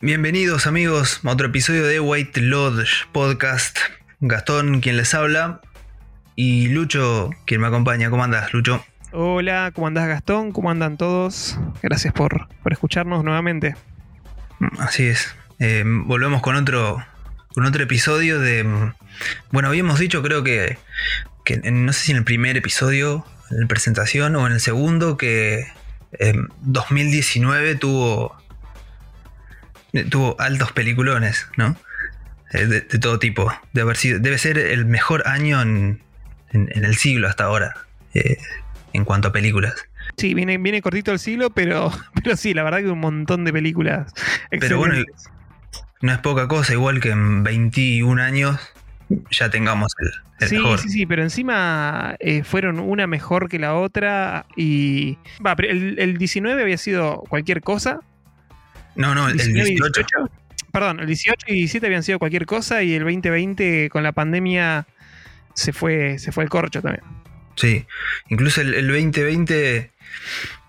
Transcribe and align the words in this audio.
Bienvenidos 0.00 0.66
amigos 0.66 1.20
a 1.24 1.30
otro 1.30 1.48
episodio 1.48 1.86
de 1.86 2.00
White 2.00 2.40
Lodge 2.40 3.06
Podcast. 3.12 3.78
Gastón 4.20 4.80
quien 4.80 4.96
les 4.96 5.14
habla 5.14 5.60
y 6.36 6.68
Lucho 6.68 7.30
quien 7.46 7.60
me 7.60 7.66
acompaña. 7.66 8.10
¿Cómo 8.10 8.24
andas, 8.24 8.52
Lucho? 8.52 8.84
Hola, 9.12 9.72
¿cómo 9.74 9.86
andás 9.88 10.08
Gastón? 10.08 10.52
¿Cómo 10.52 10.70
andan 10.70 10.96
todos? 10.96 11.58
Gracias 11.82 12.14
por, 12.14 12.48
por 12.62 12.72
escucharnos 12.72 13.24
nuevamente. 13.24 13.74
Así 14.78 15.04
es. 15.06 15.34
Eh, 15.58 15.84
volvemos 15.86 16.40
con 16.42 16.56
otro, 16.56 17.04
con 17.52 17.64
otro 17.66 17.82
episodio 17.82 18.38
de... 18.38 18.92
Bueno, 19.50 19.68
habíamos 19.68 19.98
dicho 19.98 20.22
creo 20.22 20.42
que, 20.42 20.78
que 21.44 21.60
en- 21.62 21.84
no 21.84 21.92
sé 21.92 22.04
si 22.04 22.12
en 22.12 22.18
el 22.18 22.24
primer 22.24 22.56
episodio, 22.56 23.26
en 23.50 23.60
la 23.60 23.66
presentación 23.66 24.36
o 24.36 24.46
en 24.46 24.54
el 24.54 24.60
segundo, 24.60 25.16
que 25.18 25.66
eh, 26.18 26.34
2019 26.62 27.74
tuvo, 27.74 28.39
tuvo 30.10 30.36
altos 30.40 30.72
peliculones, 30.72 31.46
¿no? 31.56 31.76
Eh, 32.52 32.66
de, 32.66 32.80
de 32.80 32.98
todo 32.98 33.18
tipo. 33.18 33.52
De 33.72 33.80
haber 33.82 33.96
sido, 33.96 34.18
debe 34.18 34.38
ser 34.38 34.58
el 34.58 34.84
mejor 34.84 35.26
año 35.26 35.60
en, 35.62 36.02
en- 36.52 36.68
en 36.74 36.84
el 36.84 36.96
siglo 36.96 37.28
hasta 37.28 37.44
ahora, 37.44 37.74
eh, 38.14 38.38
en 38.92 39.04
cuanto 39.04 39.28
a 39.28 39.32
películas. 39.32 39.74
Sí, 40.16 40.34
viene, 40.34 40.58
viene 40.58 40.82
cortito 40.82 41.12
el 41.12 41.18
siglo, 41.18 41.50
pero, 41.50 41.92
pero 42.24 42.36
sí, 42.36 42.54
la 42.54 42.62
verdad 42.64 42.78
que 42.78 42.88
un 42.90 42.98
montón 43.00 43.44
de 43.44 43.52
películas 43.52 44.12
Pero 44.50 44.78
bueno. 44.78 44.96
No 46.02 46.12
es 46.12 46.18
poca 46.18 46.48
cosa, 46.48 46.72
igual 46.72 46.98
que 47.00 47.10
en 47.10 47.42
21 47.42 48.22
años 48.22 48.58
ya 49.30 49.50
tengamos 49.50 49.92
el, 49.98 50.08
el 50.40 50.48
sí, 50.48 50.54
mejor. 50.56 50.78
sí, 50.78 50.88
sí, 50.88 51.04
pero 51.06 51.22
encima 51.22 52.16
eh, 52.20 52.42
fueron 52.42 52.80
una 52.80 53.06
mejor 53.06 53.50
que 53.50 53.58
la 53.58 53.74
otra 53.74 54.46
y... 54.56 55.18
Va, 55.46 55.54
pero 55.56 55.70
el, 55.70 55.98
el 55.98 56.16
19 56.16 56.62
había 56.62 56.78
sido 56.78 57.18
cualquier 57.28 57.60
cosa. 57.60 58.00
No, 59.00 59.14
no, 59.14 59.28
el 59.28 59.36
19 59.36 59.68
y 59.68 59.74
18. 59.74 60.30
Perdón, 60.72 61.00
el 61.00 61.06
18 61.06 61.46
y 61.48 61.54
17 61.54 61.86
habían 61.86 62.02
sido 62.02 62.18
cualquier 62.18 62.46
cosa 62.46 62.82
y 62.82 62.94
el 62.94 63.02
2020 63.02 63.88
con 63.90 64.02
la 64.02 64.12
pandemia 64.12 64.86
se 65.54 65.72
fue, 65.72 66.18
se 66.18 66.32
fue 66.32 66.44
el 66.44 66.50
corcho 66.50 66.80
también. 66.80 67.04
Sí, 67.56 67.86
incluso 68.28 68.60
el, 68.60 68.74
el 68.74 68.86
2020, 68.86 69.90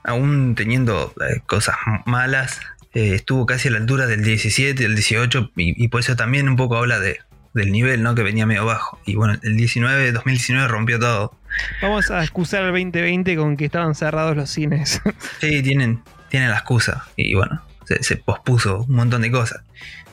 aún 0.04 0.56
teniendo 0.56 1.14
eh, 1.22 1.42
cosas 1.46 1.76
malas, 2.06 2.60
eh, 2.94 3.14
estuvo 3.14 3.46
casi 3.46 3.68
a 3.68 3.72
la 3.72 3.78
altura 3.78 4.08
del 4.08 4.24
17, 4.24 4.82
del 4.82 4.96
18, 4.96 5.52
y, 5.56 5.84
y 5.84 5.88
por 5.90 6.00
eso 6.00 6.16
también 6.16 6.50
un 6.50 6.56
poco 6.56 6.78
habla 6.78 7.00
de, 7.00 7.20
del 7.54 7.72
nivel, 7.72 8.04
¿no? 8.04 8.16
Que 8.16 8.24
venía 8.24 8.46
medio 8.46 8.66
bajo. 8.66 9.00
Y 9.06 9.16
bueno, 9.16 9.38
el 9.44 9.56
19, 9.56 10.12
2019 10.12 10.68
rompió 10.68 11.00
todo. 11.00 11.38
Vamos 11.82 12.10
a 12.12 12.22
excusar 12.22 12.64
el 12.64 12.72
2020 12.72 13.36
con 13.36 13.58
que 13.58 13.66
estaban 13.66 13.96
cerrados 13.96 14.36
los 14.36 14.50
cines. 14.50 15.02
Sí, 15.40 15.62
tienen, 15.62 16.02
tienen 16.30 16.50
la 16.50 16.58
excusa. 16.58 17.06
Y 17.16 17.34
bueno, 17.36 17.62
se, 17.92 18.04
se 18.04 18.18
pospuso 18.18 18.84
un 18.84 18.96
montón 18.96 19.22
de 19.22 19.32
cosas. 19.32 19.64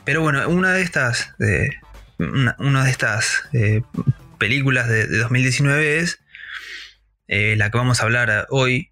Pero 0.05 0.21
bueno, 0.21 0.47
una 0.49 0.73
de 0.73 0.81
estas, 0.81 1.35
eh, 1.39 1.69
una, 2.17 2.55
una 2.59 2.83
de 2.83 2.91
estas 2.91 3.43
eh, 3.53 3.81
películas 4.37 4.87
de, 4.87 5.07
de 5.07 5.17
2019 5.19 5.99
es 5.99 6.19
eh, 7.27 7.55
la 7.57 7.69
que 7.69 7.77
vamos 7.77 7.99
a 7.99 8.03
hablar 8.03 8.47
hoy, 8.49 8.89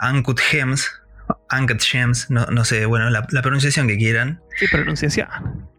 Uncut 0.00 0.40
Gems. 0.40 0.90
Uncut 1.56 1.80
Gems, 1.80 2.30
no, 2.30 2.46
no 2.46 2.64
sé, 2.64 2.86
bueno, 2.86 3.08
la, 3.10 3.26
la 3.30 3.42
pronunciación 3.42 3.86
que 3.86 3.96
quieran. 3.96 4.40
Qué 4.58 4.66
pronunciación. 4.68 5.28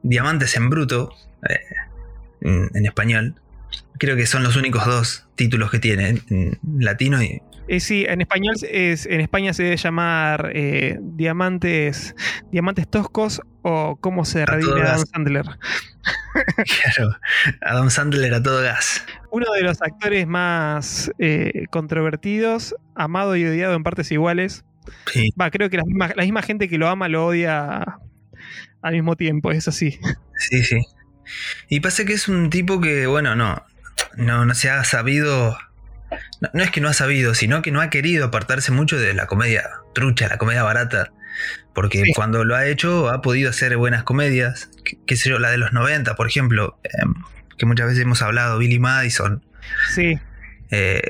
Diamantes 0.04 0.56
en 0.56 0.70
bruto, 0.70 1.14
en, 2.42 2.70
en 2.74 2.86
español. 2.86 3.36
Creo 4.00 4.16
que 4.16 4.26
son 4.26 4.44
los 4.44 4.56
únicos 4.56 4.86
dos 4.86 5.28
títulos 5.36 5.72
que 5.72 5.80
tiene, 5.80 6.22
en 6.30 6.60
latino 6.80 7.22
y, 7.22 7.42
Eh, 7.68 7.80
sí, 7.80 8.06
en 8.08 8.22
español 8.22 8.56
es, 8.70 9.06
en 9.06 9.22
España 9.22 9.54
se 9.54 9.64
debe 9.64 9.78
llamar 9.78 10.52
eh, 10.54 10.98
diamantes, 11.02 12.16
diamantes 12.52 12.90
toscos 12.90 13.42
o 13.62 13.98
cómo 14.02 14.26
se 14.26 14.46
redime 14.46 14.82
Adam 14.82 14.98
gas. 14.98 15.10
Sandler. 15.12 15.46
claro, 16.96 17.16
Adam 17.62 17.90
Sandler 17.90 18.34
a 18.34 18.44
todo 18.44 18.62
gas. 18.62 19.06
Uno 19.32 19.52
de 19.54 19.62
los 19.62 19.82
actores 19.82 20.28
más 20.28 21.12
eh, 21.20 21.66
controvertidos, 21.72 22.76
amado 22.96 23.36
y 23.36 23.46
odiado 23.46 23.76
en 23.76 23.84
partes 23.84 24.12
iguales. 24.12 24.66
Sí, 25.12 25.34
Va, 25.40 25.50
creo 25.50 25.70
que 25.70 25.78
la 25.78 25.86
misma, 25.86 26.12
la 26.16 26.24
misma 26.24 26.42
gente 26.42 26.68
que 26.68 26.78
lo 26.78 26.90
ama 26.90 27.08
lo 27.08 27.26
odia 27.26 28.00
al 28.82 28.94
mismo 28.94 29.16
tiempo, 29.16 29.52
es 29.52 29.68
así. 29.70 30.00
Sí, 30.38 30.64
sí. 30.64 30.82
Y 31.70 31.80
pasa 31.80 32.04
que 32.04 32.14
es 32.14 32.28
un 32.28 32.50
tipo 32.50 32.82
que, 32.82 33.08
bueno, 33.08 33.36
no, 33.36 33.64
no, 34.18 34.46
no 34.46 34.54
se 34.56 34.70
ha 34.70 34.84
sabido. 34.84 35.58
No, 36.44 36.50
no 36.54 36.62
es 36.64 36.72
que 36.72 36.82
no 36.82 36.90
ha 36.90 36.94
sabido, 36.94 37.34
sino 37.34 37.62
que 37.62 37.72
no 37.72 37.80
ha 37.80 37.90
querido 37.90 38.26
apartarse 38.26 38.72
mucho 38.74 39.00
de 39.00 39.14
la 39.14 39.28
comedia 39.28 39.64
trucha, 39.96 40.28
la 40.28 40.38
comedia 40.38 40.64
barata. 40.64 41.12
Porque 41.74 42.04
Sí. 42.04 42.14
cuando 42.14 42.44
lo 42.44 42.56
ha 42.56 42.68
hecho, 42.68 43.10
ha 43.10 43.22
podido 43.22 43.50
hacer 43.50 43.78
buenas 43.78 44.04
comedias. 44.04 44.70
Qué, 45.08 45.16
sé 45.16 45.30
yo, 45.30 45.40
la 45.40 45.50
de 45.50 45.58
los 45.58 45.72
90, 45.74 46.16
por 46.16 46.28
ejemplo, 46.28 46.78
em, 46.84 47.14
que 47.58 47.66
muchas 47.66 47.88
veces 47.88 48.04
hemos 48.04 48.22
hablado, 48.22 48.58
Billy 48.60 48.78
Madison, 48.80 49.44
Sí, 49.96 50.20
eh, 50.72 51.02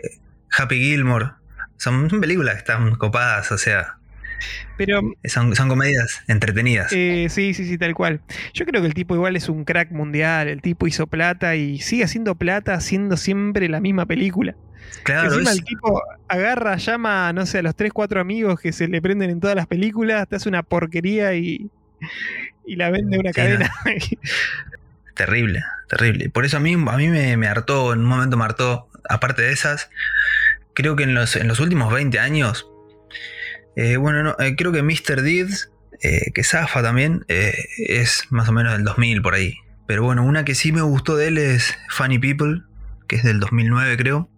Happy 0.56 0.76
Gilmore. 0.80 1.32
Son, 1.78 2.10
son 2.10 2.22
películas 2.22 2.54
que 2.54 2.60
están 2.60 2.96
copadas, 2.96 3.52
o 3.52 3.58
sea, 3.58 3.98
pero 4.78 5.02
son, 5.26 5.56
son 5.56 5.70
comedias 5.70 6.22
entretenidas. 6.28 6.92
Eh, 6.94 7.28
sí, 7.30 7.54
sí, 7.54 7.66
sí, 7.66 7.78
tal 7.78 7.94
cual. 7.96 8.22
Yo 8.54 8.66
creo 8.66 8.82
que 8.82 8.88
el 8.88 8.94
tipo 8.94 9.16
igual 9.16 9.36
es 9.36 9.50
un 9.50 9.66
crack 9.66 9.92
mundial. 9.92 10.48
El 10.48 10.62
tipo 10.62 10.88
hizo 10.88 11.08
plata 11.08 11.56
y 11.56 11.80
sigue 11.80 12.04
haciendo 12.04 12.36
plata 12.36 12.74
haciendo 12.76 13.18
siempre 13.18 13.68
la 13.70 13.80
misma 13.80 14.06
película. 14.06 14.56
Claro, 15.04 15.30
Encima 15.34 15.52
es- 15.52 15.58
el 15.58 15.64
tipo 15.66 16.02
agarra, 16.28 16.76
llama, 16.78 17.32
no 17.34 17.46
sé, 17.46 17.60
a 17.60 17.62
los 17.64 17.76
3, 17.76 17.92
4 17.94 18.20
amigos 18.22 18.60
que 18.60 18.72
se 18.74 18.88
le 18.88 19.02
prenden 19.02 19.30
en 19.30 19.40
todas 19.40 19.56
las 19.56 19.68
películas, 19.68 20.28
te 20.28 20.36
hace 20.38 20.50
una 20.50 20.64
porquería 20.64 21.34
y, 21.36 21.70
y 22.66 22.76
la 22.76 22.90
vende 22.90 23.20
una 23.20 23.30
Sí, 23.32 23.36
cadena. 23.36 23.72
Terrible, 25.16 25.62
terrible. 25.90 26.30
Por 26.30 26.44
eso 26.44 26.58
a 26.58 26.60
mí, 26.60 26.74
a 26.74 26.98
mí 26.98 27.08
me, 27.08 27.38
me 27.38 27.48
hartó, 27.48 27.94
en 27.94 28.00
un 28.00 28.06
momento 28.06 28.36
me 28.36 28.46
hartó, 28.46 28.88
aparte 29.08 29.44
de 29.44 29.52
esas, 29.52 29.90
creo 30.74 30.96
que 30.96 31.04
en 31.04 31.14
los, 31.14 31.36
en 31.36 31.48
los 31.48 31.60
últimos 31.60 31.94
20 31.94 32.18
años, 32.20 32.68
eh, 33.76 33.98
bueno, 33.98 34.24
no, 34.24 34.36
eh, 34.40 34.56
creo 34.56 34.72
que 34.72 34.82
Mr. 34.82 35.22
Deeds, 35.22 35.72
eh, 36.02 36.32
que 36.34 36.44
zafa 36.44 36.82
también, 36.82 37.26
eh, 37.28 37.54
es 37.78 38.24
más 38.32 38.50
o 38.50 38.54
menos 38.54 38.74
del 38.74 38.84
2000 38.84 39.22
por 39.22 39.36
ahí. 39.36 39.54
Pero 39.86 40.02
bueno, 40.04 40.24
una 40.24 40.46
que 40.46 40.56
sí 40.56 40.72
me 40.72 40.82
gustó 40.82 41.16
de 41.16 41.28
él 41.28 41.38
es 41.38 41.78
Funny 41.90 42.18
People, 42.18 42.64
que 43.08 43.18
es 43.18 43.24
del 43.24 43.40
2009 43.40 43.98
creo. 43.98 44.30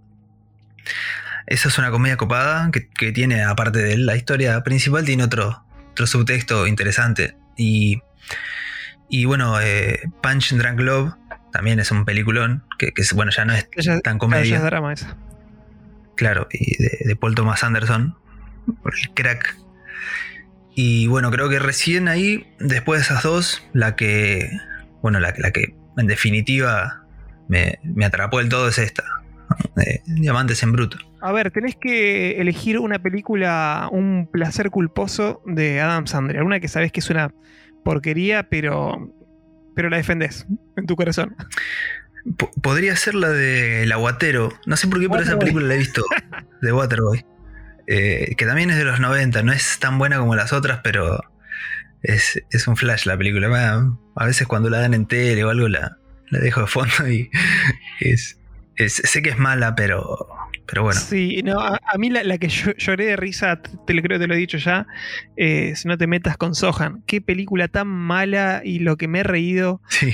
Esa 1.47 1.67
es 1.69 1.77
una 1.77 1.91
comedia 1.91 2.17
copada 2.17 2.69
que, 2.71 2.89
que 2.89 3.11
tiene, 3.11 3.43
aparte 3.43 3.79
de 3.79 3.97
la 3.97 4.15
historia 4.15 4.63
principal, 4.63 5.05
tiene 5.05 5.23
otro, 5.23 5.63
otro 5.91 6.07
subtexto 6.07 6.67
interesante. 6.67 7.37
Y 7.57 8.01
y 9.09 9.25
bueno, 9.25 9.59
eh, 9.61 10.01
Punch 10.21 10.51
and 10.51 10.61
Drunk 10.61 10.79
Love 10.79 11.13
también 11.51 11.79
es 11.79 11.91
un 11.91 12.05
peliculón, 12.05 12.63
que, 12.77 12.91
que 12.91 13.01
es, 13.01 13.13
bueno, 13.13 13.31
ya 13.31 13.45
no 13.45 13.53
es 13.53 13.69
tan 14.03 14.17
comedia, 14.17 14.57
es 14.57 14.63
drama 14.63 14.93
esa. 14.93 15.15
claro, 16.15 16.47
y 16.51 16.81
de, 16.81 16.97
de 17.05 17.15
Paul 17.15 17.35
Thomas 17.35 17.63
Anderson, 17.63 18.17
por 18.81 18.93
el 18.97 19.13
crack. 19.13 19.55
Y 20.75 21.07
bueno, 21.07 21.31
creo 21.31 21.47
que 21.49 21.59
recién 21.59 22.07
ahí, 22.09 22.53
después 22.59 22.99
de 22.99 23.03
esas 23.03 23.23
dos, 23.23 23.63
la 23.73 23.95
que, 23.95 24.49
bueno, 25.01 25.19
la, 25.19 25.33
la 25.37 25.51
que 25.51 25.75
en 25.97 26.07
definitiva 26.07 27.05
me, 27.47 27.79
me 27.83 28.03
atrapó 28.05 28.39
del 28.39 28.49
todo 28.49 28.67
es 28.67 28.77
esta. 28.77 29.03
Eh, 29.85 29.99
Diamantes 30.05 30.63
en 30.63 30.71
Bruto. 30.71 30.97
A 31.21 31.33
ver, 31.33 31.51
tenés 31.51 31.75
que 31.75 32.39
elegir 32.39 32.79
una 32.79 32.97
película, 32.99 33.89
un 33.91 34.29
placer 34.31 34.69
culposo 34.69 35.41
de 35.45 35.81
Adam 35.81 36.07
Sandler. 36.07 36.43
Una 36.43 36.61
que 36.61 36.69
sabes 36.69 36.91
que 36.93 37.01
es 37.01 37.09
una 37.09 37.33
porquería, 37.83 38.43
pero, 38.49 39.11
pero 39.75 39.89
la 39.89 39.97
defendés 39.97 40.47
en 40.77 40.85
tu 40.85 40.95
corazón. 40.95 41.35
P- 42.37 42.49
podría 42.61 42.95
ser 42.95 43.15
la 43.15 43.29
de 43.29 43.83
El 43.83 43.91
Aguatero. 43.91 44.49
No 44.65 44.77
sé 44.77 44.87
por 44.87 44.99
qué, 45.01 45.09
pero 45.09 45.23
esa 45.23 45.37
película 45.37 45.67
la 45.67 45.75
he 45.75 45.79
visto. 45.79 46.03
De 46.61 46.71
Waterboy. 46.71 47.25
Eh, 47.87 48.33
que 48.37 48.45
también 48.45 48.69
es 48.69 48.77
de 48.77 48.85
los 48.85 48.99
90. 49.01 49.43
No 49.43 49.51
es 49.51 49.77
tan 49.79 49.97
buena 49.99 50.17
como 50.19 50.35
las 50.35 50.53
otras, 50.53 50.79
pero 50.83 51.19
es, 52.01 52.41
es 52.49 52.67
un 52.67 52.77
flash 52.77 53.05
la 53.05 53.17
película. 53.17 53.83
A 54.15 54.25
veces 54.25 54.47
cuando 54.47 54.69
la 54.69 54.79
dan 54.79 54.93
en 54.93 55.05
tele 55.05 55.43
o 55.43 55.49
algo 55.49 55.67
la, 55.67 55.97
la 56.29 56.39
dejo 56.39 56.61
de 56.61 56.67
fondo 56.67 57.07
y 57.09 57.29
es, 57.99 58.39
es- 58.77 59.01
sé 59.03 59.21
que 59.21 59.29
es 59.29 59.37
mala, 59.37 59.75
pero, 59.75 60.17
pero 60.67 60.83
bueno. 60.83 60.99
Sí, 60.99 61.41
no, 61.43 61.59
a, 61.59 61.79
a 61.91 61.97
mí 61.97 62.09
la, 62.09 62.23
la 62.23 62.37
que 62.37 62.47
yo 62.49 62.71
lloré 62.77 63.05
de 63.05 63.15
risa, 63.15 63.61
te 63.61 63.93
lo 63.93 64.01
creo, 64.01 64.19
te 64.19 64.27
lo 64.27 64.33
he 64.33 64.37
dicho 64.37 64.57
ya, 64.57 64.87
eh, 65.37 65.73
si 65.75 65.87
no 65.87 65.97
te 65.97 66.07
metas 66.07 66.37
con 66.37 66.55
Sohan. 66.55 67.03
Qué 67.07 67.21
película 67.21 67.67
tan 67.67 67.87
mala 67.87 68.61
y 68.63 68.79
lo 68.79 68.97
que 68.97 69.07
me 69.07 69.19
he 69.19 69.23
reído. 69.23 69.81
Sí, 69.89 70.13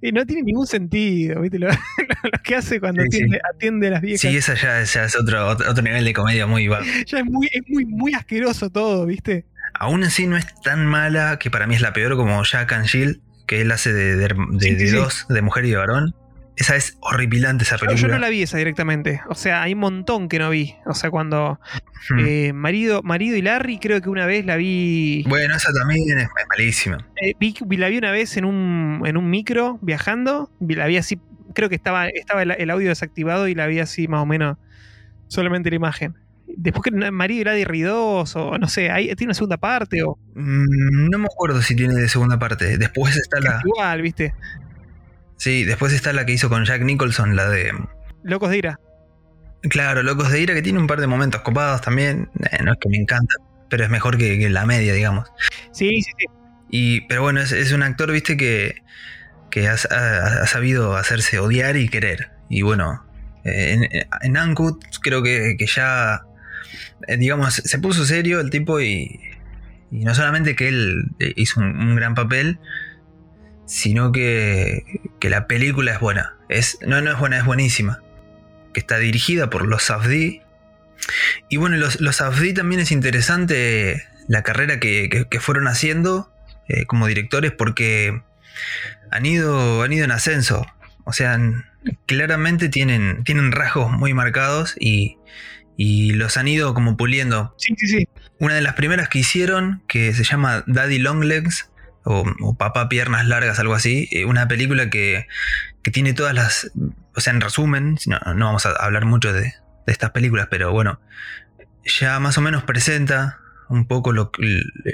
Y 0.00 0.12
no 0.12 0.24
tiene 0.24 0.42
ningún 0.42 0.66
sentido, 0.66 1.40
¿viste? 1.42 1.58
Lo, 1.58 1.68
lo 2.22 2.42
que 2.42 2.54
hace 2.56 2.80
cuando 2.80 3.02
Sí, 3.10 3.18
sí. 3.18 3.24
atiende, 3.54 3.88
a 3.88 3.90
las 3.90 4.00
viejas. 4.02 4.20
sí 4.20 4.36
esa 4.36 4.54
ya, 4.54 4.82
ya 4.82 5.04
es 5.04 5.16
otro, 5.16 5.48
otro 5.48 5.82
nivel 5.82 6.04
de 6.04 6.12
comedia 6.12 6.46
muy 6.46 6.68
bajo. 6.68 6.84
Ya 7.06 7.18
es 7.18 7.24
muy, 7.24 7.48
es 7.52 7.62
muy, 7.68 7.84
muy 7.84 8.14
asqueroso 8.14 8.70
todo, 8.70 9.06
¿viste? 9.06 9.44
Aún 9.78 10.04
así 10.04 10.26
no 10.26 10.36
es 10.38 10.46
tan 10.62 10.86
mala, 10.86 11.38
que 11.38 11.50
para 11.50 11.66
mí 11.66 11.74
es 11.74 11.82
la 11.82 11.92
peor 11.92 12.16
como 12.16 12.42
Jack 12.44 12.72
and 12.72 12.86
Jill, 12.86 13.20
que 13.46 13.60
él 13.60 13.70
hace 13.72 13.92
de, 13.92 14.16
de- 14.16 14.28
de- 14.28 14.78
Sí, 14.78 14.86
dos, 14.96 15.26
de 15.28 15.42
mujer 15.42 15.66
y 15.66 15.70
de 15.70 15.76
varón. 15.76 16.14
Esa 16.56 16.74
es 16.76 16.96
horripilante 17.00 17.64
esa 17.64 17.76
película. 17.78 18.00
yo 18.00 18.08
no 18.08 18.18
la 18.18 18.28
vi 18.28 18.42
esa 18.42 18.56
directamente. 18.58 19.20
O 19.28 19.34
sea, 19.34 19.62
hay 19.62 19.74
un 19.74 19.80
montón 19.80 20.28
que 20.28 20.38
no 20.38 20.50
vi. 20.50 20.74
O 20.86 20.94
sea, 20.94 21.10
cuando 21.10 21.60
Hmm. 22.10 22.18
eh, 22.20 22.52
marido, 22.52 23.02
marido 23.02 23.36
y 23.36 23.42
Larry, 23.42 23.78
creo 23.78 24.00
que 24.00 24.08
una 24.08 24.26
vez 24.26 24.46
la 24.46 24.56
vi. 24.56 25.24
Bueno, 25.28 25.54
esa 25.56 25.72
también 25.72 26.18
es, 26.18 26.28
malísima. 26.50 27.06
eh, 27.20 27.34
vi- 27.40 27.54
la 27.76 27.88
vi 27.88 27.98
una 27.98 28.10
vez 28.12 28.36
en 28.36 28.44
un, 28.44 29.02
en 29.04 29.16
un 29.16 29.28
micro 29.30 29.78
viajando. 29.82 30.50
vi- 30.60 30.74
La 30.76 30.86
vi 30.86 30.96
así. 30.98 31.20
Creo 31.54 31.68
que 31.68 31.74
estaba, 31.74 32.08
estaba 32.08 32.42
el, 32.42 32.50
el 32.52 32.70
audio 32.70 32.88
desactivado 32.90 33.48
y 33.48 33.54
la 33.54 33.66
vi 33.66 33.80
así 33.80 34.08
más 34.08 34.20
o 34.22 34.26
menos. 34.26 34.56
Solamente 35.28 35.70
la 35.70 35.76
imagen. 35.76 36.14
Después 36.56 36.84
que 36.84 37.10
marido 37.10 37.40
y 37.40 37.44
Larry 37.44 37.80
2, 37.82 38.36
o 38.36 38.56
no 38.58 38.68
sé, 38.68 38.90
hay, 38.90 39.06
tiene 39.16 39.28
una 39.30 39.34
segunda 39.34 39.56
parte, 39.56 40.02
o 40.04 40.16
Mm, 40.34 41.08
no 41.10 41.18
me 41.18 41.24
acuerdo 41.26 41.60
si 41.62 41.74
tiene 41.74 41.94
de 41.94 42.08
segunda 42.08 42.38
parte. 42.38 42.78
Después 42.78 43.16
está 43.16 43.40
la. 43.40 43.60
igual, 43.64 44.02
¿viste? 44.02 44.32
Sí, 45.36 45.64
después 45.64 45.92
está 45.92 46.12
la 46.12 46.24
que 46.26 46.32
hizo 46.32 46.48
con 46.48 46.64
Jack 46.64 46.82
Nicholson, 46.82 47.36
la 47.36 47.48
de. 47.48 47.72
Locos 48.22 48.50
de 48.50 48.58
ira. 48.58 48.80
Claro, 49.62 50.02
Locos 50.02 50.30
de 50.30 50.40
Ira, 50.40 50.54
que 50.54 50.62
tiene 50.62 50.78
un 50.78 50.86
par 50.86 51.00
de 51.00 51.06
momentos 51.06 51.40
copados 51.42 51.80
también. 51.80 52.28
Eh, 52.52 52.62
no 52.62 52.72
es 52.72 52.78
que 52.80 52.88
me 52.88 52.96
encanta, 52.98 53.34
pero 53.68 53.84
es 53.84 53.90
mejor 53.90 54.16
que, 54.16 54.38
que 54.38 54.48
la 54.48 54.64
media, 54.64 54.92
digamos. 54.92 55.28
Sí, 55.72 56.02
sí, 56.02 56.10
sí. 56.18 56.26
Y, 56.70 57.00
pero 57.08 57.22
bueno, 57.22 57.40
es, 57.40 57.52
es 57.52 57.72
un 57.72 57.82
actor, 57.82 58.12
viste, 58.12 58.36
que, 58.36 58.76
que 59.50 59.68
ha, 59.68 59.74
ha- 59.90 60.42
ha 60.42 60.46
sabido 60.46 60.96
hacerse 60.96 61.38
odiar 61.38 61.76
y 61.76 61.88
querer. 61.88 62.30
Y 62.48 62.62
bueno, 62.62 63.04
eh, 63.44 63.72
en, 63.90 64.06
en 64.22 64.36
Ankut 64.36 64.84
creo 65.02 65.22
que, 65.22 65.56
que 65.58 65.66
ya, 65.66 66.22
eh, 67.08 67.16
digamos, 67.16 67.54
se 67.54 67.78
puso 67.78 68.04
serio 68.04 68.40
el 68.40 68.50
tipo 68.50 68.80
y, 68.80 69.20
y 69.90 70.04
no 70.04 70.14
solamente 70.14 70.54
que 70.54 70.68
él 70.68 71.04
eh, 71.18 71.32
hizo 71.36 71.60
un, 71.60 71.76
un 71.76 71.96
gran 71.96 72.14
papel, 72.14 72.58
sino 73.66 74.12
que, 74.12 75.00
que 75.20 75.28
la 75.30 75.46
película 75.46 75.92
es 75.92 76.00
buena. 76.00 76.36
Es, 76.48 76.78
no, 76.86 77.00
no 77.00 77.10
es 77.12 77.18
buena, 77.18 77.38
es 77.38 77.44
buenísima. 77.44 78.00
Que 78.72 78.80
está 78.80 78.98
dirigida 78.98 79.50
por 79.50 79.66
los 79.66 79.82
Safdie. 79.84 80.42
Y 81.48 81.56
bueno, 81.56 81.76
los, 81.76 82.00
los 82.00 82.16
Safdie 82.16 82.54
también 82.54 82.80
es 82.80 82.90
interesante 82.92 84.04
la 84.28 84.42
carrera 84.42 84.80
que, 84.80 85.08
que- 85.10 85.26
que 85.28 85.40
fueron 85.40 85.68
haciendo 85.68 86.32
eh, 86.68 86.84
como 86.86 87.06
directores 87.06 87.52
porque 87.52 88.22
han 89.10 89.26
ido, 89.26 89.82
han 89.82 89.92
ido 89.92 90.04
en 90.04 90.10
ascenso. 90.10 90.66
O 91.04 91.12
sea, 91.12 91.34
han- 91.34 91.64
claramente 92.06 92.68
tienen, 92.68 93.22
tienen 93.24 93.52
rasgos 93.52 93.90
muy 93.92 94.12
marcados 94.14 94.74
y, 94.80 95.18
y 95.76 96.12
los 96.12 96.36
han 96.36 96.48
ido 96.48 96.74
como 96.74 96.96
puliendo. 96.96 97.54
Sí, 97.58 97.74
sí, 97.78 97.86
sí. 97.86 98.08
Una 98.40 98.54
de 98.54 98.62
las 98.62 98.74
primeras 98.74 99.08
que 99.08 99.18
hicieron, 99.20 99.82
que 99.88 100.12
se 100.12 100.24
llama 100.24 100.64
Daddy 100.66 100.98
Longlegs, 100.98 101.70
o, 102.06 102.56
Papá 102.56 102.88
Piernas 102.88 103.26
Largas, 103.26 103.58
algo 103.58 103.74
así, 103.74 104.08
eh, 104.12 104.24
una 104.24 104.48
película 104.48 104.88
que, 104.88 105.26
que 105.82 105.90
tiene 105.90 106.14
todas 106.14 106.34
las... 106.34 106.70
O 107.14 107.20
sea, 107.20 107.32
en 107.32 107.40
resumen, 107.40 107.98
no, 108.06 108.18
no 108.34 108.46
vamos 108.46 108.64
a 108.66 108.70
hablar 108.70 109.04
mucho 109.04 109.32
de, 109.32 109.54
estas 109.86 110.10
películas, 110.10 110.48
pero 110.50 110.72
bueno, 110.72 111.00
ya 111.84 112.18
más 112.20 112.38
o 112.38 112.40
menos 112.40 112.64
presenta 112.64 113.40
un 113.68 113.86
poco 113.86 114.12
lo, 114.12 114.30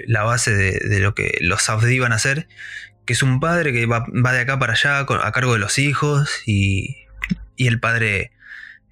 la 0.07 0.23
base 0.23 0.55
de, 0.55 1.01
lo 1.01 1.15
que 1.15 1.39
los 1.41 1.63
Safdie 1.63 2.01
van 2.01 2.13
a 2.13 2.17
hacer, 2.17 2.49
que 3.07 3.13
es 3.13 3.23
un 3.23 3.41
padre 3.41 3.73
que 3.73 3.87
va, 3.87 4.05
de 4.11 4.41
acá 4.41 4.59
para 4.59 4.73
allá 4.73 4.99
a 4.99 5.33
cargo 5.33 5.53
de 5.55 5.59
los 5.59 5.79
hijos 5.79 6.43
y, 6.47 6.97
y 7.57 7.67
el 7.67 7.81
padre 7.81 8.33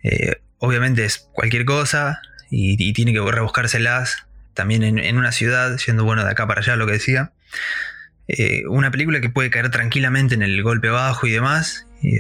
eh, 0.03 0.41
obviamente 0.59 1.05
es 1.05 1.19
cualquier 1.33 1.65
cosa 1.65 2.21
y, 2.51 2.93
tiene 2.93 3.13
que 3.13 3.21
rebuscárselas 3.21 4.27
también 4.55 4.83
en, 4.83 5.17
una 5.17 5.33
ciudad, 5.33 5.77
yendo 5.87 6.05
bueno 6.05 6.25
de 6.25 6.31
acá 6.31 6.47
para 6.47 6.61
allá, 6.61 6.77
lo 6.77 6.87
que 6.87 6.93
decía. 6.93 7.33
Eh, 8.39 8.63
una 8.69 8.91
película 8.91 9.21
que 9.21 9.29
puede 9.31 9.51
caer 9.51 9.71
tranquilamente 9.71 10.35
en 10.35 10.43
el 10.43 10.63
golpe 10.63 10.89
bajo 10.89 11.27
y 11.27 11.31
demás, 11.33 11.87
y, 12.03 12.19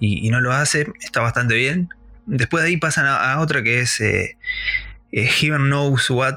y- 0.00 0.28
no 0.30 0.40
lo 0.40 0.52
hace, 0.52 0.88
está 1.00 1.20
bastante 1.20 1.54
bien. 1.54 1.88
Después 2.26 2.62
de 2.64 2.70
ahí 2.70 2.76
pasan 2.76 3.06
a, 3.06 3.38
otra 3.38 3.62
que 3.62 3.80
es 3.80 4.00
eh, 4.00 4.36
eh, 5.12 5.26
Heaven 5.26 5.66
Knows 5.66 6.10
What, 6.10 6.36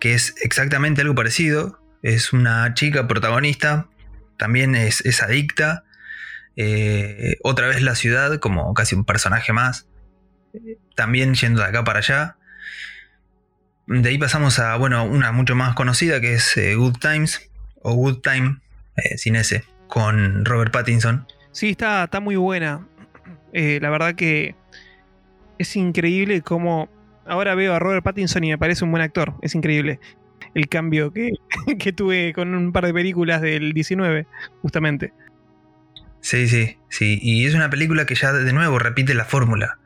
que 0.00 0.14
es 0.14 0.34
exactamente 0.42 1.02
algo 1.02 1.14
parecido. 1.14 1.80
Es 2.02 2.32
una 2.32 2.72
chica 2.74 3.06
protagonista, 3.08 3.88
también 4.38 4.74
es, 4.74 5.00
es 5.04 5.22
adicta. 5.22 5.84
eh, 6.56 7.36
otra 7.42 7.66
vez 7.66 7.82
la 7.82 7.94
ciudad, 7.94 8.38
como 8.38 8.72
casi 8.74 8.94
un 8.94 9.04
personaje 9.04 9.52
más. 9.52 9.86
También 10.94 11.34
yendo 11.34 11.60
de 11.62 11.66
acá 11.68 11.82
para 11.84 11.98
allá. 11.98 12.36
De 13.86 14.08
ahí 14.08 14.18
pasamos 14.18 14.58
a, 14.60 14.76
bueno, 14.76 15.04
una 15.04 15.32
mucho 15.32 15.54
más 15.54 15.74
conocida 15.74 16.20
que 16.20 16.34
es 16.34 16.56
eh, 16.56 16.74
Good 16.74 16.98
Times, 17.00 17.50
o 17.84 17.94
Good 17.94 18.20
Time, 18.22 18.58
eh, 18.96 19.16
sin 19.16 19.36
ese, 19.36 19.62
con 19.86 20.44
Robert 20.44 20.72
Pattinson. 20.72 21.26
Sí, 21.52 21.70
está, 21.70 22.04
está 22.04 22.18
muy 22.18 22.34
buena. 22.34 22.88
Eh, 23.52 23.78
la 23.80 23.90
verdad 23.90 24.14
que 24.16 24.56
es 25.58 25.76
increíble 25.76 26.40
cómo 26.40 26.88
ahora 27.26 27.54
veo 27.54 27.74
a 27.74 27.78
Robert 27.78 28.02
Pattinson 28.02 28.42
y 28.42 28.50
me 28.50 28.58
parece 28.58 28.84
un 28.84 28.90
buen 28.90 29.02
actor. 29.02 29.34
Es 29.42 29.54
increíble 29.54 30.00
el 30.54 30.68
cambio 30.68 31.12
que, 31.12 31.32
que 31.78 31.92
tuve 31.92 32.32
con 32.32 32.54
un 32.54 32.72
par 32.72 32.86
de 32.86 32.94
películas 32.94 33.40
del 33.40 33.72
19, 33.72 34.26
justamente. 34.62 35.12
Sí, 36.20 36.48
sí, 36.48 36.78
sí. 36.88 37.18
Y 37.20 37.44
es 37.44 37.54
una 37.54 37.68
película 37.68 38.06
que 38.06 38.14
ya 38.14 38.32
de 38.32 38.52
nuevo 38.52 38.78
repite 38.78 39.12
la 39.12 39.26
fórmula. 39.26 39.78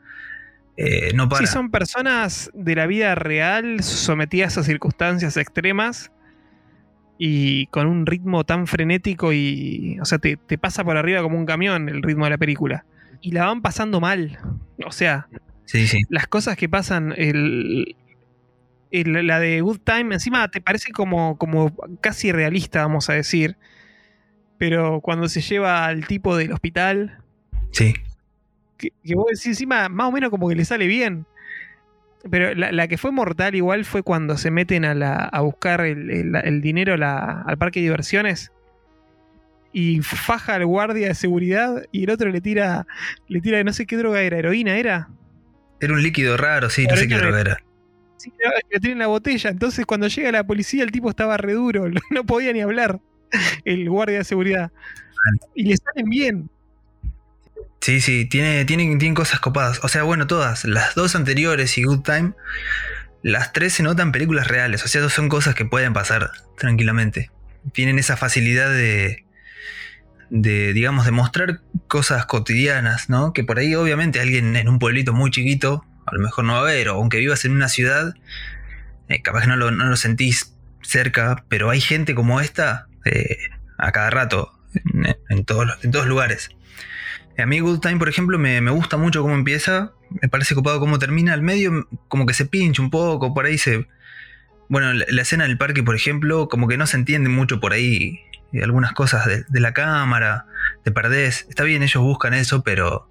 Eh, 0.77 1.11
no 1.13 1.27
para. 1.27 1.45
Sí, 1.45 1.51
son 1.51 1.69
personas 1.69 2.49
de 2.53 2.75
la 2.75 2.87
vida 2.87 3.13
real 3.15 3.83
sometidas 3.83 4.57
a 4.57 4.63
circunstancias 4.63 5.35
extremas 5.35 6.11
y 7.21 7.67
con 7.67 7.85
un 7.85 8.05
ritmo 8.05 8.45
tan 8.45 8.65
frenético 8.65 9.33
y, 9.33 9.99
o 10.01 10.05
sea, 10.05 10.19
te, 10.19 10.37
te 10.37 10.57
pasa 10.57 10.83
por 10.85 10.95
arriba 10.97 11.21
como 11.21 11.37
un 11.37 11.45
camión 11.45 11.89
el 11.89 12.01
ritmo 12.01 12.23
de 12.23 12.29
la 12.31 12.37
película. 12.37 12.85
Y 13.21 13.31
la 13.33 13.45
van 13.45 13.61
pasando 13.61 13.99
mal. 13.99 14.39
O 14.85 14.91
sea, 14.93 15.27
Sí, 15.65 15.85
sí. 15.85 15.99
las 16.09 16.27
cosas 16.27 16.55
que 16.55 16.69
pasan, 16.69 17.13
el, 17.17 17.97
el- 18.91 19.27
la 19.27 19.39
de 19.41 19.59
Good 19.59 19.79
Time, 19.83 20.13
encima 20.15 20.47
te 20.47 20.61
parece 20.61 20.93
como, 20.93 21.37
como 21.37 21.75
casi 21.99 22.31
realista, 22.31 22.81
vamos 22.83 23.09
a 23.09 23.13
decir. 23.13 23.57
Pero 24.57 25.01
cuando 25.01 25.27
se 25.27 25.41
lleva 25.41 25.85
al 25.85 26.07
tipo 26.07 26.35
del 26.37 26.53
hospital, 26.53 27.17
Sí. 27.71 27.93
que, 28.77 28.91
que 29.03 29.15
vos 29.15 29.25
decís 29.27 29.45
encima, 29.47 29.89
más 29.89 30.07
o 30.07 30.11
menos 30.13 30.29
como 30.29 30.47
que 30.47 30.55
le 30.55 30.63
sale 30.65 30.87
bien. 30.87 31.25
Pero 32.29 32.53
la, 32.53 32.71
la 32.71 32.87
que 32.87 32.97
fue 32.97 33.11
mortal 33.11 33.55
igual 33.55 33.85
fue 33.85 34.03
cuando 34.03 34.37
se 34.37 34.51
meten 34.51 34.83
a, 34.85 34.93
la- 34.93 35.15
a 35.25 35.41
buscar 35.41 35.81
el, 35.81 36.09
el- 36.09 36.35
el 36.35 36.61
dinero 36.61 36.97
la- 36.97 37.41
al 37.43 37.57
parque 37.57 37.79
de 37.79 37.85
diversiones. 37.85 38.51
Y 39.71 40.01
faja 40.01 40.55
al 40.55 40.65
guardia 40.65 41.09
de 41.09 41.13
seguridad 41.15 41.83
y 41.91 42.03
el 42.05 42.09
otro 42.09 42.29
le 42.31 42.41
tira, 42.41 42.87
le 43.27 43.39
tira, 43.39 43.63
no 43.63 43.71
sé 43.71 43.85
qué 43.85 43.97
droga 43.97 44.21
era, 44.21 44.37
heroína 44.39 44.77
era. 44.77 45.09
Era 45.79 45.93
un 45.93 46.01
líquido 46.01 46.35
raro, 46.37 46.69
sí, 46.69 46.85
no 46.87 46.95
sé 46.97 47.07
qué 47.07 47.15
droga 47.15 47.39
era. 47.39 47.57
Sí, 48.17 48.33
no, 48.43 48.49
le 48.69 48.79
tienen 48.79 48.99
la 48.99 49.07
botella. 49.07 49.49
Entonces, 49.51 49.85
cuando 49.85 50.07
llega 50.07 50.31
la 50.31 50.43
policía, 50.45 50.83
el 50.83 50.91
tipo 50.91 51.09
estaba 51.09 51.37
re 51.37 51.53
duro. 51.53 51.85
No 52.11 52.25
podía 52.25 52.51
ni 52.51 52.59
hablar. 52.61 52.99
El 53.63 53.87
guardia 53.89 54.17
de 54.17 54.23
seguridad. 54.25 54.71
Y 55.55 55.63
le 55.65 55.77
salen 55.77 56.09
bien. 56.09 56.49
Sí, 57.89 58.01
sí, 58.01 58.25
tiene, 58.25 58.67
cosas 59.15 59.39
copadas. 59.39 59.79
O 59.81 59.87
sea, 59.87 60.03
bueno, 60.03 60.27
todas. 60.27 60.63
Las 60.63 60.93
dos 60.93 61.15
anteriores 61.15 61.75
y 61.79 61.85
Good 61.85 62.03
Time, 62.03 62.33
las 63.23 63.51
tres 63.51 63.73
se 63.73 63.81
notan 63.81 64.11
películas 64.11 64.47
reales. 64.47 64.85
O 64.85 64.87
sea, 64.87 65.09
son 65.09 65.27
cosas 65.27 65.55
que 65.55 65.65
pueden 65.65 65.91
pasar 65.91 66.29
tranquilamente. 66.55 67.31
Tienen 67.73 67.97
esa 67.97 68.15
facilidad 68.15 68.69
de, 68.69 69.25
de 70.29 70.71
digamos, 70.73 71.05
de 71.05 71.11
mostrar 71.13 71.61
cosas 71.87 72.27
cotidianas, 72.27 73.09
¿no? 73.09 73.33
Que 73.33 73.43
por 73.43 73.57
ahí, 73.57 73.73
obviamente, 73.73 74.19
alguien 74.19 74.55
en 74.55 74.69
un 74.69 74.77
pueblito 74.77 75.11
muy 75.13 75.31
chiquito, 75.31 75.83
a 76.05 76.13
lo 76.13 76.21
mejor 76.21 76.45
no 76.45 76.53
va 76.53 76.59
a 76.59 76.71
ver, 76.71 76.89
o 76.89 76.93
aunque 76.93 77.17
vivas 77.17 77.43
en 77.45 77.53
una 77.53 77.69
ciudad, 77.69 78.13
eh, 79.07 79.23
capaz 79.23 79.41
que 79.41 79.47
no 79.47 79.55
lo, 79.55 79.71
no 79.71 79.85
lo 79.85 79.95
sentís 79.95 80.55
cerca, 80.83 81.43
pero 81.49 81.71
hay 81.71 81.81
gente 81.81 82.13
como 82.13 82.39
esta 82.39 82.85
eh, 83.05 83.39
a 83.79 83.91
cada 83.91 84.11
rato, 84.11 84.51
en, 84.75 85.17
en 85.29 85.43
todos, 85.43 85.83
en 85.83 85.89
todos 85.89 86.05
lugares. 86.05 86.51
A 87.41 87.45
mí 87.45 87.59
Good 87.59 87.79
Time, 87.79 87.97
por 87.97 88.09
ejemplo, 88.09 88.37
me, 88.39 88.61
me 88.61 88.71
gusta 88.71 88.97
mucho 88.97 89.21
cómo 89.21 89.35
empieza. 89.35 89.93
Me 90.21 90.29
parece 90.29 90.55
copado 90.55 90.79
cómo 90.79 90.99
termina. 90.99 91.33
Al 91.33 91.41
medio 91.41 91.87
como 92.07 92.25
que 92.25 92.33
se 92.33 92.45
pincha 92.45 92.81
un 92.81 92.89
poco, 92.89 93.33
por 93.33 93.45
ahí 93.45 93.57
se... 93.57 93.87
Bueno, 94.67 94.93
la, 94.93 95.05
la 95.09 95.21
escena 95.21 95.45
del 95.45 95.57
parque, 95.57 95.81
por 95.83 95.95
ejemplo, 95.95 96.47
como 96.47 96.67
que 96.67 96.77
no 96.77 96.85
se 96.87 96.97
entiende 96.97 97.29
mucho 97.29 97.59
por 97.59 97.73
ahí 97.73 98.19
algunas 98.63 98.93
cosas 98.93 99.25
de, 99.27 99.43
de 99.47 99.59
la 99.59 99.73
cámara, 99.73 100.45
te 100.83 100.91
perdés. 100.91 101.45
Está 101.49 101.63
bien, 101.63 101.83
ellos 101.83 102.01
buscan 102.03 102.33
eso, 102.33 102.63
pero 102.63 103.07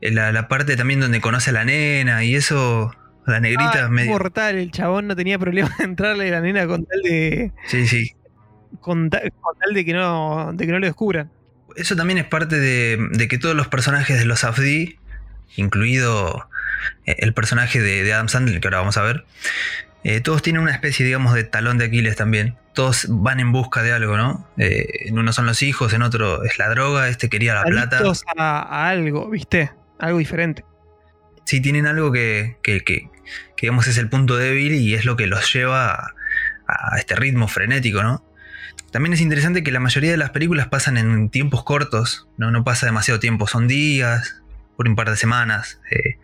eh, 0.00 0.10
la, 0.10 0.32
la 0.32 0.48
parte 0.48 0.76
también 0.76 1.00
donde 1.00 1.20
conoce 1.20 1.50
a 1.50 1.52
la 1.52 1.64
nena 1.64 2.24
y 2.24 2.34
eso, 2.36 2.92
la 3.26 3.40
negrita 3.40 3.84
Ah, 3.86 3.88
medio... 3.88 4.10
mortal, 4.12 4.56
el 4.56 4.70
chabón 4.70 5.06
no 5.08 5.16
tenía 5.16 5.38
problema 5.38 5.74
de 5.78 5.84
entrarle 5.84 6.28
a 6.28 6.32
la 6.32 6.40
nena 6.40 6.66
con 6.66 6.84
tal 6.86 7.00
de. 7.02 7.52
Sí, 7.66 7.86
sí. 7.86 8.12
con, 8.80 9.10
ta- 9.10 9.22
con 9.40 9.58
tal 9.58 9.74
de 9.74 9.84
que 9.84 9.92
no. 9.92 10.52
de 10.54 10.66
que 10.66 10.72
no 10.72 10.78
lo 10.78 10.86
descubran. 10.86 11.30
Eso 11.76 11.96
también 11.96 12.18
es 12.18 12.24
parte 12.26 12.58
de, 12.58 12.98
de 13.12 13.28
que 13.28 13.38
todos 13.38 13.54
los 13.56 13.68
personajes 13.68 14.18
de 14.18 14.24
los 14.24 14.44
Afdi, 14.44 14.98
incluido 15.56 16.48
eh, 17.06 17.16
el 17.18 17.32
personaje 17.34 17.80
de, 17.80 18.02
de 18.04 18.12
Adam 18.12 18.28
Sandler, 18.28 18.60
que 18.60 18.68
ahora 18.68 18.78
vamos 18.78 18.96
a 18.96 19.02
ver, 19.02 19.24
eh, 20.04 20.20
todos 20.20 20.42
tienen 20.42 20.62
una 20.62 20.72
especie, 20.72 21.04
digamos, 21.06 21.34
de 21.34 21.44
talón 21.44 21.78
de 21.78 21.86
Aquiles 21.86 22.16
también. 22.16 22.56
Todos 22.74 23.06
van 23.08 23.40
en 23.40 23.52
busca 23.52 23.82
de 23.82 23.92
algo, 23.92 24.16
¿no? 24.16 24.48
Eh, 24.58 24.86
en 25.06 25.18
uno 25.18 25.32
son 25.32 25.46
los 25.46 25.62
hijos, 25.62 25.92
en 25.92 26.02
otro 26.02 26.42
es 26.44 26.58
la 26.58 26.68
droga, 26.68 27.08
este 27.08 27.28
quería 27.28 27.54
la 27.54 27.62
plata. 27.62 27.98
A, 28.36 28.60
a 28.60 28.88
algo, 28.88 29.30
¿viste? 29.30 29.70
Algo 29.98 30.18
diferente. 30.18 30.64
Sí, 31.44 31.60
tienen 31.60 31.86
algo 31.86 32.10
que, 32.12 32.56
que, 32.62 32.80
que- 32.82 33.08
que, 33.56 33.66
digamos, 33.68 33.86
es 33.86 33.96
el 33.96 34.08
punto 34.10 34.36
débil 34.36 34.74
y 34.74 34.94
es 34.94 35.04
lo 35.06 35.16
que 35.16 35.26
los 35.26 35.50
lleva 35.52 35.94
a, 35.94 36.14
a 36.66 36.98
este 36.98 37.14
ritmo 37.16 37.48
frenético, 37.48 38.02
¿no? 38.02 38.22
También 38.94 39.12
es 39.12 39.20
interesante 39.20 39.64
que 39.64 39.72
la 39.72 39.80
mayoría 39.80 40.12
de 40.12 40.16
las 40.16 40.30
películas 40.30 40.68
pasan 40.68 40.96
en 40.98 41.28
tiempos 41.28 41.64
cortos, 41.64 42.28
no, 42.36 42.52
no 42.52 42.62
pasa 42.62 42.86
demasiado 42.86 43.18
tiempo, 43.18 43.48
son 43.48 43.66
días, 43.66 44.40
por 44.76 44.86
un 44.88 44.94
par 44.94 45.10
de 45.10 45.16
semanas, 45.16 45.80
eh, 45.90 46.16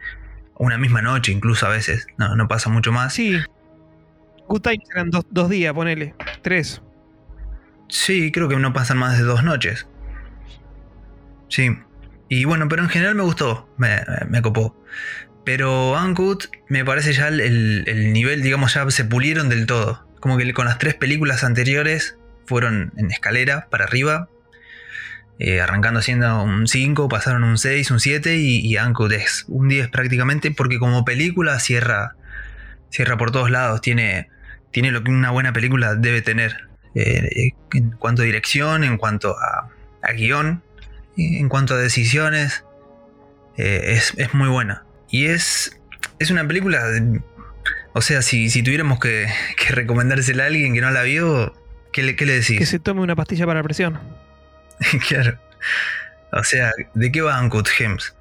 una 0.57 0.79
misma 0.79 1.03
noche 1.03 1.33
incluso 1.33 1.67
a 1.67 1.71
veces, 1.71 2.07
no, 2.17 2.37
no 2.37 2.47
pasa 2.47 2.71
mucho 2.71 2.93
más. 2.93 3.13
Sí. 3.13 3.37
Good 4.47 4.61
Times 4.61 4.89
eran 4.95 5.11
dos, 5.11 5.27
dos 5.33 5.51
días, 5.51 5.75
ponele. 5.75 6.15
Tres. 6.43 6.81
Sí, 7.89 8.31
creo 8.31 8.49
que 8.49 8.55
no 8.55 8.73
pasan 8.73 8.99
más 8.99 9.19
de 9.19 9.25
dos 9.25 9.43
noches. 9.43 9.89
Sí. 11.49 11.77
Y 12.29 12.45
bueno, 12.45 12.69
pero 12.69 12.85
en 12.85 12.89
general 12.89 13.17
me 13.17 13.25
gustó, 13.25 13.69
me, 13.79 14.01
me 14.29 14.43
copó. 14.43 14.81
Pero 15.45 16.01
Uncut 16.01 16.45
me 16.69 16.85
parece 16.85 17.15
ya 17.15 17.27
el, 17.27 17.41
el- 17.41 17.85
el 17.89 18.13
nivel, 18.13 18.43
digamos, 18.43 18.75
ya 18.75 18.89
se 18.93 19.05
pulieron 19.05 19.49
del 19.49 19.67
todo. 19.67 20.07
Como 20.21 20.37
que 20.39 20.55
con 20.55 20.67
las 20.67 20.79
tres 20.79 20.95
películas 20.95 21.43
anteriores 21.43 22.17
fueron 22.51 22.93
en 22.99 23.11
escalera 23.11 23.69
para 23.71 23.85
arriba. 23.85 24.29
eh, 25.39 25.61
arrancando 25.63 26.03
siendo 26.03 26.43
un 26.45 26.67
5, 26.69 27.09
pasaron 27.09 27.45
un 27.45 27.57
6, 27.59 27.91
un 27.91 28.01
7 28.01 28.37
y, 28.37 28.61
y 28.67 28.77
Uncut 28.79 29.13
es 29.13 29.47
un 29.49 29.69
10 29.69 29.89
prácticamente 29.89 30.51
porque 30.51 30.79
como 30.79 31.05
película 31.05 31.59
cierra, 31.61 32.15
cierra 32.91 33.17
por 33.17 33.31
todos 33.33 33.51
lados. 33.51 33.81
Tiene, 33.81 34.29
tiene 34.73 34.91
lo 34.93 35.03
que 35.03 35.11
una 35.11 35.31
buena 35.31 35.53
película 35.53 35.95
debe 35.97 36.23
tener. 36.23 36.69
eh, 36.95 37.53
en 37.75 37.93
cuanto 37.93 38.23
a 38.23 38.25
dirección, 38.27 38.85
en 38.85 38.97
cuanto 38.99 39.37
a, 39.39 39.71
a 40.03 40.13
guion, 40.13 40.63
en 41.17 41.49
cuanto 41.49 41.75
a 41.75 41.79
decisiones. 41.79 42.65
eh, 43.57 43.95
es, 43.97 44.15
es 44.19 44.35
muy 44.35 44.49
buena. 44.49 44.85
Y 45.11 45.27
es, 45.27 45.81
es 46.19 46.31
una 46.31 46.47
película... 46.47 46.81
o 47.95 48.01
sea, 48.03 48.23
si, 48.23 48.51
si 48.51 48.63
tuviéramos 48.63 48.99
que, 49.01 49.27
que 49.57 49.73
recomendársela 49.75 50.45
a 50.45 50.47
alguien 50.49 50.75
que 50.75 50.81
no 50.81 50.91
la 50.91 51.03
vio, 51.03 51.55
¿qué 51.93 52.03
le, 52.03 52.17
qué 52.17 52.27
le 52.27 52.35
decís? 52.35 52.59
Que 52.59 52.67
se 52.67 52.79
tome 52.79 53.01
una 53.01 53.17
pastilla 53.17 53.47
para 53.47 53.61
la 53.61 53.65
presión. 53.65 53.99
claro. 55.09 55.39
O 56.33 56.45
sea, 56.45 56.73
¿de 56.95 57.13
qué 57.13 57.21
va 57.21 57.41
Uncut 57.41 57.69
Gems? 57.69 58.15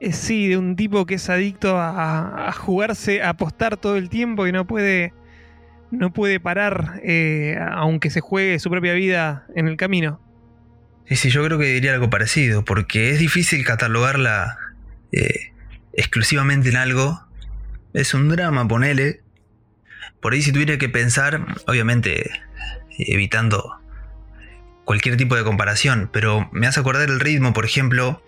Eh, 0.00 0.12
sí, 0.12 0.48
de 0.48 0.56
un 0.56 0.76
tipo 0.76 1.06
que 1.06 1.14
es 1.14 1.28
adicto 1.28 1.76
a, 1.76 2.48
a 2.48 2.52
jugarse, 2.52 3.22
a 3.22 3.30
apostar 3.30 3.76
todo 3.76 3.96
el 3.96 4.08
tiempo 4.08 4.46
y 4.46 4.52
no 4.52 4.66
puede. 4.66 5.12
No 5.90 6.12
puede 6.12 6.38
parar, 6.38 7.00
eh, 7.02 7.58
aunque 7.72 8.10
se 8.10 8.20
juegue 8.20 8.58
su 8.58 8.68
propia 8.68 8.92
vida 8.92 9.46
en 9.56 9.68
el 9.68 9.78
camino. 9.78 10.20
Y 11.08 11.16
sí, 11.16 11.30
yo 11.30 11.42
creo 11.42 11.58
que 11.58 11.64
diría 11.64 11.94
algo 11.94 12.10
parecido, 12.10 12.62
porque 12.62 13.10
es 13.10 13.18
difícil 13.18 13.64
catalogarla 13.64 14.58
eh, 15.12 15.52
exclusivamente 15.94 16.68
en 16.68 16.76
algo. 16.76 17.26
Es 17.94 18.12
un 18.12 18.28
drama, 18.28 18.68
ponele. 18.68 19.22
Por 20.20 20.34
ahí 20.34 20.42
si 20.42 20.52
tuviera 20.52 20.76
que 20.76 20.90
pensar, 20.90 21.40
obviamente 21.66 22.30
evitando 22.98 23.74
cualquier 24.84 25.16
tipo 25.16 25.36
de 25.36 25.44
comparación, 25.44 26.08
pero 26.12 26.48
me 26.52 26.66
hace 26.66 26.80
acordar 26.80 27.08
el 27.08 27.20
ritmo, 27.20 27.52
por 27.52 27.64
ejemplo, 27.64 28.22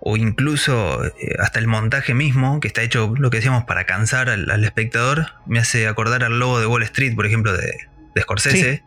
o 0.00 0.16
incluso 0.16 1.04
eh, 1.04 1.12
hasta 1.38 1.58
el 1.58 1.66
montaje 1.66 2.14
mismo, 2.14 2.58
que 2.60 2.68
está 2.68 2.82
hecho, 2.82 3.14
lo 3.18 3.30
que 3.30 3.36
decíamos, 3.38 3.64
para 3.64 3.84
cansar 3.84 4.30
al, 4.30 4.50
al 4.50 4.64
espectador, 4.64 5.26
me 5.46 5.58
hace 5.58 5.86
acordar 5.86 6.24
al 6.24 6.38
lobo 6.38 6.58
de 6.58 6.66
Wall 6.66 6.82
Street, 6.84 7.14
por 7.14 7.26
ejemplo, 7.26 7.52
de, 7.56 7.72
de 8.14 8.22
Scorsese, 8.22 8.76
Sí. 8.76 8.82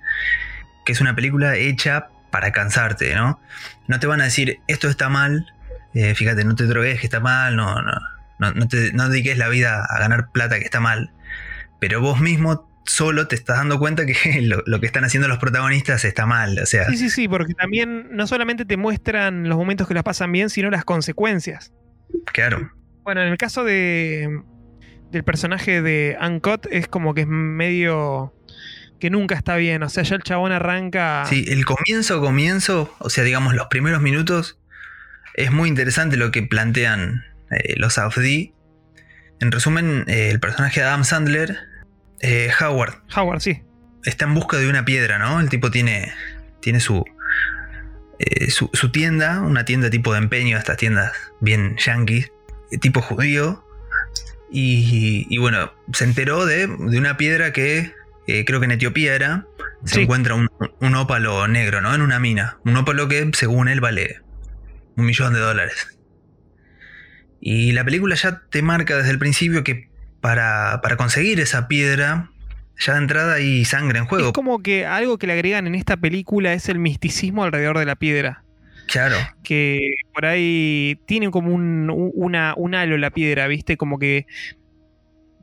que 0.86 0.92
es 0.92 1.02
una 1.02 1.16
película 1.16 1.56
hecha 1.56 2.08
para 2.32 2.52
cansarte, 2.52 3.14
¿no? 3.16 3.40
No 3.88 4.00
te 4.00 4.08
van 4.08 4.22
a 4.22 4.26
decir, 4.26 4.60
esto 4.68 4.90
está 4.90 5.08
mal, 5.08 5.54
eh, 5.94 6.16
fíjate, 6.16 6.44
no 6.44 6.56
te 6.56 6.66
drogues 6.66 7.00
que 7.00 7.06
está 7.06 7.20
mal, 7.20 7.56
no, 7.56 7.82
no, 7.82 7.94
no, 8.40 8.52
no 8.52 8.68
te 8.68 8.92
no 8.94 9.08
dediques 9.08 9.38
la 9.38 9.48
vida 9.50 9.86
a 9.88 10.00
ganar 10.00 10.32
plata 10.32 10.58
que 10.58 10.66
está 10.66 10.80
mal, 10.80 11.12
pero 11.80 12.02
vos 12.02 12.20
mismo 12.20 12.68
solo 12.86 13.28
te 13.28 13.36
estás 13.36 13.58
dando 13.58 13.80
cuenta 13.80 14.06
que 14.06 14.16
lo, 14.42 14.64
lo 14.66 14.80
que 14.80 14.86
están 14.86 15.04
haciendo 15.04 15.28
los 15.28 15.38
protagonistas 15.38 16.06
está 16.06 16.26
mal, 16.26 16.60
o 16.60 16.66
sea, 16.66 16.90
Sí, 16.90 16.98
sí, 16.98 17.10
sí, 17.10 17.28
porque 17.28 17.54
también 17.54 18.08
no 18.12 18.28
solamente 18.28 18.66
te 18.66 18.78
muestran 18.78 19.48
los 19.48 19.58
momentos 19.58 19.88
que 19.88 19.94
las 19.94 20.04
pasan 20.04 20.32
bien, 20.32 20.50
sino 20.50 20.70
las 20.70 20.86
consecuencias. 20.86 21.74
claro. 22.32 22.72
Bueno, 23.04 23.22
en 23.22 23.28
el 23.28 23.38
caso 23.38 23.66
de 23.66 24.42
del 25.12 25.24
personaje 25.24 25.82
de 25.82 26.18
Uncut 26.20 26.66
es 26.72 26.88
como 26.88 27.14
que 27.14 27.22
es 27.22 27.28
medio 27.28 28.34
que 29.00 29.10
nunca 29.10 29.36
está 29.36 29.58
bien, 29.58 29.84
o 29.84 29.90
sea, 29.90 30.04
ya 30.04 30.16
el 30.16 30.24
chabón 30.24 30.52
arranca 30.54 31.26
Sí, 31.28 31.46
el 31.50 31.66
comienzo, 31.66 32.22
comienzo, 32.22 32.96
o 33.00 33.10
sea, 33.10 33.24
digamos, 33.26 33.54
los 33.54 33.68
primeros 33.68 34.02
minutos, 34.02 34.60
es 35.36 35.52
muy 35.52 35.68
interesante 35.70 36.16
lo 36.16 36.32
que 36.32 36.42
plantean 36.44 37.26
eh, 37.52 37.74
los 37.78 37.98
AFD. 37.98 38.54
En 39.42 39.52
resumen, 39.52 40.06
eh, 40.08 40.30
el 40.32 40.40
personaje 40.40 40.80
de 40.80 40.88
Adam 40.88 41.04
Sandler, 41.04 41.58
eh, 42.24 42.50
Howard, 42.60 42.96
Howard, 43.16 43.40
sí. 43.42 43.62
está 44.04 44.26
en 44.26 44.34
busca 44.34 44.58
de 44.58 44.68
una 44.70 44.84
piedra, 44.86 45.20
¿no? 45.20 45.40
El 45.40 45.50
tipo 45.50 45.70
tiene, 45.72 46.12
tiene 46.62 46.80
su, 46.80 47.04
eh, 48.20 48.50
su, 48.50 48.70
su 48.74 48.92
tienda, 48.92 49.42
una 49.42 49.66
tienda 49.66 49.90
tipo 49.90 50.12
de 50.14 50.20
empeño, 50.20 50.58
estas 50.58 50.78
tiendas 50.78 51.12
bien 51.42 51.76
yankees, 51.78 52.32
eh, 52.72 52.78
tipo 52.80 53.02
judío. 53.02 53.64
Y, 54.56 55.26
y 55.30 55.38
bueno, 55.40 55.74
se 55.94 56.04
enteró 56.04 56.46
de, 56.46 56.68
de 56.68 56.98
una 57.00 57.18
piedra 57.18 57.52
que 57.54 57.92
eh, 58.28 58.46
creo 58.46 58.60
que 58.60 58.66
en 58.66 58.72
Etiopía 58.72 59.16
era. 59.16 59.46
Se 59.84 59.96
Sí. 59.96 60.02
encuentra 60.02 60.36
un, 60.36 60.48
un 60.80 60.96
ópalo 60.96 61.48
negro, 61.48 61.82
¿no? 61.82 61.94
En 61.94 62.02
una 62.02 62.20
mina. 62.20 62.58
Un 62.64 62.78
ópalo 62.78 63.08
que 63.08 63.30
según 63.34 63.68
él 63.68 63.82
vale 63.82 64.22
un 64.96 65.06
millón 65.08 65.34
de 65.34 65.40
dólares. 65.40 65.98
Y 67.42 67.72
la 67.74 67.84
película 67.84 68.16
ya 68.16 68.44
te 68.50 68.62
marca 68.62 68.96
desde 68.96 69.10
el 69.12 69.20
principio 69.20 69.64
que 69.64 69.90
para, 70.24 70.80
para 70.82 70.96
conseguir 70.96 71.42
esa 71.42 71.68
piedra, 71.68 72.30
ya 72.80 72.94
de 72.94 73.00
entrada 73.00 73.34
hay 73.34 73.66
sangre 73.66 74.00
en 74.00 74.06
juego. 74.06 74.28
Es 74.28 74.32
como 74.32 74.64
que 74.64 74.86
algo 74.86 75.18
que 75.18 75.28
le 75.28 75.34
agregan 75.34 75.68
en 75.68 75.76
esta 75.76 75.98
película 75.98 76.54
es 76.54 76.70
el 76.70 76.80
misticismo 76.80 77.44
alrededor 77.44 77.78
de 77.78 77.86
la 77.86 77.98
piedra. 77.98 78.46
Claro, 78.88 79.18
Que 79.44 79.80
por 80.14 80.26
ahí 80.26 80.98
tiene 81.06 81.30
como 81.30 81.54
un, 81.54 81.90
un- 81.90 82.12
una, 82.16 82.54
un 82.56 82.74
halo 82.74 82.98
la 82.98 83.10
piedra, 83.12 83.48
¿viste? 83.48 83.76
Como 83.76 84.00
que 84.00 84.26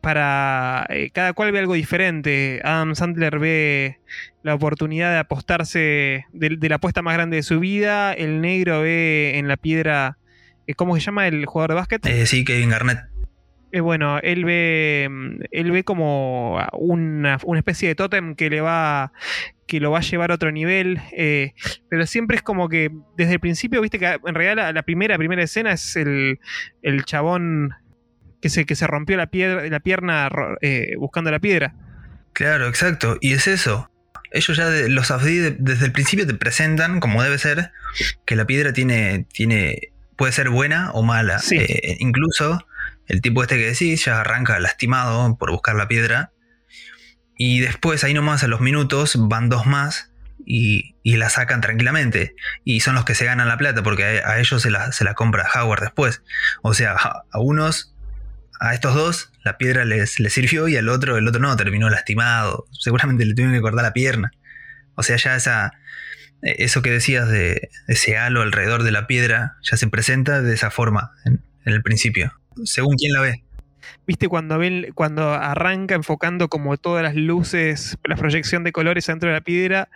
para 0.00 0.86
eh, 0.88 1.10
cada 1.12 1.34
cual 1.34 1.52
ve 1.52 1.58
algo 1.58 1.74
diferente. 1.74 2.60
Adam 2.64 2.94
Sandler 2.94 3.38
ve 3.38 3.98
la 4.42 4.54
oportunidad 4.54 5.12
de 5.12 5.18
apostarse 5.18 6.24
de, 6.32 6.56
de 6.58 6.68
la 6.70 6.76
apuesta 6.76 7.02
más 7.02 7.14
grande 7.14 7.36
de 7.36 7.42
su 7.42 7.60
vida. 7.60 8.12
El 8.14 8.40
negro 8.40 8.80
ve 8.80 9.32
en 9.36 9.46
la 9.46 9.58
piedra, 9.58 10.16
eh, 10.66 10.74
¿cómo 10.74 10.94
se 10.94 11.02
llama 11.02 11.26
el 11.28 11.44
jugador 11.44 11.70
de 11.70 11.74
básquet? 11.74 12.06
eh, 12.06 12.24
sí, 12.26 12.44
Kevin 12.44 12.70
Garnett. 12.70 13.09
Eh, 13.72 13.80
bueno, 13.80 14.18
él 14.22 14.44
ve, 14.44 15.06
mm, 15.10 15.36
él 15.50 15.70
ve 15.70 15.84
como 15.84 16.58
una, 16.72 17.38
una 17.44 17.58
especie 17.60 17.88
de 17.88 17.94
tótem 17.94 18.34
que 18.34 18.50
le 18.50 18.60
va, 18.60 19.12
que 19.68 19.78
lo 19.80 19.90
va 19.92 19.98
a 19.98 20.02
llevar 20.02 20.32
a 20.32 20.34
otro 20.34 20.50
nivel, 20.50 21.00
eh, 21.12 21.52
pero 21.88 22.04
siempre 22.06 22.36
es 22.36 22.42
como 22.42 22.68
que 22.68 22.90
desde 23.16 23.34
el 23.34 23.40
principio, 23.40 23.80
viste 23.80 23.98
que 24.00 24.06
en 24.26 24.34
realidad 24.34 24.56
la, 24.56 24.72
la 24.72 24.82
primera, 24.82 25.16
primera 25.18 25.42
escena 25.42 25.72
es 25.72 25.94
el, 25.96 26.40
el 26.82 27.04
chabón 27.04 27.70
que 28.42 28.48
se, 28.48 28.64
que 28.66 28.74
se 28.74 28.86
rompió 28.86 29.16
la, 29.16 29.26
piedra, 29.28 29.64
la 29.68 29.80
pierna 29.80 30.28
eh, 30.62 30.94
buscando 30.98 31.30
la 31.30 31.38
piedra. 31.38 31.74
Claro, 32.32 32.66
exacto. 32.68 33.18
Y 33.20 33.34
es 33.34 33.46
eso. 33.46 33.88
Ellos 34.32 34.56
ya, 34.56 34.68
de- 34.68 34.88
los 34.88 35.10
Afdi, 35.10 35.36
de- 35.38 35.56
desde 35.58 35.86
el 35.86 35.92
principio 35.92 36.26
te 36.26 36.34
presentan, 36.34 36.98
como 37.00 37.22
debe 37.22 37.36
ser, 37.38 37.70
que 38.26 38.34
la 38.36 38.46
piedra 38.46 38.72
tiene, 38.72 39.26
tiene 39.32 39.92
puede 40.16 40.32
ser 40.32 40.48
buena 40.50 40.90
o 40.92 41.02
mala. 41.02 41.38
Sí. 41.38 41.58
Incluso 41.98 42.66
el 43.10 43.20
tipo 43.22 43.42
este 43.42 43.58
que 43.58 43.66
decís 43.66 44.04
ya 44.04 44.20
arranca 44.20 44.58
lastimado 44.60 45.36
por 45.36 45.50
buscar 45.50 45.74
la 45.74 45.88
piedra. 45.88 46.32
Y 47.36 47.58
después, 47.58 48.04
ahí 48.04 48.14
nomás 48.14 48.44
a 48.44 48.46
los 48.46 48.60
minutos, 48.60 49.16
van 49.18 49.48
dos 49.48 49.66
más 49.66 50.12
y, 50.46 50.94
y 51.02 51.16
la 51.16 51.28
sacan 51.28 51.60
tranquilamente. 51.60 52.36
Y 52.64 52.80
son 52.80 52.94
los 52.94 53.04
que 53.04 53.16
se 53.16 53.24
ganan 53.24 53.48
la 53.48 53.56
plata 53.56 53.82
porque 53.82 54.04
a, 54.04 54.38
ellos 54.38 54.62
se 54.62 54.70
la, 54.70 54.92
se 54.92 55.04
compra 55.14 55.48
Howard 55.52 55.80
después. 55.80 56.22
O 56.62 56.72
sea, 56.72 56.92
a, 56.92 57.40
unos, 57.40 57.96
a 58.60 58.74
estos 58.74 58.94
dos, 58.94 59.32
la 59.42 59.58
piedra 59.58 59.84
les, 59.84 60.12
sirvió 60.12 60.68
y 60.68 60.76
al 60.76 60.88
otro, 60.88 61.16
el 61.16 61.26
otro 61.26 61.40
no, 61.40 61.56
terminó 61.56 61.90
lastimado. 61.90 62.68
Seguramente 62.70 63.24
le 63.24 63.34
tuvieron 63.34 63.54
que 63.54 63.60
cortar 63.60 63.82
la 63.82 63.92
pierna. 63.92 64.30
O 64.94 65.02
sea, 65.02 65.16
ya 65.16 65.34
esa, 65.34 65.72
eso 66.42 66.80
que 66.80 66.92
decías 66.92 67.28
de 67.28 67.70
ese 67.88 68.16
halo 68.18 68.42
alrededor 68.42 68.84
de 68.84 68.92
la 68.92 69.08
piedra 69.08 69.56
ya 69.62 69.76
se 69.76 69.88
presenta 69.88 70.42
de 70.42 70.54
esa 70.54 70.70
forma 70.70 71.10
en 71.24 71.42
el 71.64 71.82
principio. 71.82 72.39
Según 72.64 72.96
quién 72.96 73.12
la 73.12 73.20
ve. 73.20 73.42
¿Viste 74.06 74.28
cuando 74.28 74.58
ven, 74.58 74.88
cuando 74.94 75.32
arranca 75.34 75.94
enfocando 75.94 76.48
como 76.48 76.76
todas 76.76 77.02
las 77.02 77.14
luces, 77.14 77.96
la 78.04 78.16
proyección 78.16 78.64
de 78.64 78.72
colores 78.72 79.06
dentro 79.06 79.28
de 79.28 79.34
la 79.36 79.40
piedra 79.40 79.88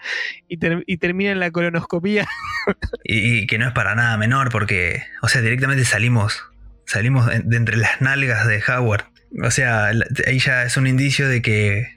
y, 0.49 0.57
ter- 0.59 0.85
y 0.87 0.99
termina 0.99 1.31
en 1.33 1.41
la 1.41 1.51
colonoscopía? 1.51 2.27
Y, 3.05 3.41
y 3.41 3.47
que 3.47 3.59
no 3.59 3.67
es 3.67 3.73
para 3.75 3.95
nada 3.95 4.17
menor 4.17 4.51
porque, 4.51 5.03
o 5.21 5.29
sea, 5.29 5.43
directamente 5.43 5.85
salimos, 5.85 6.43
salimos 6.87 7.27
de, 7.27 7.57
entre 7.57 7.77
las 7.77 8.01
nalgas 8.01 8.47
de 8.47 8.63
Howard. 8.67 9.05
O 9.43 9.51
sea, 9.51 9.89
ahí 10.27 10.39
ya 10.39 10.63
es 10.65 10.77
un 10.79 10.87
indicio 10.87 11.29
de 11.29 11.43
que, 11.43 11.89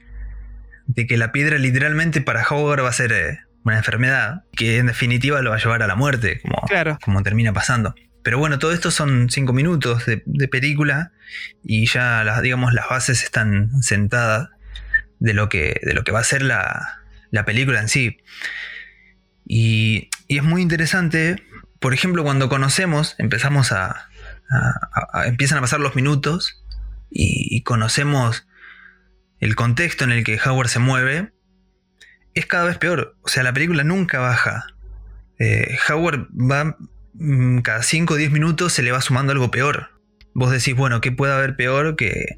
de 0.88 1.08
que 1.08 1.16
la 1.16 1.32
piedra 1.32 1.58
literalmente 1.58 2.20
para 2.20 2.46
Howard 2.46 2.84
va 2.84 2.90
a 2.90 2.94
ser 2.94 3.14
eh, 3.14 3.40
una 3.64 3.78
enfermedad 3.78 4.42
que 4.52 4.78
en 4.80 4.88
definitiva 4.88 5.42
lo 5.42 5.52
va 5.52 5.56
a 5.56 5.60
llevar 5.60 5.82
a 5.84 5.88
la 5.88 5.96
muerte, 5.96 6.42
como, 6.42 6.62
Claro. 6.68 6.98
como 7.02 7.24
termina 7.24 7.54
pasando. 7.54 7.96
Pero 8.28 8.40
bueno, 8.40 8.60
todo 8.60 8.74
esto 8.74 8.92
son 8.92 9.30
cinco 9.30 9.54
minutos 9.54 10.06
de, 10.06 10.48
película 10.50 11.14
y 11.64 11.86
ya 11.86 12.26
las, 12.26 12.42
digamos, 12.42 12.74
las 12.74 12.90
bases 12.90 13.24
están 13.24 13.82
sentadas 13.82 14.50
de 15.20 15.34
lo 15.34 15.48
que, 15.48 15.80
de 15.82 15.94
lo 15.94 16.04
que 16.04 16.12
va 16.12 16.20
a 16.20 16.26
ser 16.26 16.42
la, 16.42 17.06
la 17.32 17.46
película 17.46 17.80
en 17.80 17.88
sí. 17.88 18.18
Y, 19.46 20.10
y 20.28 20.40
es 20.40 20.44
muy 20.44 20.62
interesante, 20.62 21.42
por 21.80 21.94
ejemplo, 21.94 22.26
cuando 22.26 22.50
conocemos, 22.50 23.16
empezamos 23.18 23.72
a, 23.72 24.10
empiezan 25.26 25.60
a 25.60 25.62
pasar 25.62 25.80
los 25.80 25.96
minutos 25.96 26.66
y, 27.10 27.62
conocemos 27.62 28.46
el 29.40 29.56
contexto 29.56 30.04
en 30.04 30.12
el 30.12 30.26
que 30.26 30.38
Howard 30.46 30.68
se 30.68 30.80
mueve, 30.80 31.32
es 32.34 32.46
cada 32.46 32.66
vez 32.66 32.78
peor. 32.78 33.16
O 33.22 33.30
sea, 33.30 33.44
la 33.44 33.54
película 33.54 33.86
nunca 33.86 34.20
baja. 34.20 34.68
Eh, 35.40 35.78
Howard 35.88 36.28
va 36.34 36.76
cada 37.64 37.84
5 37.84 38.14
o 38.14 38.18
10 38.18 38.32
minutos 38.32 38.74
se 38.74 38.84
le 38.84 38.92
va 38.92 39.02
sumando 39.02 39.32
algo 39.32 39.52
peor. 39.52 39.90
Vos 40.34 40.52
decís, 40.52 40.76
bueno, 40.76 41.02
¿qué 41.02 41.12
puede 41.12 41.34
haber 41.34 41.56
peor 41.56 41.96
que, 41.96 42.38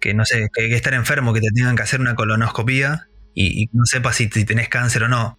que 0.00 0.14
no 0.14 0.24
sé, 0.24 0.48
que, 0.52 0.68
que 0.68 0.74
estar 0.74 0.94
enfermo, 0.94 1.32
que 1.32 1.40
te 1.40 1.50
tengan 1.54 1.76
que 1.76 1.82
hacer 1.82 2.00
una 2.00 2.16
colonoscopía 2.16 3.08
y, 3.34 3.62
y 3.62 3.70
no 3.72 3.84
sepas 3.86 4.16
si, 4.16 4.28
si 4.28 4.44
tenés 4.44 4.68
cáncer 4.68 5.04
o 5.04 5.08
no? 5.08 5.38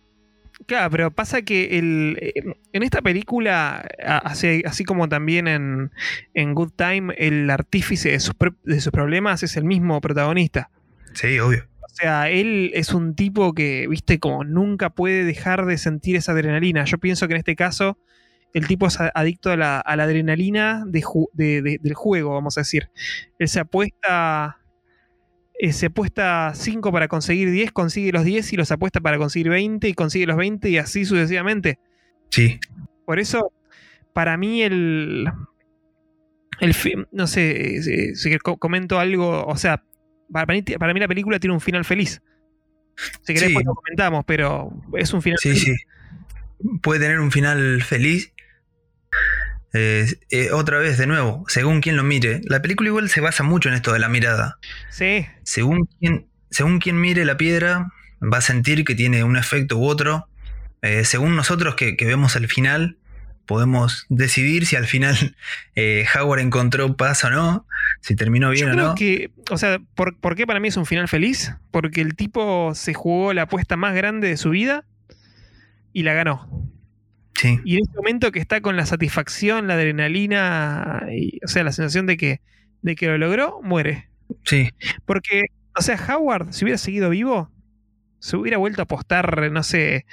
Claro, 0.68 0.90
pero 0.92 1.12
pasa 1.12 1.42
que 1.42 1.80
el, 1.80 2.18
eh, 2.22 2.34
en 2.72 2.84
esta 2.84 3.01
película, 3.01 3.88
así, 4.06 4.63
así 4.66 4.84
como 4.84 5.10
también 5.10 5.48
en, 5.48 5.92
en 6.34 6.54
Good 6.54 6.72
Time, 6.75 7.13
el 7.18 7.50
artífice 7.50 8.12
de 8.12 8.20
sus, 8.20 8.36
de 8.63 8.80
sus 8.80 8.92
problemas 8.92 9.44
es 9.44 9.58
el 9.58 9.66
mismo 9.66 10.00
protagonista. 10.01 10.70
Sí, 11.13 11.40
obvio. 11.40 11.68
O 11.82 11.94
sea, 11.94 12.30
él 12.30 12.72
es 12.74 12.94
un 12.94 13.16
tipo 13.16 13.54
que, 13.54 13.88
viste, 13.88 14.20
como 14.20 14.44
nunca 14.44 14.92
puede 14.92 15.25
dejar 15.25 15.66
de 15.66 15.78
sentir 15.78 16.16
esa 16.16 16.32
adrenalina. 16.32 16.86
Yo 16.86 17.00
pienso 17.00 17.28
que 17.28 17.34
en 17.34 17.40
este 17.40 17.56
caso, 17.56 17.98
el 18.53 18.67
tipo 18.67 18.88
es 18.88 18.98
adicto 19.00 19.51
a 19.51 19.58
la, 19.58 19.79
a 19.79 19.96
la 19.96 20.03
adrenalina 20.03 20.84
de 20.86 21.01
ju- 21.01 21.29
de- 21.34 21.62
de- 21.62 21.79
del 21.81 21.93
juego, 21.93 22.34
vamos 22.34 22.58
a 22.58 22.62
decir. 22.62 22.89
Él 23.39 23.48
se 23.48 23.60
apuesta. 23.60 24.58
eh, 25.60 25.74
se 25.74 25.86
apuesta 25.88 26.53
5 26.55 26.91
para 26.91 27.08
conseguir 27.08 27.51
10, 27.51 27.72
consigue 27.72 28.12
los 28.12 28.24
10 28.25 28.51
y 28.53 28.58
los 28.58 28.72
apuesta 28.72 29.00
para 29.00 29.17
conseguir 29.20 29.50
20 29.50 29.88
y 29.89 29.93
consigue 29.93 30.25
los 30.25 30.36
20 30.38 30.70
y 30.70 30.77
así 30.79 31.05
sucesivamente. 31.05 31.77
Sí, 32.29 32.60
Por 33.05 33.20
eso, 33.20 33.51
para 34.13 34.38
mí 34.38 34.63
el... 34.63 35.27
el 36.60 36.75
no 37.12 37.27
sé, 37.27 37.81
si, 37.84 38.15
si 38.15 38.38
co- 38.39 38.58
comento 38.58 39.00
algo, 39.00 39.46
o 39.46 39.55
sea, 39.58 39.84
para 40.31 40.53
mí, 40.53 40.62
para 40.63 40.93
mí 40.93 41.00
la 41.00 41.08
película 41.08 41.39
tiene 41.39 41.53
un 41.53 41.62
final 41.62 41.86
feliz. 41.86 42.22
Si 43.22 43.34
querés, 43.34 43.41
Sí. 43.41 43.46
después 43.48 43.65
lo 43.65 43.74
comentamos, 43.75 44.24
pero 44.25 44.72
es 44.98 45.13
un 45.13 45.22
final 45.22 45.38
sí, 45.39 45.50
feliz. 45.50 45.63
sí. 45.63 45.75
Puede 46.81 47.00
tener 47.01 47.20
un 47.20 47.31
final 47.31 47.81
feliz. 47.84 48.31
Eh, 49.74 50.06
eh, 50.30 50.51
otra 50.51 50.80
vez, 50.80 50.98
de 50.98 51.08
nuevo, 51.08 51.46
según 51.48 51.82
quien 51.82 51.96
lo 51.96 52.04
mire. 52.04 52.42
La 52.46 52.62
película 52.62 52.90
igual 52.90 53.10
se 53.10 53.22
basa 53.22 53.44
mucho 53.44 53.70
en 53.70 53.75
esto 53.75 53.94
de 53.94 54.00
la 54.00 54.10
mirada. 54.10 54.58
Sí, 54.90 55.25
Según 55.44 55.88
quien, 56.00 56.28
según 56.50 56.80
quien 56.80 57.00
mire 57.00 57.25
la 57.25 57.38
piedra, 57.38 57.88
va 58.22 58.38
a 58.40 58.42
sentir 58.42 58.84
que 58.84 58.96
tiene 58.96 59.24
un 59.24 59.38
efecto 59.38 59.78
u 59.78 59.86
otro. 59.86 60.28
Eh, 60.82 61.06
según 61.06 61.36
nosotros 61.36 61.75
que, 61.75 61.96
que 61.96 62.06
vemos 62.06 62.36
el 62.36 62.48
final, 62.48 62.98
podemos 63.46 64.06
decidir 64.10 64.66
si 64.66 64.75
al 64.75 64.88
final 64.88 65.36
eh, 65.75 66.06
Howard 66.16 66.40
encontró 66.40 66.96
paz 66.96 67.24
o 67.24 67.30
no, 67.30 67.68
si 68.01 68.16
terminó 68.16 68.50
bien 68.50 68.68
Yo 68.68 68.72
o 68.72 68.75
creo 68.75 68.88
no. 68.88 68.96
que, 68.96 69.32
o 69.50 69.58
sea, 69.58 69.80
¿por, 69.96 70.18
por 70.18 70.36
qué 70.36 70.48
para 70.48 70.60
mí 70.60 70.70
es 70.70 70.78
un 70.78 70.86
final 70.86 71.08
feliz? 71.08 71.54
Porque 71.72 72.01
el 72.01 72.16
tipo 72.16 72.74
se 72.75 72.94
jugó 72.94 73.34
la 73.34 73.44
apuesta 73.44 73.78
más 73.78 73.94
grande 73.94 74.30
de 74.30 74.38
su 74.38 74.51
vida 74.51 74.86
y 75.94 76.04
la 76.04 76.13
ganó. 76.13 76.50
Sí, 77.41 77.60
Y 77.65 77.75
en 77.77 77.82
ese 77.84 77.93
momento 77.95 78.32
que 78.32 78.38
está 78.39 78.62
con 78.62 78.75
la 78.77 78.86
satisfacción, 78.86 79.65
la 79.67 79.73
adrenalina, 79.73 81.08
y, 81.12 81.39
o 81.43 81.47
sea, 81.47 81.63
la 81.63 81.71
sensación 81.71 82.06
de 82.06 82.15
que, 82.17 82.39
de 82.84 82.95
que 82.95 83.08
lo 83.08 83.17
logró, 83.17 83.62
muere. 83.63 84.10
sí, 84.43 84.69
Porque, 85.06 85.45
o 85.75 85.82
sea, 85.82 85.97
Howard, 86.08 86.54
si 86.54 86.65
hubiera 86.65 86.77
seguido 86.77 87.10
vivo, 87.10 87.49
se 88.19 88.38
hubiera 88.38 88.58
vuelto 88.60 88.82
a 88.82 88.84
apostar, 88.84 89.51
no 89.51 89.63
sé, 89.63 89.95
eh, 89.95 90.06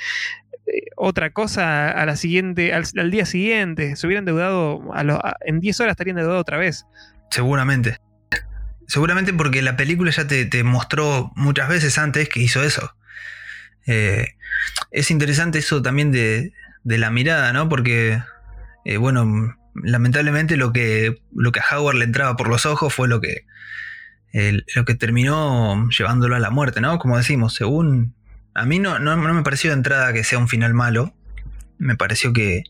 otra 0.96 1.30
cosa 1.30 1.90
a 1.90 2.06
la 2.06 2.16
siguiente, 2.16 2.72
al, 2.72 2.84
al 2.96 3.10
día 3.10 3.26
siguiente. 3.26 3.94
Se 3.96 4.06
hubieran 4.06 4.22
endeudado, 4.22 4.90
a 4.94 5.04
lo- 5.04 5.16
a- 5.24 5.36
en 5.44 5.60
10 5.60 5.78
horas 5.80 5.90
estarían 5.92 6.16
endeudados 6.16 6.40
otra 6.40 6.56
vez. 6.56 6.86
seguramente. 7.30 7.98
Seguramente 8.86 9.34
porque 9.34 9.60
la 9.60 9.76
película 9.76 10.10
ya 10.10 10.26
te, 10.26 10.46
te 10.46 10.64
mostró 10.64 11.30
muchas 11.36 11.68
veces 11.68 11.98
antes 11.98 12.30
que 12.30 12.40
hizo 12.40 12.62
eso. 12.64 12.94
Eh, 13.86 14.28
es 14.90 15.10
interesante 15.10 15.58
eso 15.58 15.82
también 15.82 16.10
de, 16.10 16.52
de 16.84 16.98
la 16.98 17.10
mirada, 17.10 17.52
¿no? 17.52 17.68
Porque, 17.68 18.22
eh, 18.84 18.96
bueno, 18.96 19.56
lamentablemente 19.74 20.56
lo 20.56 20.72
que, 20.72 21.20
lo 21.34 21.52
que 21.52 21.60
a 21.60 21.76
Howard 21.76 21.96
le 21.96 22.04
entraba 22.04 22.36
por 22.36 22.48
los 22.48 22.66
ojos 22.66 22.92
fue 22.92 23.08
lo 23.08 23.20
que, 23.20 23.44
lo 24.74 24.84
que 24.84 24.94
terminó 24.94 25.88
llevándolo 25.90 26.36
a 26.36 26.38
la 26.40 26.50
muerte, 26.50 26.80
¿no? 26.80 26.98
Como 26.98 27.16
decimos, 27.16 27.54
según... 27.54 28.14
A 28.54 28.64
mí 28.64 28.80
no, 28.80 28.98
no, 28.98 29.16
no 29.16 29.34
me 29.34 29.42
pareció 29.42 29.70
de 29.70 29.76
entrada 29.76 30.12
que 30.12 30.24
sea 30.24 30.38
un 30.38 30.48
final 30.48 30.74
malo. 30.74 31.14
Me 31.78 31.94
pareció 31.94 32.32
que, 32.32 32.64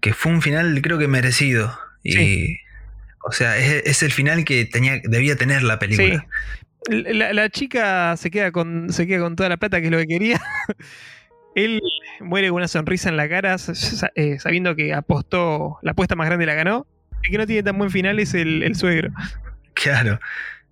que 0.00 0.12
fue 0.12 0.32
un 0.32 0.42
final 0.42 0.80
creo 0.82 0.98
que 0.98 1.08
merecido. 1.08 1.78
Y, 2.02 2.12
Sí. 2.12 2.58
O 3.24 3.32
sea, 3.32 3.56
es, 3.56 3.82
es 3.86 4.02
el 4.02 4.12
final 4.12 4.44
que 4.44 4.64
tenía, 4.64 5.00
debía 5.04 5.36
tener 5.36 5.62
la 5.62 5.78
película. 5.78 6.26
Sí. 6.88 7.04
La, 7.14 7.32
la 7.32 7.48
chica 7.48 8.16
se 8.16 8.30
queda, 8.30 8.50
con, 8.50 8.92
se 8.92 9.06
queda 9.06 9.20
con 9.20 9.36
toda 9.36 9.48
la 9.48 9.56
plata, 9.56 9.80
que 9.80 9.86
es 9.86 9.92
lo 9.92 9.98
que 9.98 10.08
quería. 10.08 10.42
Él 11.54 11.80
muere 12.20 12.48
con 12.48 12.56
una 12.56 12.68
sonrisa 12.68 13.08
en 13.08 13.16
la 13.16 13.28
cara, 13.28 13.56
eh, 14.14 14.38
sabiendo 14.38 14.74
que 14.74 14.94
apostó, 14.94 15.78
la 15.82 15.92
apuesta 15.92 16.16
más 16.16 16.26
grande 16.26 16.46
la 16.46 16.54
ganó. 16.54 16.86
El 17.22 17.30
que 17.30 17.38
no 17.38 17.46
tiene 17.46 17.62
tan 17.62 17.78
buen 17.78 17.90
final 17.90 18.18
es 18.18 18.34
el, 18.34 18.62
el 18.62 18.74
suegro. 18.74 19.10
Claro. 19.74 20.18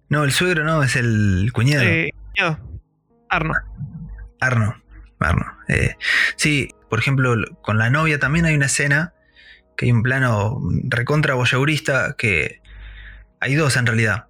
No, 0.09 0.25
el 0.25 0.33
suegro 0.33 0.65
no, 0.65 0.83
es 0.83 0.97
el 0.97 1.51
cuñado. 1.53 1.85
Eh, 1.85 2.13
no, 2.39 2.59
Arno. 3.29 3.55
Arno. 4.41 4.83
Arno. 5.21 5.47
Eh, 5.69 5.95
sí, 6.37 6.75
por 6.89 6.99
ejemplo, 6.99 7.37
con 7.63 7.79
la 7.79 7.91
novia 7.91 8.19
también 8.19 8.47
hay 8.47 8.55
una 8.55 8.67
escena 8.67 9.15
que 9.77 9.87
hay 9.87 9.93
un 9.93 10.03
plano 10.03 10.61
recontra 10.85 11.35
voyeurista 11.35 12.17
que 12.19 12.61
hay 13.41 13.55
dos 13.55 13.77
en 13.77 13.87
realidad. 13.87 14.27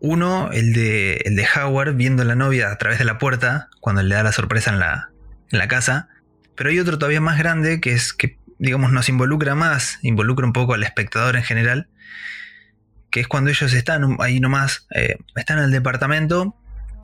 Uno, 0.00 0.50
el 0.52 0.72
de, 0.72 1.16
el 1.24 1.36
de 1.36 1.46
Howard 1.54 1.94
viendo 1.94 2.22
a 2.22 2.26
la 2.26 2.34
novia 2.34 2.70
a 2.70 2.78
través 2.78 2.98
de 2.98 3.04
la 3.04 3.18
puerta 3.18 3.68
cuando 3.80 4.02
le 4.02 4.14
da 4.14 4.22
la 4.22 4.32
sorpresa 4.32 4.70
en 4.70 4.80
la, 4.80 5.09
en 5.50 5.58
la 5.58 5.68
casa. 5.68 6.08
Pero 6.56 6.70
hay 6.70 6.78
otro 6.78 6.98
todavía 6.98 7.20
más 7.20 7.38
grande 7.38 7.80
que 7.80 7.92
es 7.92 8.12
que, 8.12 8.38
digamos, 8.58 8.92
nos 8.92 9.08
involucra 9.08 9.54
más, 9.54 9.98
involucra 10.02 10.46
un 10.46 10.52
poco 10.52 10.74
al 10.74 10.82
espectador 10.82 11.36
en 11.36 11.42
general, 11.42 11.88
que 13.10 13.20
es 13.20 13.28
cuando 13.28 13.50
ellos 13.50 13.72
están 13.72 14.16
ahí 14.20 14.40
nomás, 14.40 14.86
eh, 14.94 15.16
están 15.36 15.58
en 15.58 15.64
el 15.64 15.70
departamento 15.70 16.54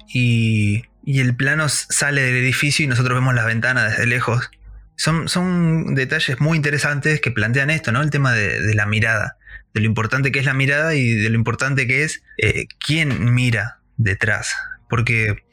y, 0.09 0.85
y 1.07 1.21
el 1.21 1.37
plano 1.37 1.69
sale 1.69 2.21
del 2.21 2.37
edificio 2.37 2.85
y 2.85 2.89
nosotros 2.89 3.17
vemos 3.17 3.35
las 3.35 3.47
ventanas 3.47 3.93
desde 3.93 4.07
lejos. 4.07 4.51
Son, 4.97 5.29
son 5.29 5.95
detalles 5.95 6.41
muy 6.41 6.57
interesantes 6.57 7.21
que 7.21 7.31
plantean 7.31 7.71
esto, 7.71 7.93
¿no? 7.93 8.03
El 8.03 8.11
tema 8.11 8.33
de, 8.33 8.75
la 8.75 8.87
mirada, 8.87 9.37
de 9.73 9.81
lo 9.81 9.87
importante 9.87 10.33
que 10.33 10.41
es 10.41 10.45
la 10.45 10.55
mirada 10.55 10.95
y 10.95 11.13
de 11.13 11.31
lo 11.31 11.37
importante 11.37 11.87
que 11.87 12.03
es 12.03 12.25
eh, 12.39 12.67
quién 12.85 13.33
mira 13.33 13.79
detrás. 13.97 14.53
Porque 14.89 15.46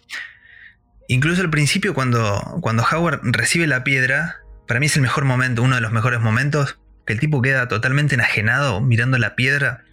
incluso 1.14 1.42
al 1.42 1.50
principio, 1.50 1.94
cuando, 1.94 2.42
cuando 2.62 2.84
Howard 2.84 3.22
recibe 3.24 3.68
la 3.68 3.84
piedra, 3.84 4.38
para 4.68 4.80
mí 4.80 4.88
es 4.88 4.96
el 4.96 5.02
mejor 5.02 5.26
momento, 5.26 5.62
uno 5.64 5.76
de 5.76 5.82
los 5.82 5.92
mejores 5.92 6.20
momentos, 6.20 6.80
que 7.06 7.14
el 7.14 7.20
tipo 7.20 7.42
queda 7.42 7.68
totalmente 7.68 8.16
enajenado 8.16 8.82
mirando 8.82 9.18
la 9.18 9.36
piedra 9.36 9.84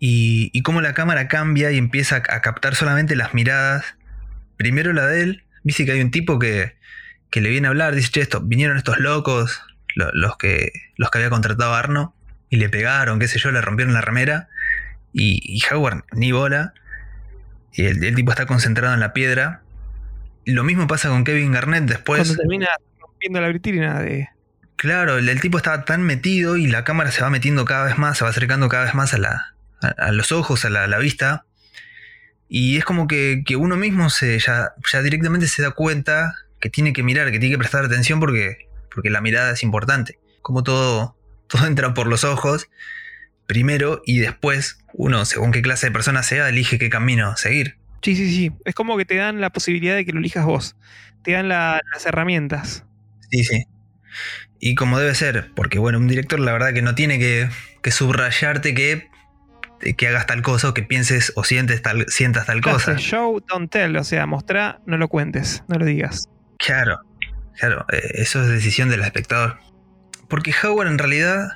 y, 0.00 0.60
cómo 0.62 0.80
la 0.80 0.94
cámara 0.94 1.28
cambia 1.28 1.70
y 1.70 1.78
empieza 1.78 2.16
a 2.16 2.40
captar 2.40 2.74
solamente 2.74 3.16
las 3.16 3.34
miradas. 3.34 3.96
Primero 4.56 4.92
la 4.92 5.06
de 5.06 5.22
él, 5.22 5.44
viste 5.62 5.84
que 5.86 5.92
hay 5.92 6.00
un 6.00 6.10
tipo 6.10 6.38
que, 6.38 6.76
que 7.30 7.40
le 7.40 7.48
viene 7.50 7.68
a 7.68 7.70
hablar, 7.70 7.94
dice, 7.94 8.10
che, 8.10 8.20
esto, 8.20 8.40
vinieron 8.40 8.76
estos 8.76 8.98
locos, 8.98 9.62
lo- 9.94 10.12
los, 10.12 10.36
que, 10.36 10.72
los 10.96 11.10
que 11.10 11.18
había 11.18 11.30
contratado 11.30 11.74
a 11.74 11.78
Arno, 11.78 12.14
y 12.50 12.56
le 12.56 12.68
pegaron, 12.68 13.18
qué 13.18 13.28
sé 13.28 13.38
yo, 13.38 13.50
le 13.50 13.60
rompieron 13.60 13.94
la 13.94 14.00
remera, 14.00 14.48
y, 15.12 15.60
Howard 15.70 16.04
ni 16.12 16.32
bola, 16.32 16.74
y 17.72 17.86
el 17.86 18.14
tipo 18.14 18.30
está 18.30 18.46
concentrado 18.46 18.94
en 18.94 19.00
la 19.00 19.12
piedra. 19.12 19.62
Lo 20.46 20.64
mismo 20.64 20.86
pasa 20.86 21.08
con 21.08 21.24
Kevin 21.24 21.52
Garnett 21.52 21.84
después. 21.84 22.20
Cuando 22.20 22.36
termina 22.36 22.68
rompiendo 23.00 23.40
la 23.40 23.48
vitrina 23.48 24.00
de. 24.00 24.28
Claro, 24.76 25.18
el, 25.18 25.28
el 25.28 25.40
tipo 25.40 25.56
estaba 25.56 25.84
tan 25.84 26.02
metido 26.02 26.56
y 26.56 26.66
la 26.66 26.84
cámara 26.84 27.10
se 27.10 27.22
va 27.22 27.30
metiendo 27.30 27.64
cada 27.64 27.84
vez 27.86 27.96
más, 27.96 28.18
se 28.18 28.24
va 28.24 28.30
acercando 28.30 28.68
cada 28.68 28.84
vez 28.84 28.94
más 28.94 29.14
a, 29.14 29.18
la, 29.18 29.54
a, 29.80 29.88
a 29.88 30.12
los 30.12 30.32
ojos, 30.32 30.64
a 30.64 30.70
la, 30.70 30.84
a 30.84 30.86
la 30.86 30.98
vista. 30.98 31.46
Y 32.48 32.76
es 32.76 32.84
como 32.84 33.06
que, 33.06 33.42
que 33.46 33.56
uno 33.56 33.76
mismo 33.76 34.10
se, 34.10 34.38
ya, 34.38 34.74
ya 34.92 35.02
directamente 35.02 35.48
se 35.48 35.62
da 35.62 35.70
cuenta 35.70 36.34
que 36.60 36.70
tiene 36.70 36.92
que 36.92 37.02
mirar, 37.02 37.30
que 37.30 37.38
tiene 37.38 37.54
que 37.54 37.58
prestar 37.58 37.84
atención 37.84 38.20
porque, 38.20 38.68
porque 38.92 39.10
la 39.10 39.20
mirada 39.20 39.52
es 39.52 39.62
importante. 39.62 40.18
Como 40.42 40.62
todo, 40.62 41.16
todo 41.46 41.66
entra 41.66 41.94
por 41.94 42.06
los 42.06 42.24
ojos. 42.24 42.68
primero 43.46 44.02
y 44.04 44.18
después 44.18 44.78
uno, 44.92 45.24
según 45.24 45.52
qué 45.52 45.62
clase 45.62 45.86
de 45.86 45.92
persona 45.92 46.22
sea, 46.22 46.48
elige 46.48 46.78
qué 46.78 46.90
camino 46.90 47.36
seguir. 47.36 47.76
Sí, 48.04 48.14
sí, 48.14 48.30
sí. 48.32 48.52
Es 48.64 48.74
como 48.76 48.96
que 48.96 49.04
te 49.04 49.16
dan 49.16 49.40
la 49.40 49.50
posibilidad 49.50 49.96
de 49.96 50.04
que 50.04 50.12
lo 50.12 50.20
elijas 50.20 50.44
vos. 50.44 50.76
Te 51.22 51.32
dan 51.32 51.48
la- 51.48 51.80
las 51.92 52.06
herramientas. 52.06 52.84
Sí, 53.30 53.42
sí. 53.44 53.64
Y 54.60 54.74
como 54.76 54.98
debe 55.00 55.14
ser, 55.14 55.50
porque 55.56 55.78
bueno, 55.80 55.98
un 55.98 56.06
director 56.06 56.38
la 56.38 56.52
verdad 56.52 56.72
que 56.72 56.82
no 56.82 56.94
tiene 56.94 57.18
que, 57.18 57.48
que 57.82 57.90
subrayarte 57.90 58.74
que, 58.74 59.08
que 59.96 60.08
hagas 60.08 60.26
tal 60.26 60.42
cosa 60.42 60.68
o 60.68 60.74
que 60.74 60.82
pienses 60.82 61.32
o 61.34 61.44
sientes 61.44 61.82
tal, 61.82 62.04
sientas 62.08 62.46
tal 62.46 62.60
cosa. 62.60 62.96
Show, 62.96 63.42
don't 63.48 63.70
tell. 63.70 63.96
O 63.96 64.04
sea, 64.04 64.26
mostrá, 64.26 64.80
no 64.86 64.96
lo 64.98 65.08
cuentes, 65.08 65.64
no 65.68 65.78
lo 65.78 65.84
digas. 65.84 66.28
Claro, 66.58 66.98
claro, 67.58 67.84
eh, 67.92 68.00
eso 68.14 68.42
es 68.42 68.48
decisión 68.48 68.88
del 68.88 69.00
espectador. 69.02 69.58
Porque 70.28 70.54
Howard 70.62 70.88
en 70.88 70.98
realidad, 70.98 71.48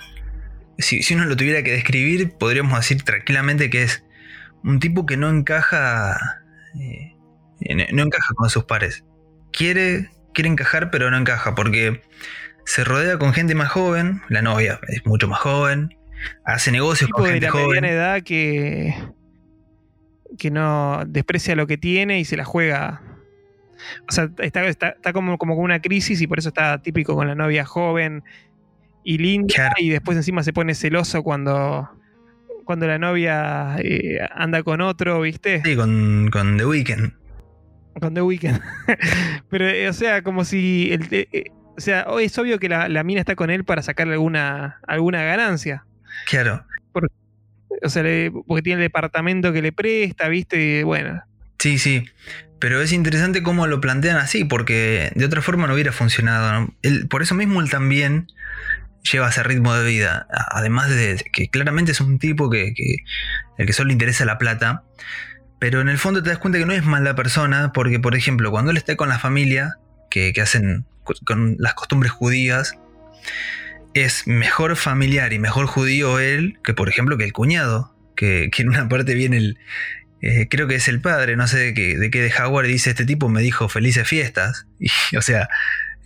si, 0.79 1.03
si 1.03 1.15
uno 1.15 1.25
lo 1.27 1.37
tuviera 1.37 1.63
que 1.63 1.73
describir, 1.73 2.33
podríamos 2.39 2.79
decir 2.79 3.03
tranquilamente 3.03 3.71
que 3.71 3.85
es 3.85 4.03
un 4.65 4.79
tipo 4.81 5.07
que 5.07 5.17
no 5.17 5.29
encaja, 5.29 6.19
eh, 6.81 7.15
no 7.93 8.03
encaja 8.03 8.35
con 8.35 8.51
sus 8.51 8.65
pares. 8.65 9.05
Quiere, 9.53 10.11
quiere 10.35 10.51
encajar, 10.51 10.91
pero 10.91 11.11
no 11.11 11.17
encaja 11.17 11.55
porque 11.55 12.03
se 12.65 12.85
rodea 12.85 13.19
con 13.19 13.33
gente 13.33 13.55
más 13.55 13.71
joven, 13.71 14.21
la 14.29 14.43
novia 14.43 14.79
es 14.89 15.05
mucho 15.07 15.27
más 15.29 15.41
joven, 15.41 15.97
hace 16.45 16.71
negocios 16.71 17.09
tipo 17.09 17.19
con 17.19 17.27
de 17.27 17.33
gente 17.33 17.47
la 17.47 17.53
joven. 17.53 17.67
mediana 17.69 17.89
edad 17.91 18.23
que, 18.23 18.95
que 20.39 20.51
no 20.51 21.03
desprecia 21.07 21.57
lo 21.57 21.67
que 21.67 21.79
tiene 21.79 22.21
y 22.21 22.25
se 22.25 22.37
la 22.37 22.45
juega. 22.45 23.03
O 24.09 24.13
sea, 24.13 24.29
está, 24.39 24.65
está, 24.67 24.89
está 24.91 25.13
como, 25.13 25.39
como 25.39 25.55
con 25.55 25.65
una 25.65 25.81
crisis 25.81 26.21
y 26.21 26.27
por 26.27 26.39
eso 26.41 26.49
está 26.49 26.83
típico 26.83 27.15
con 27.15 27.27
la 27.29 27.35
novia 27.35 27.65
joven 27.65 28.23
y 29.05 29.19
linda 29.19 29.55
Claro. 29.55 29.75
y 29.79 29.89
después 29.89 30.17
encima 30.17 30.43
se 30.43 30.53
pone 30.53 30.75
celoso 30.75 31.23
cuando, 31.23 31.89
cuando 32.69 32.87
la 32.87 32.99
novia 32.99 33.77
eh, 33.79 34.19
anda 34.35 34.63
con 34.63 34.83
otro, 34.83 35.23
¿viste? 35.23 35.63
Sí, 35.65 35.75
con, 35.75 36.29
con 36.31 36.59
The 36.59 36.67
Weeknd. 36.67 37.13
Con 37.99 38.13
The 38.13 38.21
Weeknd. 38.21 38.61
Pero, 39.49 39.67
eh, 39.67 39.89
o 39.89 39.95
sea, 39.95 40.21
como 40.21 40.45
si... 40.45 40.91
el- 40.93 41.09
eh, 41.11 41.29
eh, 41.33 41.45
o 41.79 41.81
sea, 41.81 42.07
es 42.21 42.37
obvio 42.37 42.59
que 42.59 42.69
la, 42.69 42.91
la 42.91 43.05
mina 43.05 43.21
está 43.21 43.37
con 43.37 43.49
él 43.49 43.65
para 43.65 43.81
sacarle 43.81 44.13
alguna, 44.13 44.81
alguna 44.87 45.23
ganancia. 45.25 45.87
Claro. 46.27 46.63
O 47.83 47.89
sea, 47.89 48.03
le- 48.03 48.31
porque 48.47 48.61
tiene 48.61 48.83
el 48.83 48.89
departamento 48.89 49.51
que 49.55 49.63
le 49.63 49.73
presta, 49.73 50.29
¿viste? 50.29 50.81
Y 50.81 50.83
bueno, 50.83 51.23
Sí, 51.59 51.79
sí. 51.79 52.05
Pero 52.59 52.83
es 52.83 52.93
interesante 52.93 53.43
cómo 53.43 53.67
lo 53.67 53.81
plantean 53.81 54.19
así, 54.19 54.45
porque 54.45 55.11
de 55.15 55.25
otra 55.25 55.41
forma 55.41 55.67
no 55.67 55.73
hubiera 55.73 55.93
funcionado. 55.93 56.53
¿no? 56.53 56.75
Él- 56.83 57.09
por 57.09 57.23
eso 57.23 57.35
mismo 57.35 57.63
él 57.63 57.71
también 57.71 58.27
lleva 59.03 59.29
ese 59.29 59.43
ritmo 59.43 59.75
de 59.75 59.87
vida. 59.87 60.27
Además 60.51 60.89
de 60.91 61.25
que 61.33 61.49
claramente 61.49 61.93
es 61.93 62.01
un 62.01 62.19
tipo 62.19 62.51
que, 62.51 62.75
el 63.57 63.67
que 63.67 63.73
solo 63.73 63.89
le 63.89 63.95
interesa 63.95 64.25
la 64.25 64.39
plata. 64.39 64.83
Pero 65.59 65.81
en 65.81 65.89
el 65.89 65.99
fondo 65.99 66.23
te 66.23 66.31
das 66.31 66.39
cuenta 66.39 66.59
que 66.59 66.67
no 66.67 66.73
es 66.73 66.85
mala 66.85 67.15
persona, 67.15 67.73
porque 67.73 67.99
por 67.99 68.15
ejemplo, 68.15 68.51
cuando 68.51 68.71
él 68.71 68.77
está 68.77 68.97
con 68.97 69.09
la 69.09 69.19
familia, 69.19 69.77
que, 70.11 70.33
que 70.33 70.41
hacen 70.41 70.87
con 71.25 71.57
las 71.59 71.75
costumbres 71.75 72.13
judías, 72.13 72.75
es 73.95 74.27
mejor 74.27 74.77
familiar 74.77 75.33
y 75.33 75.39
mejor 75.39 75.67
judío 75.67 76.19
él 76.19 76.59
que 76.63 76.75
por 76.75 76.89
ejemplo 76.89 77.17
que 77.17 77.25
el 77.25 77.33
cuñado. 77.33 77.95
Que, 78.15 78.51
que 78.51 78.63
en 78.63 78.71
una 78.71 78.89
parte 78.89 79.15
viene 79.15 79.37
el, 79.37 79.59
eh, 80.21 80.49
creo 80.49 80.67
que 80.67 80.75
es 80.75 80.89
el 80.89 81.01
padre, 81.01 81.37
no 81.37 81.47
sé 81.47 81.59
de 81.59 81.75
qué, 81.75 81.97
de 81.97 82.11
qué 82.11 82.21
de 82.21 82.33
Howard, 82.37 82.67
dice, 82.67 82.91
este 82.91 83.05
tipo 83.05 83.29
me 83.29 83.43
dijo 83.43 83.69
felices 83.69 84.07
fiestas. 84.07 84.67
O 85.17 85.23
sea, 85.23 85.49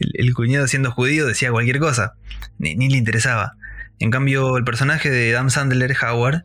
el, 0.03 0.11
el 0.27 0.35
cuñado 0.35 0.67
siendo 0.67 0.91
judío 0.91 1.27
decía 1.27 1.51
cualquier 1.51 1.79
cosa, 1.79 2.15
ni, 2.59 2.75
ni 2.75 2.89
le 2.89 2.97
interesaba. 2.97 3.53
En 3.99 4.11
cambio, 4.11 4.57
el 4.57 4.65
personaje 4.65 5.11
de 5.11 5.35
Adam 5.35 5.51
Sandler, 5.51 5.95
Howard, 6.03 6.43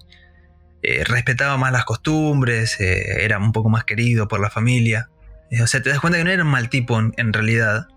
eh, 0.83 1.03
respetaba 1.05 1.57
más 1.57 1.71
las 1.71 1.85
costumbres, 1.85 2.79
eh, 2.79 3.23
era 3.23 3.39
un 3.39 3.51
poco 3.51 3.69
más 3.69 3.83
querido 3.83 4.27
por 4.27 4.39
la 4.39 4.49
familia. 4.49 5.09
Eh, 5.49 5.61
o 5.63 5.67
sea, 5.67 5.81
te 5.81 5.89
das 5.89 5.99
cuenta 5.99 6.17
que 6.19 6.23
no 6.23 6.29
era 6.31 6.43
un 6.43 6.49
mal 6.51 6.69
tipo 6.69 6.99
en, 6.99 7.13
en 7.17 7.33
realidad, 7.33 7.87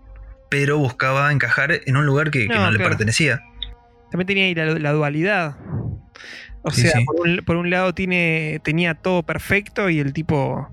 pero 0.49 0.77
buscaba 0.79 1.31
encajar 1.31 1.71
en 1.85 1.95
un 1.95 2.05
lugar 2.05 2.31
que, 2.31 2.47
que 2.47 2.55
No, 2.55 2.61
no, 2.61 2.71
le 2.71 2.77
claro. 2.77 2.89
pertenecía. 2.91 3.41
también 4.09 4.27
tenía 4.27 4.45
ahí 4.45 4.55
la, 4.55 4.65
la 4.79 4.91
dualidad. 4.93 5.55
O 6.63 6.71
Sí, 6.71 6.81
sea, 6.81 6.91
sí. 6.99 7.05
Por, 7.05 7.27
un, 7.27 7.37
por 7.45 7.55
un 7.55 7.69
lado 7.69 7.93
tiene, 7.93 8.59
tenía 8.63 8.93
todo 8.95 9.23
perfecto 9.23 9.89
y 9.89 9.99
el 9.99 10.13
tipo 10.13 10.69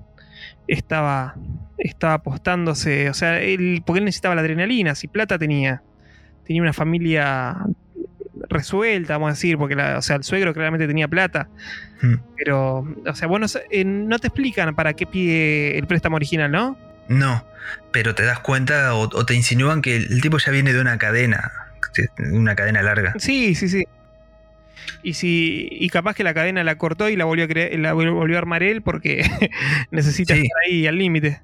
estaba, 0.67 1.35
estaba 1.79 2.13
apostándose. 2.15 3.09
O 3.09 3.13
sea, 3.13 3.39
él, 3.41 3.81
porque 3.85 3.99
él 3.99 4.05
necesitaba 4.05 4.35
la 4.35 4.41
adrenalina, 4.41 4.95
si 4.95 5.07
plata 5.07 5.37
tenía. 5.39 5.81
Tenía 6.45 6.61
una 6.61 6.73
familia 6.73 7.57
resuelta, 8.49 9.13
vamos 9.13 9.27
a 9.29 9.33
decir, 9.33 9.57
porque 9.57 9.75
la- 9.75 9.97
o 9.97 10.01
sea, 10.01 10.15
el 10.15 10.23
suegro 10.23 10.53
claramente 10.53 10.87
tenía 10.87 11.07
plata. 11.07 11.49
Mm. 12.01 12.15
Pero, 12.37 12.87
o 13.05 13.15
sea, 13.15 13.27
bueno, 13.27 13.47
no 13.85 14.19
te 14.19 14.27
explican 14.27 14.75
para 14.75 14.93
qué 14.93 15.05
pide 15.05 15.77
el 15.77 15.87
préstamo 15.87 16.15
original, 16.15 16.51
¿no? 16.51 16.77
No, 17.07 17.43
pero 17.91 18.15
te 18.15 18.23
das 18.23 18.39
cuenta 18.39 18.93
o, 18.95 19.01
o 19.03 19.25
te 19.25 19.33
insinúan 19.35 19.81
que 19.81 19.95
el, 19.97 20.21
tipo 20.21 20.37
ya 20.37 20.51
viene 20.51 20.73
de 20.73 20.81
una 20.81 20.97
cadena, 20.97 21.51
de 22.17 22.37
una 22.37 22.55
cadena 22.55 22.81
larga. 22.81 23.13
Sí, 23.17 23.55
sí, 23.55 23.67
sí. 23.67 23.85
Y 25.03 25.13
si 25.13 25.67
y 25.71 25.89
capaz 25.89 26.15
que 26.15 26.23
la 26.23 26.33
cadena 26.33 26.63
la 26.63 26.77
cortó 26.77 27.09
y 27.09 27.15
la 27.15 27.25
volvió 27.25 27.45
a 27.45 27.47
la 27.47 27.93
vol- 27.93 28.13
volvió 28.13 28.37
a 28.37 28.39
armar 28.39 28.63
él 28.63 28.81
porque 28.81 29.23
necesita 29.91 30.33
Sí. 30.35 30.41
estar 30.41 30.57
ahí 30.65 30.87
al 30.87 30.97
límite. 30.97 31.41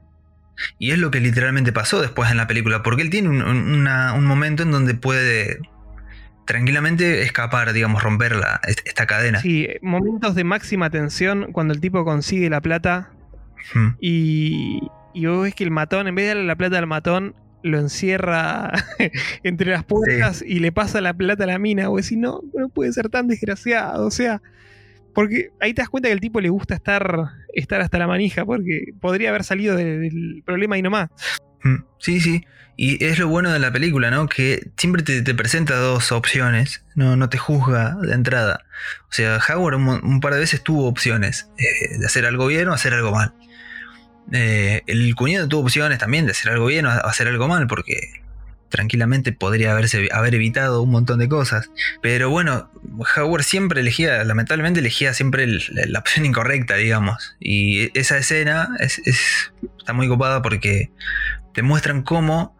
Y 0.80 0.92
es 0.92 1.00
lo 1.00 1.12
que 1.12 1.20
literalmente 1.20 1.72
pasó 1.74 2.02
después 2.02 2.32
en 2.32 2.38
la 2.38 2.48
película, 2.48 2.82
porque 2.84 3.02
él 3.02 3.10
tiene 3.10 3.30
un, 3.30 3.42
un- 3.42 3.74
una- 3.74 4.14
un 4.14 4.26
momento 4.26 4.64
en 4.64 4.72
donde 4.72 4.94
puede 4.96 5.60
tranquilamente 6.46 7.24
escapar, 7.24 7.74
digamos, 7.74 8.04
romper 8.04 8.36
la, 8.36 8.60
est- 8.68 8.86
esta 8.88 9.06
cadena. 9.08 9.42
Sí, 9.42 9.68
momentos 9.82 10.36
de 10.36 10.44
máxima 10.44 10.90
tensión 10.90 11.52
cuando 11.52 11.74
el 11.74 11.82
tipo 11.82 12.06
consigue 12.06 12.50
la 12.50 12.62
plata 12.62 13.10
Mm. 13.74 13.88
y, 14.00 14.80
y 15.16 15.26
vos 15.26 15.42
ves 15.42 15.56
que 15.56 15.64
el 15.64 15.72
matón, 15.72 16.08
en 16.08 16.14
vez 16.14 16.26
de 16.26 16.28
darle 16.30 16.44
la 16.46 16.56
plata 16.56 16.78
al 16.78 16.86
matón, 16.86 17.34
lo 17.64 17.80
encierra 17.80 18.72
entre 19.44 19.72
las 19.72 19.84
puertas 19.84 20.44
y 20.46 20.60
le 20.60 20.72
pasa 20.72 21.02
la 21.02 21.16
plata 21.16 21.46
a 21.46 21.48
la 21.48 21.58
mina. 21.58 21.90
O 21.90 21.98
decís, 21.98 22.16
no, 22.16 22.42
no 22.54 22.70
puede 22.70 22.94
ser 22.94 23.10
tan 23.10 23.28
desgraciado. 23.28 24.06
O 24.06 24.12
sea, 24.12 24.44
porque 25.16 25.50
ahí 25.60 25.74
te 25.74 25.82
das 25.82 25.90
cuenta 25.90 26.10
que 26.10 26.14
el 26.14 26.20
tipo 26.20 26.40
le 26.42 26.50
gusta 26.50 26.76
estar, 26.76 27.30
estar 27.56 27.82
hasta 27.82 27.98
la 27.98 28.06
manija, 28.06 28.46
porque 28.46 28.94
podría 29.02 29.30
haber 29.30 29.44
salido 29.44 29.76
de- 29.76 29.98
del 29.98 30.44
problema 30.46 30.76
ahí 30.76 30.84
nomás. 30.84 31.10
Mm, 31.64 31.78
Sí, 31.98 32.20
sí. 32.22 32.44
Y 32.78 33.04
es 33.04 33.18
lo 33.18 33.30
bueno 33.30 33.52
de 33.54 33.58
la 33.60 33.72
película, 33.72 34.12
¿no? 34.12 34.28
Que 34.28 34.68
siempre 34.78 35.02
te, 35.02 35.34
presenta 35.34 35.78
dos 35.78 36.12
opciones, 36.12 36.84
no, 36.94 37.16
no 37.16 37.30
te 37.30 37.38
juzga 37.38 37.96
de 38.02 38.14
entrada. 38.14 38.66
O 39.10 39.14
sea, 39.14 39.40
Howard 39.50 39.76
un 39.78 40.20
par 40.20 40.34
de 40.34 40.42
veces 40.42 40.62
tuvo 40.62 40.86
opciones 40.88 41.50
eh, 41.58 41.98
de 41.98 42.06
hacer 42.06 42.26
algo 42.26 42.46
bien 42.48 42.68
o 42.68 42.74
hacer 42.74 42.94
algo 42.94 43.12
mal. 43.14 43.34
Eh, 44.34 44.82
el 44.88 45.16
cuñado 45.16 45.48
tuvo 45.48 45.62
opciones 45.62 46.00
también 46.00 46.26
de 46.26 46.32
hacer 46.32 46.52
algo 46.52 46.66
bien 46.66 46.86
o 46.86 46.90
hacer 46.90 47.28
algo 47.30 47.48
mal, 47.48 47.66
porque 47.68 47.96
tranquilamente 48.76 49.32
podría 49.32 49.72
haberse, 49.72 50.10
haber 50.12 50.36
evitado 50.36 50.82
un 50.82 50.92
montón 50.92 51.20
de 51.20 51.30
cosas. 51.30 51.70
Pero 52.02 52.30
bueno, 52.30 52.70
Howard 53.16 53.44
siempre 53.44 53.80
elegía, 53.80 54.22
lamentablemente 54.26 54.82
elegía 54.82 55.14
siempre 55.14 55.48
la, 55.48 56.00
opción 56.00 56.26
incorrecta, 56.26 56.76
digamos. 56.76 57.36
Y 57.40 57.98
esa 57.98 58.18
escena 58.18 58.70
es, 58.80 59.00
es- 59.06 59.54
está 59.80 59.94
muy 59.94 60.08
copada 60.10 60.42
porque 60.42 60.92
te 61.54 61.62
muestran 61.62 62.02
cómo 62.04 62.56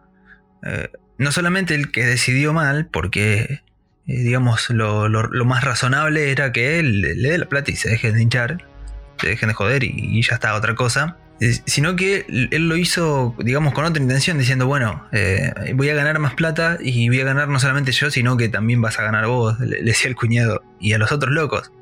eh, 0.62 0.88
no 1.18 1.32
solamente 1.32 1.74
el 1.74 1.90
que 1.92 2.06
decidió 2.06 2.52
mal, 2.54 2.86
porque 2.86 3.62
eh, 4.06 4.18
digamos 4.22 4.70
lo, 4.70 5.08
lo- 5.08 5.44
más 5.44 5.64
razonable 5.64 6.30
era 6.30 6.50
que 6.52 6.78
él 6.78 7.02
le, 7.02 7.14
dé 7.14 7.36
la 7.36 7.46
plata 7.46 7.70
y 7.70 7.76
se 7.76 7.90
dejen 7.90 8.14
de 8.14 8.22
hinchar, 8.22 8.66
se 9.20 9.28
dejen 9.28 9.48
de 9.50 9.54
joder 9.54 9.84
y 9.84 10.22
ya 10.22 10.34
está, 10.36 10.54
otra 10.54 10.74
cosa. 10.74 11.18
Eh, 11.40 11.52
Sino 11.66 11.96
que 11.96 12.24
él 12.28 12.68
lo 12.68 12.76
hizo, 12.76 13.34
digamos, 13.38 13.74
con 13.74 13.84
otra 13.84 14.02
intención, 14.02 14.38
diciendo, 14.38 14.66
bueno, 14.66 15.06
eh, 15.12 15.52
voy 15.74 15.90
a 15.90 15.94
ganar 15.94 16.18
más 16.18 16.34
plata 16.34 16.78
y 16.80 17.08
voy 17.08 17.20
a 17.20 17.24
ganar 17.24 17.48
no 17.48 17.58
solamente 17.60 17.92
yo, 17.92 18.10
sino 18.10 18.36
que 18.36 18.48
también 18.48 18.80
vas 18.80 18.98
a 18.98 19.02
ganar 19.02 19.26
vos, 19.26 19.58
le, 19.60 19.82
decía 19.82 20.08
el 20.08 20.16
cuñado, 20.16 20.62
y 20.80 20.94
a 20.94 20.98
los 20.98 21.12
otros 21.12 21.32
locos. 21.32 21.72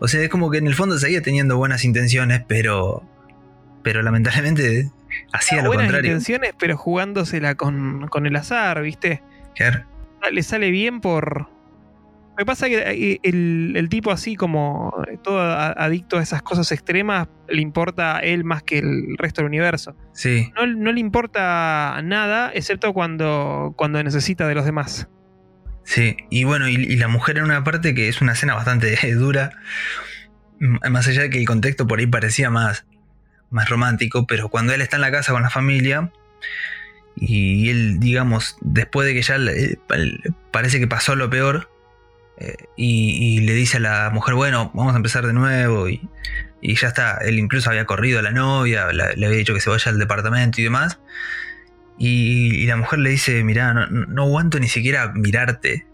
O 0.00 0.08
sea, 0.08 0.20
es 0.22 0.28
como 0.28 0.50
que 0.50 0.58
en 0.58 0.66
el 0.66 0.74
fondo 0.74 0.98
seguía 0.98 1.22
teniendo 1.22 1.56
buenas 1.56 1.84
intenciones, 1.84 2.42
pero, 2.46 3.02
pero 3.82 4.02
lamentablemente 4.02 4.90
hacía 5.32 5.62
lo 5.62 5.68
Buenas 5.68 5.86
contrario. 5.86 6.10
intenciones, 6.10 6.52
pero 6.58 6.76
jugándosela 6.76 7.54
con, 7.54 8.08
con 8.08 8.26
el 8.26 8.36
azar, 8.36 8.82
¿viste? 8.82 9.22
Claro. 9.54 9.84
Le 10.30 10.42
sale 10.42 10.70
bien 10.70 11.00
por. 11.00 11.48
Lo 12.36 12.38
que 12.38 12.46
pasa 12.46 12.66
es 12.66 12.72
que 12.72 13.12
eh, 13.12 13.20
el, 13.22 13.74
el 13.76 13.88
tipo, 13.88 14.10
así 14.10 14.34
como 14.34 14.92
todo 15.22 15.40
a- 15.40 15.70
adicto 15.72 16.18
a 16.18 16.22
esas 16.22 16.42
cosas 16.42 16.70
extremas, 16.72 17.28
le 17.48 17.62
importa 17.62 18.16
a 18.16 18.20
él 18.20 18.42
más 18.44 18.62
que 18.64 18.78
el 18.78 19.16
resto 19.18 19.40
del 19.42 19.48
universo. 19.48 19.94
Sí, 20.12 20.50
No, 20.56 20.66
no 20.66 20.92
le 20.92 20.98
importa 21.00 22.00
nada, 22.02 22.50
excepto 22.52 22.92
cuando, 22.92 23.74
cuando 23.76 24.02
necesita 24.02 24.48
de 24.48 24.54
los 24.56 24.64
demás. 24.64 25.08
sí. 25.84 26.16
Y 26.30 26.42
bueno, 26.44 26.68
y, 26.68 26.74
y 26.74 26.96
la 26.96 27.06
mujer 27.08 27.38
en 27.38 27.44
una 27.44 27.62
parte 27.62 27.94
que 27.94 28.08
es 28.08 28.20
una 28.20 28.32
escena 28.32 28.54
bastante 28.54 28.96
dura. 29.14 29.52
Más 30.58 31.06
allá 31.08 31.22
de 31.22 31.30
que 31.30 31.38
el 31.38 31.46
contexto 31.46 31.86
por 31.86 31.98
ahí 31.98 32.06
parecía 32.06 32.48
más, 32.50 32.86
más 33.50 33.68
romántico, 33.68 34.26
pero 34.26 34.48
cuando 34.48 34.72
él 34.72 34.80
está 34.80 34.96
en 34.96 35.02
la 35.02 35.10
casa 35.12 35.32
con 35.32 35.42
la 35.42 35.50
familia 35.50 36.10
y 37.16 37.68
él, 37.70 38.00
digamos, 38.00 38.56
después 38.60 39.06
de 39.06 39.14
que 39.14 39.22
ya 39.22 39.38
le- 39.38 39.78
pa- 39.86 39.96
parece 40.50 40.78
que 40.80 40.86
pasó 40.88 41.14
lo 41.16 41.28
peor, 41.30 41.70
Eh, 42.38 42.56
y, 42.76 43.40
le 43.40 43.54
dice 43.54 43.76
a 43.76 43.80
la 43.80 44.10
mujer, 44.10 44.34
bueno, 44.34 44.70
vamos 44.74 44.94
a 44.94 44.96
empezar 44.96 45.26
de 45.26 45.32
nuevo. 45.32 45.88
Y, 45.88 46.00
ya 46.62 46.88
está, 46.88 47.18
él 47.18 47.38
incluso 47.38 47.70
había 47.70 47.84
corrido 47.84 48.18
a 48.18 48.22
la 48.22 48.30
novia, 48.30 48.90
le 48.92 49.26
había 49.26 49.38
dicho 49.38 49.52
que 49.52 49.60
se 49.60 49.70
vaya 49.70 49.90
al 49.90 49.98
departamento 49.98 50.60
y 50.60 50.64
demás. 50.64 50.98
Y, 51.98 52.66
la 52.66 52.76
mujer 52.76 52.98
le 52.98 53.10
dice, 53.10 53.44
mirá, 53.44 53.72
no, 53.74 54.22
aguanto 54.22 54.58
ni 54.58 54.68
siquiera 54.68 55.12
mirarte. 55.14 55.86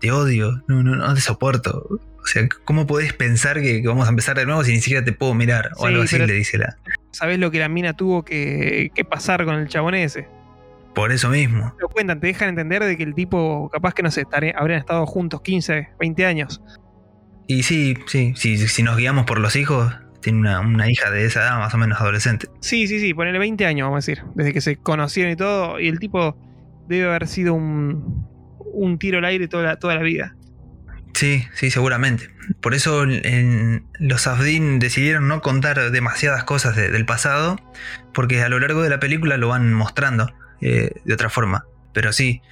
Te 0.00 0.10
odio, 0.10 0.62
no, 0.66 0.82
no, 0.82 0.96
no 0.96 1.14
te 1.14 1.20
soporto. 1.20 1.86
O 2.22 2.26
sea, 2.26 2.46
¿cómo 2.64 2.86
podés 2.86 3.12
pensar 3.12 3.60
que, 3.60 3.82
vamos 3.86 4.06
a 4.06 4.10
empezar 4.10 4.36
de 4.36 4.44
nuevo 4.44 4.62
si 4.64 4.72
ni 4.72 4.80
siquiera 4.80 5.04
te 5.04 5.12
puedo 5.12 5.34
mirar? 5.34 5.70
O 5.76 5.86
algo 5.86 6.02
así 6.02 6.18
le 6.18 6.32
dice 6.32 6.58
la. 6.58 6.76
¿Sabés 7.10 7.38
lo 7.38 7.50
que 7.50 7.58
la 7.58 7.68
mina 7.68 7.94
tuvo 7.94 8.24
que, 8.24 8.90
pasar 9.08 9.44
con 9.44 9.54
el 9.54 9.68
chabón 9.68 9.94
ese? 9.94 10.28
Por 10.98 11.12
eso 11.12 11.28
mismo. 11.28 11.72
Lo 11.78 11.88
cuentan, 11.88 12.18
te 12.18 12.26
dejan 12.26 12.48
entender 12.48 12.82
de 12.82 12.96
que 12.96 13.04
el 13.04 13.14
tipo, 13.14 13.70
capaz 13.72 13.94
que 13.94 14.02
no 14.02 14.10
sé, 14.10 14.24
habrían 14.56 14.80
estado 14.80 15.06
juntos 15.06 15.42
15, 15.42 15.90
20 16.00 16.26
años. 16.26 16.60
Y 17.46 17.62
sí, 17.62 17.96
sí, 18.08 18.32
sí, 18.34 18.58
si 18.58 18.82
nos 18.82 18.96
guiamos 18.96 19.24
por 19.24 19.38
los 19.38 19.54
hijos, 19.54 19.94
tiene 20.20 20.58
una, 20.58 20.90
hija 20.90 21.12
de 21.12 21.24
esa 21.24 21.42
edad, 21.42 21.58
más 21.60 21.72
o 21.72 21.78
menos 21.78 22.00
adolescente. 22.00 22.48
Sí, 22.60 22.88
sí, 22.88 22.98
sí, 22.98 23.14
ponele 23.14 23.38
20 23.38 23.64
años, 23.64 23.84
vamos 23.86 24.04
a 24.04 24.10
decir, 24.10 24.24
desde 24.34 24.52
que 24.52 24.60
se 24.60 24.74
conocieron 24.74 25.32
y 25.32 25.36
todo, 25.36 25.78
y 25.78 25.86
el 25.86 26.00
tipo 26.00 26.36
debe 26.88 27.06
haber 27.06 27.28
sido 27.28 27.54
un, 27.54 28.26
un 28.58 28.98
tiro 28.98 29.18
al 29.18 29.24
aire 29.26 29.46
toda 29.46 29.62
la, 29.62 29.76
toda 29.76 29.94
la 29.94 30.02
vida. 30.02 30.34
Sí, 31.14 31.44
sí, 31.54 31.70
seguramente. 31.70 32.28
Por 32.60 32.74
eso 32.74 33.04
los 33.06 34.26
Afdin 34.26 34.80
decidieron 34.80 35.28
no 35.28 35.42
contar 35.42 35.92
demasiadas 35.92 36.42
cosas 36.42 36.74
del 36.74 37.06
pasado, 37.06 37.56
porque 38.12 38.42
a 38.42 38.48
lo 38.48 38.58
largo 38.58 38.82
de 38.82 38.90
la 38.90 38.98
película 38.98 39.36
lo 39.36 39.46
van 39.46 39.72
mostrando 39.72 40.34
eh, 40.60 40.90
de 41.04 41.14
otra 41.14 41.30
forma. 41.30 41.64
Pero 41.92 42.12
sí, 42.12 42.42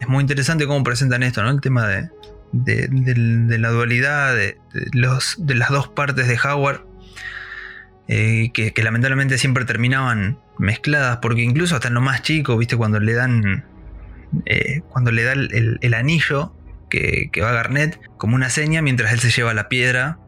es 0.00 0.08
muy 0.08 0.22
interesante 0.22 0.66
cómo 0.66 0.82
presentan 0.84 1.22
esto, 1.22 1.42
¿no? 1.42 1.50
El 1.50 1.60
tema 1.60 1.86
de, 1.86 2.08
de, 2.52 3.58
la 3.58 3.70
dualidad, 3.70 4.34
de, 4.34 4.58
los, 4.92 5.36
de 5.38 5.54
las 5.54 5.70
dos 5.70 5.88
partes 5.88 6.28
de 6.28 6.38
Howard, 6.42 6.86
eh, 8.08 8.50
que, 8.52 8.72
lamentablemente 8.82 9.38
siempre 9.38 9.64
terminaban 9.64 10.38
mezcladas, 10.58 11.18
porque 11.18 11.42
incluso 11.42 11.74
hasta 11.74 11.88
en 11.88 11.94
lo 11.94 12.00
más 12.00 12.22
chico, 12.22 12.56
viste, 12.56 12.76
cuando 12.76 13.00
le 13.00 13.14
dan, 13.14 13.64
eh, 14.46 14.82
cuando 14.88 15.10
le 15.10 15.24
da 15.24 15.32
el, 15.32 15.94
anillo 15.94 16.54
que, 16.90 17.30
va 17.40 17.50
a 17.50 17.54
Garnet 17.54 17.98
como 18.16 18.36
una 18.36 18.50
seña 18.50 18.82
mientras 18.82 19.12
él 19.12 19.20
se 19.20 19.30
lleva 19.30 19.54
la 19.54 19.68
piedra. 19.68 20.18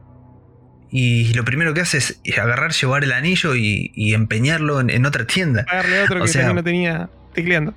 Y 0.88 1.34
lo 1.34 1.44
primero 1.44 1.74
que 1.74 1.80
hace 1.80 1.98
es 1.98 2.20
agarrar, 2.38 2.72
llevar 2.72 3.04
el 3.04 3.12
anillo 3.12 3.54
y, 3.54 4.14
empeñarlo 4.14 4.80
en, 4.80 5.04
otra 5.04 5.26
tienda. 5.26 5.66
Darle 5.70 6.02
otro 6.02 6.24
que 6.24 6.42
no 6.54 6.64
tenía 6.64 7.10
tecleando. 7.36 7.74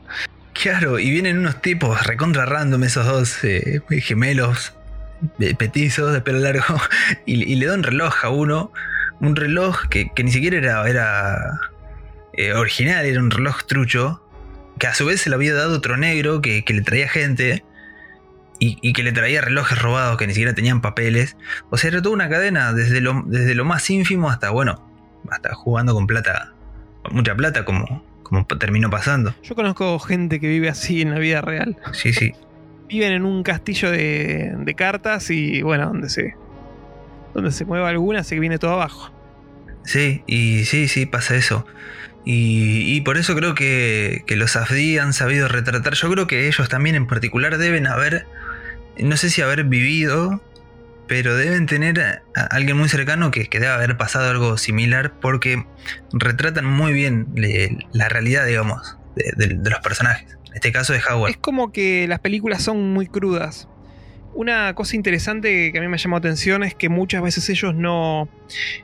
Claro, 0.54 1.00
y 1.00 1.10
vienen 1.12 1.38
unos 1.38 1.62
tipos 1.62 2.06
recontra 2.06 2.46
random, 2.46 2.84
esos 2.84 3.06
dos 3.06 3.44
eh, 3.44 3.82
gemelos 4.02 4.74
petizos 5.58 6.12
de 6.14 6.22
pelo 6.22 6.40
largo, 6.40 6.64
y, 7.26 7.56
le 7.56 7.66
dan 7.66 7.84
reloj 7.84 8.26
a 8.26 8.30
uno 8.30 8.72
un 9.22 9.36
reloj 9.36 9.88
que, 9.90 10.12
ni 10.24 10.32
siquiera 10.32 10.58
era, 10.88 11.60
eh, 12.34 12.54
original, 12.54 13.06
era 13.06 13.20
un 13.20 13.32
reloj 13.32 13.64
trucho, 13.66 14.24
que 14.80 14.88
a 14.88 14.94
su 14.94 15.06
vez 15.06 15.22
se 15.22 15.30
lo 15.30 15.36
había 15.36 15.54
dado 15.54 15.76
otro 15.76 15.98
negro 15.98 16.42
que, 16.42 16.64
le 16.66 16.82
traía 16.82 17.10
gente 17.10 17.66
y, 18.60 18.94
que 18.94 19.04
le 19.04 19.12
traía 19.12 19.42
relojes 19.42 19.82
robados 19.82 20.18
que 20.18 20.26
ni 20.26 20.34
siquiera 20.34 20.54
tenían 20.54 20.82
papeles. 20.82 21.36
O 21.70 21.78
sea, 21.78 21.90
era 21.90 22.02
toda 22.02 22.16
una 22.16 22.30
cadena, 22.30 22.74
desde 22.74 23.02
lo, 23.02 23.24
desde 23.26 23.56
lo 23.56 23.66
más 23.66 23.90
ínfimo 23.90 24.30
hasta, 24.30 24.52
bueno, 24.52 24.90
hasta 25.30 25.54
jugando 25.54 25.94
con 25.94 26.08
plata, 26.08 26.54
mucha 27.12 27.36
plata, 27.36 27.66
como, 27.66 28.09
como 28.30 28.46
terminó 28.46 28.90
pasando. 28.90 29.34
Yo 29.44 29.56
conozco 29.56 30.00
gente 30.00 30.40
que 30.40 30.48
vive 30.48 30.70
así 30.70 31.02
en 31.02 31.12
la 31.12 31.20
vida 31.20 31.42
real. 31.42 31.78
Sí, 31.92 32.14
sí. 32.14 32.34
Viven 32.88 33.12
en 33.12 33.26
un 33.26 33.44
castillo 33.44 33.92
de, 33.92 34.54
de 34.58 34.74
cartas 34.76 35.30
y, 35.30 35.62
bueno, 35.62 35.88
donde 35.88 36.10
se 36.10 36.36
donde 37.34 37.52
se 37.52 37.66
mueva 37.66 37.90
alguna, 37.90 38.24
se 38.24 38.40
viene 38.40 38.58
todo 38.58 38.72
abajo. 38.72 39.12
Sí, 39.84 40.24
y 40.28 40.66
sí, 40.66 40.88
sí, 40.88 41.06
pasa 41.06 41.36
eso. 41.36 41.66
Y, 42.26 43.02
por 43.02 43.18
eso 43.18 43.36
creo 43.36 43.56
que, 43.56 44.24
los 44.28 44.56
AFDI 44.56 45.00
han 45.00 45.14
sabido 45.14 45.48
retratar. 45.48 45.94
Yo 45.96 46.12
creo 46.12 46.28
que 46.28 46.48
ellos 46.48 46.70
también 46.70 46.96
en 46.96 47.08
particular 47.08 47.58
deben 47.58 47.88
haber, 47.88 48.28
no 49.00 49.18
sé 49.18 49.30
si 49.30 49.42
haber 49.42 49.64
vivido, 49.64 50.42
pero 51.10 51.36
deben 51.36 51.66
tener 51.66 52.22
a 52.36 52.44
alguien 52.52 52.78
muy 52.78 52.88
cercano 52.88 53.32
que, 53.32 53.48
que 53.48 53.60
debe 53.60 53.74
haber 53.74 53.98
pasado 53.98 54.30
algo 54.30 54.58
similar 54.58 55.20
porque 55.20 55.66
retratan 56.14 56.64
muy 56.64 56.94
bien 56.94 57.28
la 57.92 58.08
realidad, 58.08 58.46
digamos, 58.46 58.98
de 59.16 59.70
los 59.70 59.80
personajes. 59.80 60.40
En 60.50 60.56
este 60.56 60.72
caso 60.72 60.94
de 60.94 61.02
Howard. 61.08 61.32
Es 61.32 61.38
como 61.38 61.72
que 61.72 62.08
las 62.08 62.20
películas 62.20 62.64
son 62.64 62.94
muy 62.94 63.08
crudas. 63.08 63.68
Una 64.34 64.74
cosa 64.74 64.96
interesante 64.96 65.72
que 65.72 65.78
a 65.78 65.82
mí 65.82 65.88
me 65.88 65.98
llamó 65.98 66.18
atención 66.18 66.64
es 66.64 66.74
que 66.74 66.90
muchas 66.90 67.22
veces 67.22 67.50
ellos 67.50 67.76
no 67.76 68.30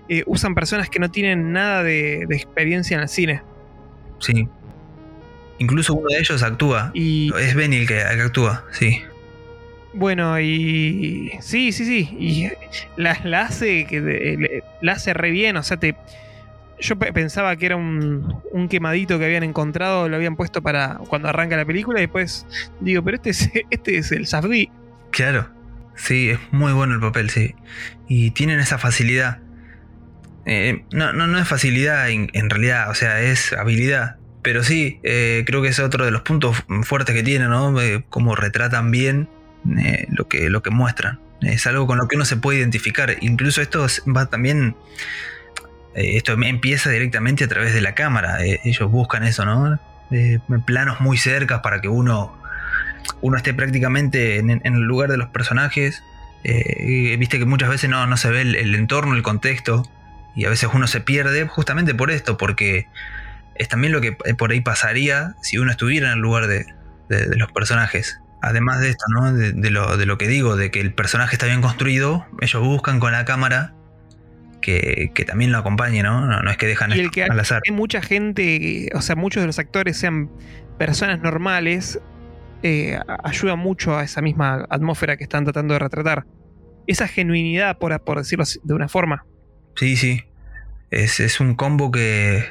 eh, 0.09 0.23
usan 0.25 0.55
personas 0.55 0.89
que 0.89 0.99
no 0.99 1.09
tienen 1.11 1.53
nada 1.53 1.83
de, 1.83 2.23
experiencia 2.31 2.95
en 2.95 3.01
el 3.01 3.09
cine. 3.09 3.41
Sí. 4.19 4.47
Incluso 5.59 5.93
uno 5.93 6.09
de 6.09 6.19
ellos 6.19 6.43
actúa. 6.43 6.91
Y 6.93 7.31
es 7.39 7.55
Benny 7.55 7.77
el 7.77 7.88
que, 7.88 8.01
actúa, 8.01 8.65
sí. 8.71 9.01
Bueno, 9.95 10.38
y. 10.41 11.31
Sí, 11.39 11.71
sí, 11.71 11.86
sí. 11.86 12.10
Y 12.19 12.49
la, 12.97 13.12
hace. 13.41 13.86
Que, 13.86 14.62
la 14.81 14.91
hace 14.91 15.13
re 15.13 15.31
bien. 15.31 15.55
O 15.55 15.63
sea, 15.63 15.77
te. 15.77 15.95
Yo 16.81 16.99
pensaba 16.99 17.55
que 17.55 17.65
era 17.67 17.77
un, 17.77 18.41
un, 18.51 18.67
quemadito 18.67 19.17
que 19.17 19.23
habían 19.23 19.43
encontrado, 19.43 20.10
lo 20.10 20.17
habían 20.17 20.36
puesto 20.36 20.62
para 20.62 20.99
cuando 21.08 21.29
arranca 21.29 21.55
la 21.55 21.63
película, 21.63 21.99
y 21.99 22.01
después 22.01 22.45
digo, 22.81 23.01
pero 23.01 23.15
este 23.15 23.29
es, 23.29 23.49
este 23.69 23.97
es 23.97 24.12
el 24.12 24.27
Safdie. 24.27 24.69
Claro, 25.12 25.49
sí, 25.95 26.31
es 26.31 26.39
muy 26.51 26.73
bueno 26.73 26.95
el 26.95 26.99
papel, 26.99 27.29
sí. 27.29 27.55
Y 28.10 28.31
tienen 28.31 28.60
esa 28.60 28.77
facilidad. 28.77 29.39
Eh, 30.45 30.84
no, 30.91 31.13
no, 31.13 31.27
no 31.27 31.39
es 31.39 31.47
facilidad 31.47 32.10
en, 32.10 32.49
realidad, 32.49 32.89
o 32.89 32.93
sea, 32.93 33.21
es 33.21 33.53
habilidad. 33.53 34.17
Pero 34.41 34.62
sí, 34.62 34.99
eh, 35.03 35.45
creo 35.47 35.62
que 35.62 35.69
es 35.69 35.79
otro 35.79 36.03
de 36.03 36.12
los 36.12 36.21
puntos 36.23 36.62
fuertes 36.84 37.15
que 37.15 37.23
tienen, 37.23 37.49
¿no? 37.49 37.81
Eh, 37.81 38.03
cómo 38.10 38.36
retratan 38.36 38.91
bien 38.91 39.29
lo, 40.10 40.28
que, 40.28 40.49
lo 40.49 40.62
que 40.62 40.69
muestran. 40.69 41.19
Es 41.41 41.67
algo 41.67 41.88
con 41.88 41.97
lo 41.97 42.08
que 42.08 42.15
uno 42.15 42.25
se 42.25 42.38
puede 42.38 42.60
identificar. 42.60 43.15
Incluso 43.21 43.62
esto 43.62 43.86
va 44.15 44.28
también. 44.28 44.75
esto 45.93 46.34
empieza 46.34 46.89
directamente 46.89 47.43
a 47.43 47.47
través 47.47 47.73
de 47.73 47.82
la 47.82 47.95
cámara. 47.95 48.38
ellos 48.43 48.89
buscan 48.89 49.23
eso, 49.23 49.45
¿no? 49.45 49.80
planos 50.65 51.01
muy 51.01 51.17
cerca 51.17 51.62
para 51.62 51.82
que 51.82 51.89
uno 51.89 52.38
uno 53.21 53.38
esté 53.38 53.54
prácticamente 53.54 54.38
en, 54.38 54.62
el 54.63 54.82
lugar 54.82 55.10
de 55.10 55.17
los 55.17 55.30
personajes. 55.30 56.04
Eh, 56.43 57.15
viste 57.17 57.39
que 57.39 57.45
muchas 57.45 57.69
veces 57.69 57.89
no, 57.89 58.17
se 58.17 58.30
ve 58.30 58.41
el, 58.41 58.75
entorno, 58.75 59.15
el 59.15 59.23
contexto, 59.23 59.84
y 60.36 60.45
a 60.45 60.49
veces 60.49 60.69
uno 60.73 60.88
se 60.88 61.01
pierde 61.01 61.47
justamente 61.47 61.95
por 61.95 62.12
esto, 62.12 62.38
porque 62.38 62.88
es 63.56 63.67
también 63.67 63.93
lo 63.93 64.01
que 64.01 64.12
por 64.12 64.51
ahí 64.51 64.62
pasaría 64.62 65.36
si 65.41 65.58
uno 65.58 65.71
estuviera 65.71 66.08
en 66.08 66.13
el 66.13 66.19
lugar 66.19 66.47
de, 66.47 66.65
los 67.10 67.51
personajes. 67.51 68.19
Además 68.45 68.79
de 68.79 68.89
esto, 68.89 69.05
¿no? 69.10 69.34
De, 69.34 69.71
lo, 69.71 70.17
que 70.19 70.27
digo, 70.27 70.55
de 70.55 70.69
que 70.69 70.79
el 70.79 70.93
personaje 70.93 71.36
está 71.36 71.47
bien 71.47 71.62
construido, 71.62 72.27
ellos 72.41 72.63
buscan 72.63 72.99
con 72.99 73.12
la 73.12 73.25
cámara 73.25 73.73
que, 74.62 75.12
también 75.25 75.51
lo 75.51 75.58
acompañe, 75.58 76.03
¿no? 76.03 76.27
¿no? 76.27 76.51
es 76.51 76.55
que 76.58 76.67
dejan 76.67 76.91
y 76.91 76.99
el 76.99 77.10
que 77.10 77.23
al 77.23 77.39
azar. 77.39 77.63
Hay 77.67 77.73
mucha 77.73 78.03
gente, 78.03 78.89
o 78.93 79.01
sea, 79.01 79.15
muchos 79.15 79.41
de 79.41 79.47
los 79.47 79.58
actores 79.58 79.97
sean 79.97 80.29
personas 80.77 81.21
normales, 81.21 81.99
eh, 82.62 82.99
ayuda 83.23 83.55
mucho 83.55 83.97
a 83.97 84.03
esa 84.03 84.21
misma 84.21 84.67
atmósfera 84.69 85.17
que 85.17 85.23
están 85.23 85.43
tratando 85.43 85.73
de 85.73 85.79
retratar. 85.79 86.27
Esa 86.86 87.08
genuinidad, 87.08 87.79
por, 87.79 87.99
por 88.03 88.19
decirlo 88.19 88.45
de 88.62 88.73
una 88.75 88.88
forma. 88.88 89.25
Sí, 89.75 89.95
sí. 89.95 90.23
Es, 90.91 91.39
un 91.39 91.55
combo 91.55 91.89
que, 91.89 92.45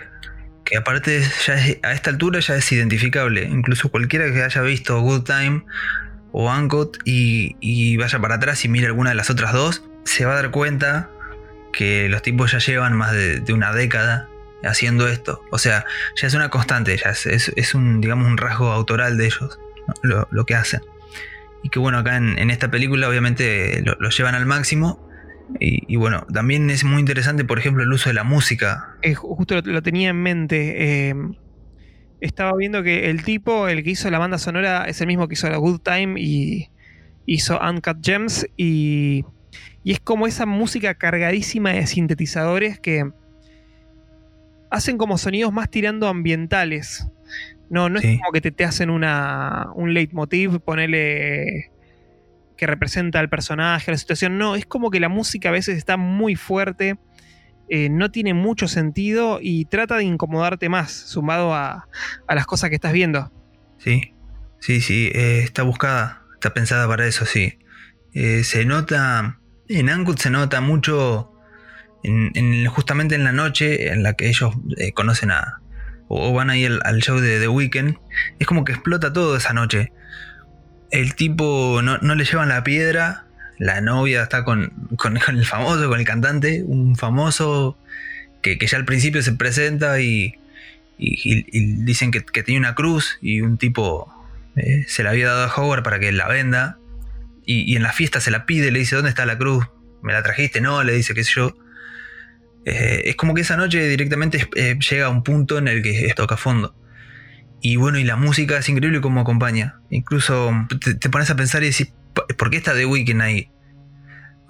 que 0.64 0.76
aparte 0.76 1.22
ya 1.46 1.54
a 1.82 1.92
esta 1.92 2.10
altura 2.10 2.40
ya 2.40 2.56
es 2.56 2.70
identificable. 2.72 3.44
Incluso 3.44 3.90
cualquiera 3.90 4.32
que 4.32 4.42
haya 4.42 4.62
visto 4.62 4.98
Good 5.00 5.24
Time 5.24 5.64
o 6.32 6.50
Uncut 6.52 6.98
y, 7.04 7.56
y 7.60 7.96
vaya 7.96 8.18
para 8.18 8.36
atrás 8.36 8.64
y 8.64 8.68
mire 8.68 8.86
alguna 8.86 9.10
de 9.10 9.16
las 9.16 9.30
otras 9.30 9.52
dos, 9.52 9.84
se 10.04 10.24
va 10.24 10.32
a 10.32 10.36
dar 10.36 10.50
cuenta 10.50 11.10
que 11.74 12.08
los 12.08 12.22
tipos 12.22 12.52
ya 12.52 12.58
llevan 12.58 12.94
más 12.94 13.12
de, 13.12 13.44
una 13.52 13.72
década 13.72 14.28
haciendo 14.62 15.08
esto. 15.08 15.42
O 15.50 15.58
sea, 15.58 15.84
ya 16.16 16.26
es 16.26 16.34
una 16.34 16.48
constante, 16.48 16.96
ya 16.96 17.10
es, 17.10 17.26
es, 17.26 17.74
un, 17.74 18.00
digamos, 18.00 18.26
un 18.26 18.38
rasgo 18.38 18.72
autoral 18.72 19.18
de 19.18 19.26
ellos 19.26 19.58
lo, 20.02 20.46
que 20.46 20.54
hacen. 20.54 20.80
Y 21.62 21.68
que 21.68 21.78
bueno, 21.78 21.98
acá 21.98 22.16
en, 22.16 22.50
esta 22.50 22.70
película 22.70 23.08
obviamente 23.08 23.82
lo, 23.82 24.08
llevan 24.08 24.34
al 24.34 24.46
máximo. 24.46 25.08
Y, 25.60 25.96
bueno, 25.96 26.26
también 26.32 26.70
es 26.70 26.84
muy 26.84 27.00
interesante, 27.00 27.44
por 27.44 27.58
ejemplo, 27.58 27.82
el 27.82 27.92
uso 27.92 28.08
de 28.08 28.14
la 28.14 28.24
música. 28.24 28.96
justo 29.14 29.60
lo, 29.62 29.82
tenía 29.82 30.10
en 30.10 30.22
mente. 30.22 31.08
Em, 31.08 31.34
estaba 32.20 32.56
viendo 32.56 32.82
que 32.82 33.10
el 33.10 33.24
tipo, 33.24 33.68
el 33.68 33.84
que 33.84 33.90
hizo 33.90 34.10
la 34.10 34.18
banda 34.18 34.38
sonora, 34.38 34.86
es 34.86 35.00
el 35.00 35.06
mismo 35.06 35.28
que 35.28 35.34
hizo 35.34 35.48
la 35.48 35.58
Good 35.58 35.80
Time 35.80 36.20
y 36.20 36.70
hizo 37.26 37.60
Uncut 37.60 37.98
Gems. 38.02 38.46
Y, 38.56 39.24
y 39.82 39.92
es 39.92 40.00
como 40.00 40.26
esa 40.26 40.46
música 40.46 40.94
cargadísima 40.94 41.72
de 41.72 41.86
sintetizadores 41.86 42.80
que 42.80 43.10
hacen 44.70 44.98
como 44.98 45.18
sonidos 45.18 45.52
más 45.52 45.70
tirando 45.70 46.08
ambientales. 46.08 47.06
No, 47.70 47.88
no 47.88 47.98
es 47.98 48.18
como 48.18 48.32
que 48.32 48.40
te, 48.40 48.50
te 48.50 48.64
hacen 48.64 48.90
una, 48.90 49.68
un 49.74 49.94
leitmotiv, 49.94 50.60
ponele, 50.60 51.70
que 52.56 52.66
representa 52.66 53.20
al 53.20 53.28
personaje, 53.28 53.90
la 53.90 53.98
situación. 53.98 54.38
No, 54.38 54.56
es 54.56 54.66
como 54.66 54.90
que 54.90 55.00
la 55.00 55.08
música 55.08 55.48
a 55.48 55.52
veces 55.52 55.76
está 55.76 55.96
muy 55.96 56.36
fuerte, 56.36 56.98
eh, 57.68 57.88
no 57.88 58.10
tiene 58.10 58.34
mucho 58.34 58.68
sentido 58.68 59.38
y 59.40 59.64
trata 59.64 59.96
de 59.96 60.04
incomodarte 60.04 60.68
más, 60.68 60.92
sumado 60.92 61.54
a, 61.54 61.88
a 62.26 62.34
las 62.34 62.46
cosas 62.46 62.70
que 62.70 62.76
estás 62.76 62.92
viendo. 62.92 63.32
Sí, 63.78 64.14
sí, 64.60 64.80
sí, 64.80 65.10
eh, 65.14 65.40
está 65.42 65.62
buscada, 65.62 66.22
está 66.34 66.54
pensada 66.54 66.86
para 66.86 67.06
eso, 67.06 67.24
sí. 67.24 67.58
Eh, 68.12 68.44
se 68.44 68.64
nota, 68.64 69.40
en 69.68 69.88
Ankut 69.88 70.18
se 70.18 70.30
nota 70.30 70.60
mucho, 70.60 71.32
en, 72.02 72.66
justamente 72.66 73.14
en 73.14 73.24
la 73.24 73.32
noche 73.32 73.88
en 73.92 74.02
la 74.02 74.12
que 74.12 74.28
ellos 74.28 74.54
conocen 74.94 75.30
a, 75.30 75.60
o 76.06 76.32
van 76.32 76.50
ahí 76.50 76.66
al, 76.66 76.80
al 76.84 77.00
show 77.00 77.18
de 77.18 77.40
The 77.40 77.48
Weeknd, 77.48 77.96
es 78.38 78.46
como 78.46 78.64
que 78.64 78.72
explota 78.72 79.12
todo 79.12 79.36
esa 79.36 79.54
noche 79.54 79.92
el 80.94 81.16
tipo 81.16 81.82
no, 81.82 81.98
le 82.14 82.24
llevan 82.24 82.48
la 82.48 82.62
piedra, 82.62 83.24
la 83.58 83.80
novia 83.80 84.22
está 84.22 84.44
con, 84.44 84.72
el 85.28 85.44
famoso, 85.44 85.88
con 85.88 85.98
el 85.98 86.06
cantante, 86.06 86.62
un 86.64 86.96
famoso 86.96 87.76
que, 88.42 88.56
ya 88.64 88.78
al 88.78 88.84
principio 88.84 89.20
se 89.20 89.32
presenta 89.32 90.00
y, 90.00 90.36
dicen 90.96 92.12
que, 92.12 92.20
tiene 92.44 92.60
una 92.60 92.76
cruz 92.76 93.18
y 93.20 93.40
un 93.40 93.58
tipo 93.58 94.08
eh, 94.54 94.84
se 94.86 95.02
la 95.02 95.10
había 95.10 95.26
dado 95.26 95.44
a 95.44 95.54
Howard 95.54 95.82
para 95.82 95.98
que 95.98 96.12
la 96.12 96.28
venda 96.28 96.78
y, 97.44 97.74
en 97.74 97.82
la 97.82 97.92
fiesta 97.92 98.20
se 98.20 98.30
la 98.30 98.46
pide, 98.46 98.70
le 98.70 98.78
dice, 98.78 98.94
¿dónde 98.94 99.10
está 99.10 99.26
la 99.26 99.36
cruz? 99.36 99.66
¿Me 100.00 100.12
la 100.12 100.22
trajiste? 100.22 100.60
No, 100.60 100.84
le 100.84 100.92
dice, 100.92 101.12
qué 101.12 101.24
sé 101.24 101.32
yo. 101.34 101.56
Eh, 102.66 103.02
es 103.06 103.16
como 103.16 103.34
que 103.34 103.40
esa 103.40 103.56
noche 103.56 103.86
directamente 103.88 104.48
eh, 104.54 104.78
llega 104.78 105.06
a 105.06 105.10
un 105.10 105.24
punto 105.24 105.58
en 105.58 105.66
el 105.66 105.82
que 105.82 106.12
toca 106.14 106.36
fondo. 106.36 106.72
Y 107.66 107.76
bueno, 107.76 107.98
y 107.98 108.04
la 108.04 108.16
música 108.16 108.58
es 108.58 108.68
increíble 108.68 109.00
como 109.00 109.22
acompaña. 109.22 109.80
Incluso 109.88 110.52
te, 111.00 111.08
pones 111.08 111.30
a 111.30 111.34
pensar 111.34 111.62
y 111.62 111.70
decís, 111.70 111.94
¿por 112.36 112.50
qué 112.50 112.58
está 112.58 112.74
The 112.74 112.84
Weeknd 112.84 113.22
ahí? 113.22 113.50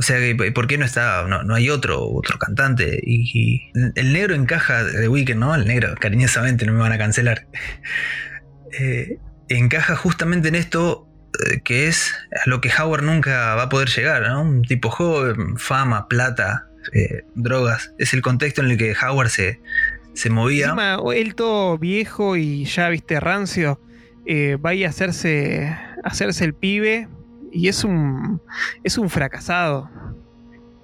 O 0.01 0.03
sea, 0.03 0.19
¿por 0.53 0.67
qué 0.67 0.79
no 0.79 0.85
está, 0.85 1.25
no, 1.29 1.55
hay 1.55 1.71
otro, 1.71 2.03
otro 2.03 2.41
cantante? 2.41 3.01
Y, 3.01 3.71
el 3.95 4.13
negro 4.13 4.35
encaja 4.35 4.85
The 4.85 5.07
Weeknd, 5.07 5.39
¿no? 5.39 5.55
El 5.55 5.65
negro, 5.65 5.95
cariñosamente, 5.95 6.67
no 6.67 6.73
me 6.73 6.81
van 6.81 6.91
a 6.91 6.99
cancelar. 6.99 7.47
Eh, 8.81 9.19
encaja 9.49 9.95
justamente 9.95 10.49
en 10.49 10.57
esto 10.57 11.07
eh, 11.47 11.61
que 11.63 11.87
es 11.87 12.13
a 12.45 12.49
lo 12.49 12.61
que 12.61 12.73
Howard 12.77 13.05
nunca 13.05 13.55
va 13.55 13.63
a 13.63 13.69
poder 13.69 13.89
llegar, 13.89 14.23
¿no? 14.23 14.43
Un 14.43 14.63
tipo 14.63 14.91
joven, 14.91 15.57
fama, 15.59 16.09
plata, 16.09 16.67
eh, 16.93 17.25
drogas. 17.37 17.93
Es 17.99 18.15
el 18.15 18.23
contexto 18.23 18.63
en 18.63 18.73
el 18.73 18.77
que 18.77 18.97
Howard 19.01 19.31
se, 19.31 19.61
se 20.15 20.31
movía. 20.31 20.67
Encima, 20.67 20.99
él 21.15 21.35
todo 21.35 21.79
viejo 21.79 22.37
y 22.37 22.65
ya, 22.65 22.89
viste, 22.89 23.21
rancio, 23.21 23.81
eh, 24.27 24.57
va 24.57 24.71
a 24.71 24.89
hacerse, 24.89 25.77
hacerse 26.03 26.45
el 26.45 26.55
pibe 26.55 27.09
y 27.53 27.69
es 27.69 27.85
un, 27.85 28.41
es 28.83 28.99
un 28.99 29.11
fracasado. 29.11 29.91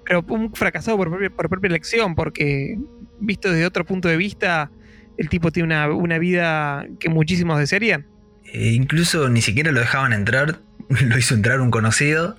Pero 0.05 0.23
un 0.27 0.53
fracasado 0.53 0.97
por 0.97 1.09
propia, 1.09 1.29
por 1.29 1.49
propia 1.49 1.67
elección, 1.69 2.15
porque 2.15 2.77
visto 3.19 3.49
desde 3.51 3.65
otro 3.65 3.85
punto 3.85 4.07
de 4.07 4.17
vista, 4.17 4.71
el 5.17 5.29
tipo 5.29 5.51
tiene 5.51 5.87
una, 5.87 6.17
vida 6.17 6.85
que 6.99 7.09
muchísimos 7.09 7.59
desearían. 7.59 8.07
E 8.45 8.71
incluso 8.71 9.29
ni 9.29 9.41
siquiera 9.41 9.71
lo 9.71 9.79
dejaban 9.79 10.13
entrar, 10.13 10.59
lo 10.89 11.17
hizo 11.17 11.35
entrar 11.35 11.61
un 11.61 11.71
conocido, 11.71 12.37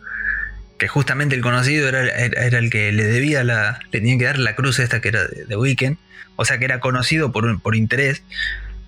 que 0.83 0.88
justamente 0.88 1.37
el 1.37 1.42
conocido 1.42 1.88
era, 1.88 2.03
el 2.03 2.68
que 2.68 2.90
le 2.90 3.05
debía 3.05 3.45
la, 3.45 3.79
le 3.85 4.01
tenía 4.01 4.18
que 4.18 4.25
dar 4.25 4.38
la 4.40 4.57
cruz 4.57 4.81
esta 4.81 5.01
que 5.01 5.11
era 5.11 5.29
de, 5.29 5.57
Weekend 5.57 5.97
o 6.35 6.45
sea 6.45 6.59
que 6.59 6.64
era 6.64 6.81
conocido 6.81 7.31
por, 7.31 7.62
por 7.62 7.77
interés, 7.77 8.25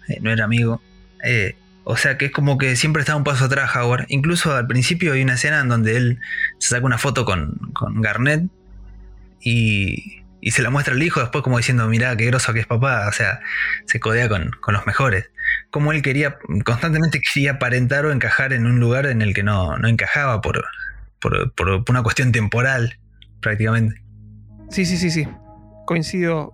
eh, 0.08 0.18
no 0.20 0.32
era 0.32 0.44
amigo. 0.44 0.82
Eh, 1.22 1.54
o 1.84 1.96
sea 1.96 2.18
que 2.18 2.24
es 2.24 2.30
como 2.32 2.58
que 2.58 2.74
siempre 2.74 2.98
estaba 2.98 3.16
un 3.16 3.22
paso 3.22 3.44
atrás 3.44 3.76
Howard. 3.76 4.06
Incluso 4.08 4.56
al 4.56 4.66
principio 4.66 5.12
hay 5.12 5.22
una 5.22 5.34
escena 5.34 5.60
en 5.60 5.68
donde 5.68 5.96
él 5.96 6.20
se 6.58 6.70
saca 6.70 6.84
una 6.84 6.98
foto 6.98 7.24
con, 7.24 7.60
Garnett 8.00 8.50
y, 9.40 10.24
se 10.50 10.62
la 10.62 10.70
muestra 10.70 10.94
al 10.94 11.02
hijo 11.02 11.20
después 11.20 11.44
como 11.44 11.58
diciendo, 11.58 11.86
mirá, 11.86 12.16
qué 12.16 12.26
groso 12.26 12.52
que 12.52 12.58
es 12.58 12.66
papá. 12.66 13.06
O 13.06 13.12
sea, 13.12 13.38
se 13.86 14.00
codea 14.00 14.28
con, 14.28 14.50
los 14.66 14.84
mejores. 14.84 15.30
Como 15.70 15.92
él 15.92 16.02
quería, 16.02 16.38
constantemente 16.64 17.20
quería 17.34 17.52
aparentar 17.52 18.04
o 18.04 18.10
encajar 18.10 18.52
en 18.52 18.66
un 18.66 18.80
lugar 18.80 19.06
en 19.06 19.22
el 19.22 19.32
que 19.32 19.44
no, 19.44 19.76
encajaba 19.86 20.40
por, 20.40 20.64
por, 21.24 21.54
por 21.54 21.84
una 21.88 22.02
cuestión 22.02 22.32
temporal, 22.32 22.98
prácticamente. 23.40 24.02
Sí, 24.68 24.84
sí, 24.84 24.98
sí, 24.98 25.10
sí. 25.10 25.26
Coincido, 25.86 26.52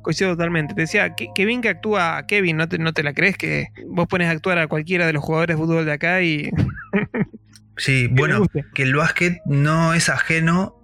coincido 0.00 0.30
totalmente. 0.30 0.74
Te 0.74 0.82
decía, 0.82 1.14
que, 1.14 1.44
bien 1.44 1.60
que 1.60 1.68
actúa 1.68 2.26
Kevin, 2.26 2.56
¿no 2.56 2.66
te, 2.66 2.78
¿no 2.78 2.94
te 2.94 3.02
la 3.02 3.12
crees? 3.12 3.36
Que 3.36 3.66
vos 3.88 4.06
pones 4.06 4.28
a 4.28 4.30
actuar 4.30 4.58
a 4.58 4.68
cualquiera 4.68 5.06
de 5.06 5.12
los 5.12 5.22
jugadores 5.22 5.56
de 5.56 5.62
fútbol 5.62 5.84
de 5.84 5.92
acá 5.92 6.22
y... 6.22 6.50
sí, 7.76 8.08
bueno, 8.10 8.46
que 8.74 8.82
el 8.82 8.94
básquet 8.94 9.40
no 9.44 9.92
es 9.92 10.08
ajeno 10.08 10.74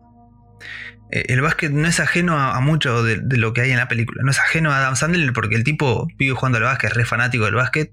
eh, 1.10 1.24
el 1.28 1.40
básquet 1.40 1.70
no 1.72 1.88
es 1.88 2.00
ajeno 2.00 2.38
a, 2.38 2.60
mucho 2.60 3.02
de, 3.02 3.18
lo 3.38 3.54
que 3.54 3.62
hay 3.62 3.70
en 3.70 3.78
la 3.78 3.88
película. 3.88 4.22
No 4.24 4.30
es 4.30 4.38
ajeno 4.38 4.72
a 4.72 4.78
Adam 4.78 4.96
Sandler 4.96 5.32
porque 5.32 5.54
el 5.54 5.64
tipo 5.64 6.06
vive 6.18 6.34
jugando 6.34 6.58
al 6.58 6.64
básquet, 6.64 6.90
es 6.90 6.96
re 6.96 7.04
fanático 7.06 7.46
del 7.46 7.54
básquet. 7.54 7.92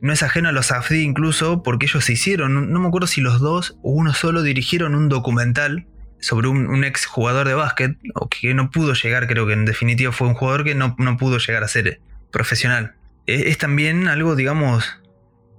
No 0.00 0.12
es 0.12 0.22
ajeno 0.22 0.48
a 0.48 0.52
los 0.52 0.66
Safdie 0.66 1.02
incluso 1.02 1.62
porque 1.62 1.86
ellos 1.86 2.04
se 2.04 2.12
hicieron, 2.12 2.70
no, 2.70 2.80
me 2.80 2.88
acuerdo 2.88 3.06
si 3.06 3.20
los 3.20 3.40
dos 3.40 3.78
o 3.82 3.90
uno 3.90 4.12
solo 4.12 4.42
dirigieron 4.42 4.94
un 4.94 5.08
documental 5.08 5.86
sobre 6.20 6.48
un, 6.48 6.84
ex 6.84 7.06
jugador 7.06 7.46
de 7.46 7.54
básquet, 7.54 7.96
o 8.14 8.28
que 8.28 8.52
no 8.54 8.70
pudo 8.70 8.94
llegar, 8.94 9.26
creo 9.26 9.46
que 9.46 9.52
en 9.52 9.64
definitiva 9.64 10.12
fue 10.12 10.28
un 10.28 10.34
jugador 10.34 10.64
que 10.64 10.74
no, 10.74 10.96
pudo 11.18 11.38
llegar 11.38 11.62
a 11.62 11.68
ser 11.68 12.00
profesional. 12.32 12.94
Es, 13.26 13.58
también 13.58 14.08
algo, 14.08 14.34
digamos, 14.34 15.00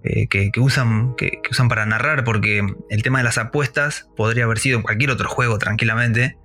eh, 0.03 0.27
que, 0.27 0.51
usan, 0.57 1.15
que, 1.15 1.41
usan 1.49 1.69
para 1.69 1.85
narrar, 1.85 2.23
porque 2.23 2.65
el 2.89 3.03
tema 3.03 3.19
de 3.19 3.23
las 3.23 3.37
apuestas 3.37 4.09
podría 4.15 4.45
haber 4.45 4.59
sido 4.59 4.77
en 4.77 4.83
cualquier 4.83 5.11
otro 5.11 5.29
juego 5.29 5.57
tranquilamente. 5.57 6.37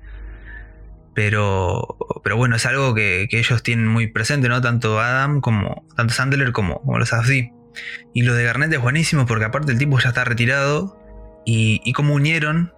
Pero, 1.15 1.97
pero 2.25 2.37
bueno, 2.37 2.57
es 2.57 2.65
algo 2.65 2.95
que, 2.95 3.29
ellos 3.31 3.63
tienen 3.63 3.87
muy 3.87 4.07
presente, 4.07 4.49
¿no? 4.49 4.61
Tanto 4.61 5.01
Adam 5.01 5.41
como 5.41 5.87
tanto 5.97 6.15
Sandler 6.15 6.53
como, 6.53 6.81
como 6.81 6.99
los 6.99 7.13
AFD. 7.13 7.51
Y 8.13 8.23
lo 8.23 8.35
de 8.35 8.45
Garnett 8.45 8.73
es 8.73 8.81
buenísimo 8.81 9.27
porque 9.27 9.45
aparte 9.45 9.73
el 9.73 9.79
tipo 9.79 9.99
ya 9.99 10.11
está 10.11 10.25
retirado 10.25 10.99
y, 11.45 11.81
y 11.85 11.93
cómo 11.93 12.15
unieron 12.15 12.73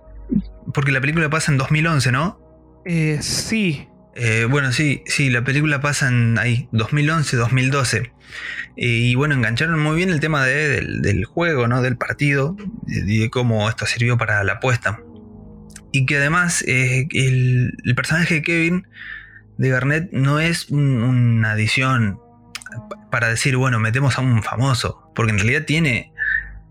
porque 0.73 0.93
la 0.93 1.01
película 1.01 1.29
pasa 1.31 1.53
en 1.53 1.59
2011, 1.59 2.13
¿no? 2.13 2.41
Eh, 2.85 3.19
sí. 3.21 3.89
Eh, 4.17 4.47
bueno, 4.49 4.73
sí, 4.73 5.03
sí, 5.07 5.29
la 5.29 5.43
película 5.43 5.81
pasa 5.81 6.09
en 6.09 6.39
ahí, 6.39 6.69
2011, 6.73 7.37
2012. 7.37 8.13
y 8.77 9.15
bueno, 9.17 9.35
engancharon 9.35 9.81
muy 9.81 9.97
bien 9.97 10.11
el 10.11 10.21
tema 10.21 10.45
del, 10.45 11.25
juego, 11.25 11.67
¿no? 11.67 11.83
Del 11.83 11.97
partido 11.97 12.57
y 12.87 13.21
de, 13.21 13.31
cómo 13.31 13.69
esto 13.69 13.87
sirvió 13.87 14.17
para 14.17 14.45
la 14.45 14.55
apuesta. 14.55 15.01
Y 15.93 16.07
que 16.07 16.17
además 16.17 16.63
eh, 16.67 17.07
el, 17.13 17.73
personaje 17.97 18.35
de 18.35 18.43
Kevin 18.43 18.87
de 19.59 19.69
Garnett 19.69 20.11
no 20.13 20.41
es 20.41 20.71
una 20.71 21.53
adición 21.53 22.21
para 23.15 23.29
decir, 23.29 23.57
bueno, 23.57 23.79
metemos 23.79 24.19
a 24.19 24.23
un 24.23 24.43
famoso, 24.43 25.09
porque 25.15 25.31
en 25.31 25.39
realidad 25.39 25.63
tiene, 25.67 26.13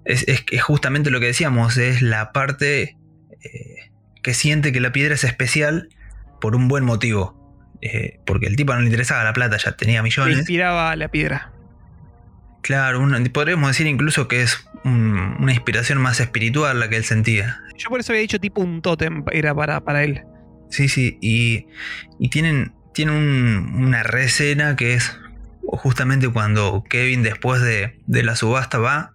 es, 0.04 0.26
es 0.28 0.62
justamente 0.62 1.10
lo 1.10 1.22
que 1.22 1.28
decíamos, 1.28 1.78
es 1.78 2.02
la 2.02 2.34
parte 2.34 2.98
eh, 3.44 3.92
que 4.22 4.34
siente 4.34 4.74
que 4.74 4.82
la 4.82 4.92
piedra 4.92 5.16
es 5.16 5.24
especial 5.24 5.88
por 6.42 6.58
un 6.58 6.68
buen 6.68 6.84
motivo. 6.84 7.40
Eh, 7.82 8.20
porque 8.26 8.48
el 8.48 8.58
tipo 8.58 8.74
no 8.74 8.82
le 8.82 8.88
interesaba 8.88 9.24
la 9.24 9.32
plata, 9.32 9.56
ya 9.56 9.78
tenía 9.78 10.04
millones. 10.04 10.34
Le 10.34 10.40
inspiraba 10.40 10.94
la 10.98 11.08
piedra. 11.08 11.54
Claro, 12.62 13.08
podríamos 13.32 13.70
decir 13.70 13.88
incluso 13.88 14.28
que 14.28 14.42
es 14.42 14.68
una 14.84 15.54
inspiración 15.54 16.02
más 16.02 16.20
espiritual 16.20 16.78
la 16.78 16.90
que 16.90 16.98
él 16.98 17.06
sentía. 17.06 17.62
Yo 17.78 17.88
por 17.88 18.02
eso 18.02 18.12
había 18.12 18.22
dicho 18.24 18.38
tipo 18.42 18.60
un 18.60 18.82
tótem 18.82 19.24
era 19.32 19.56
para, 19.56 19.80
para 19.80 20.04
él. 20.04 20.24
Sí, 20.70 20.90
sí, 20.90 21.18
y, 21.22 21.68
tienen, 22.28 22.74
tienen 22.94 23.16
una 23.16 24.04
rescena 24.04 24.76
que 24.76 24.96
es 24.96 25.18
justamente 25.78 26.30
cuando 26.30 26.84
Kevin 26.90 27.24
después 27.24 27.62
de, 27.62 28.00
de 28.08 28.24
la 28.24 28.36
subasta 28.36 28.78
va 28.78 29.14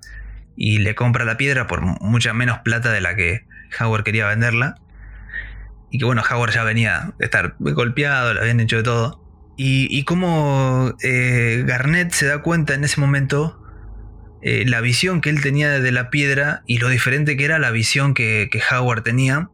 y 0.57 0.79
le 0.79 0.95
compra 0.95 1.25
la 1.25 1.37
piedra 1.37 1.67
por 1.67 1.83
mucha 1.83 2.33
menos 2.33 2.59
plata 2.59 2.91
de 2.93 3.01
la 3.01 3.15
que 3.15 3.47
Howard 3.81 4.05
quería 4.05 4.27
venderla. 4.27 4.77
Y 5.91 5.99
que 5.99 6.05
bueno, 6.05 6.23
Howard 6.29 6.53
ya 6.53 6.65
venía 6.65 7.15
de 7.19 7.25
estar 7.25 7.55
golpeado, 7.59 8.35
le 8.35 8.41
habían 8.41 8.61
hecho 8.61 8.77
de 8.77 8.83
todo. 8.83 9.25
Y, 9.57 9.89
y 9.91 10.05
cómo 10.05 10.95
eh, 11.03 11.65
Garnett 11.67 12.13
se 12.13 12.27
da 12.27 12.43
cuenta 12.43 12.75
en 12.75 12.85
ese 12.85 13.01
momento 13.01 13.59
eh, 14.41 14.65
la 14.67 14.81
visión 14.81 15.21
que 15.21 15.31
él 15.31 15.41
tenía 15.41 15.81
de 15.81 15.93
la 15.93 16.11
piedra 16.11 16.63
y 16.67 16.79
lo 16.79 16.89
diferente 16.89 17.37
que 17.37 17.45
era 17.45 17.59
la 17.59 17.71
visión 17.71 18.15
que, 18.15 18.49
Howard 18.71 19.03
tenía. 19.03 19.51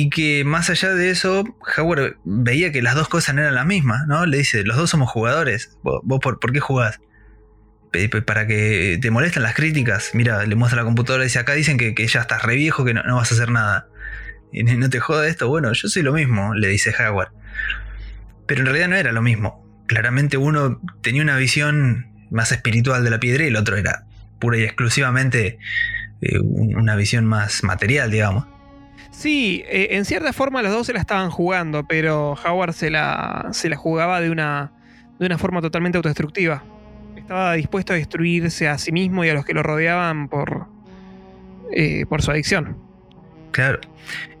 Y 0.00 0.10
que 0.10 0.44
más 0.44 0.70
allá 0.70 0.94
de 0.94 1.10
eso, 1.10 1.42
Howard 1.76 2.18
veía 2.22 2.70
que 2.70 2.82
las 2.82 2.94
dos 2.94 3.08
cosas 3.08 3.34
no 3.34 3.40
eran 3.40 3.56
las 3.56 3.66
mismas, 3.66 4.06
¿no? 4.06 4.26
Le 4.26 4.38
dice, 4.38 4.62
los 4.62 4.76
dos 4.76 4.90
somos 4.90 5.10
jugadores, 5.10 5.76
¿vos, 5.82 6.20
por, 6.22 6.38
por, 6.38 6.52
qué 6.52 6.60
jugás? 6.60 7.00
para 8.24 8.46
que 8.46 9.00
te 9.02 9.10
molesten 9.10 9.42
las 9.42 9.56
críticas. 9.56 10.10
Mira, 10.14 10.46
le 10.46 10.54
muestra 10.54 10.82
la 10.82 10.84
computadora 10.84 11.24
y 11.24 11.26
dice, 11.26 11.40
acá 11.40 11.54
dicen 11.54 11.78
que, 11.78 12.06
ya 12.06 12.20
estás 12.20 12.44
re 12.44 12.54
viejo, 12.54 12.84
que 12.84 12.94
no, 12.94 13.02
vas 13.16 13.32
a 13.32 13.34
hacer 13.34 13.50
nada. 13.50 13.88
Y 14.52 14.62
no 14.62 14.88
te 14.88 15.00
joda 15.00 15.26
esto. 15.26 15.48
Bueno, 15.48 15.72
yo 15.72 15.88
soy 15.88 16.02
lo 16.02 16.12
mismo, 16.12 16.54
le 16.54 16.68
dice 16.68 16.94
Howard. 16.94 17.32
Pero 18.46 18.60
en 18.60 18.66
realidad 18.66 18.86
no 18.86 18.94
era 18.94 19.10
lo 19.10 19.20
mismo. 19.20 19.66
Claramente 19.88 20.36
uno 20.36 20.80
tenía 21.02 21.22
una 21.22 21.36
visión 21.36 22.06
más 22.30 22.52
espiritual 22.52 23.02
de 23.02 23.10
la 23.10 23.18
piedra 23.18 23.42
y 23.42 23.48
el 23.48 23.56
otro 23.56 23.76
era 23.76 24.04
pura 24.38 24.58
y 24.58 24.62
exclusivamente 24.62 25.58
eh, 26.20 26.38
una 26.38 26.94
visión 26.94 27.24
más 27.24 27.64
material, 27.64 28.12
digamos. 28.12 28.46
Sí, 29.10 29.64
eh, 29.66 29.88
en 29.92 30.04
cierta 30.04 30.32
forma 30.32 30.62
los 30.62 30.72
dos 30.72 30.86
se 30.86 30.92
la 30.92 31.00
estaban 31.00 31.30
jugando, 31.30 31.86
pero 31.86 32.34
Howard 32.44 32.72
se 32.72 32.90
la, 32.90 33.48
se 33.52 33.68
la 33.68 33.76
jugaba 33.76 34.20
de 34.20 34.30
una, 34.30 34.72
de 35.18 35.26
una 35.26 35.38
forma 35.38 35.60
totalmente 35.60 35.98
autodestructiva. 35.98 36.62
Estaba 37.16 37.54
dispuesto 37.54 37.92
a 37.92 37.96
destruirse 37.96 38.68
a 38.68 38.78
sí 38.78 38.92
mismo 38.92 39.24
y 39.24 39.28
a 39.28 39.34
los 39.34 39.44
que 39.44 39.54
lo 39.54 39.62
rodeaban 39.62 40.28
por, 40.28 40.66
eh, 41.72 42.06
por 42.08 42.22
su 42.22 42.30
adicción. 42.30 42.78
Claro. 43.50 43.80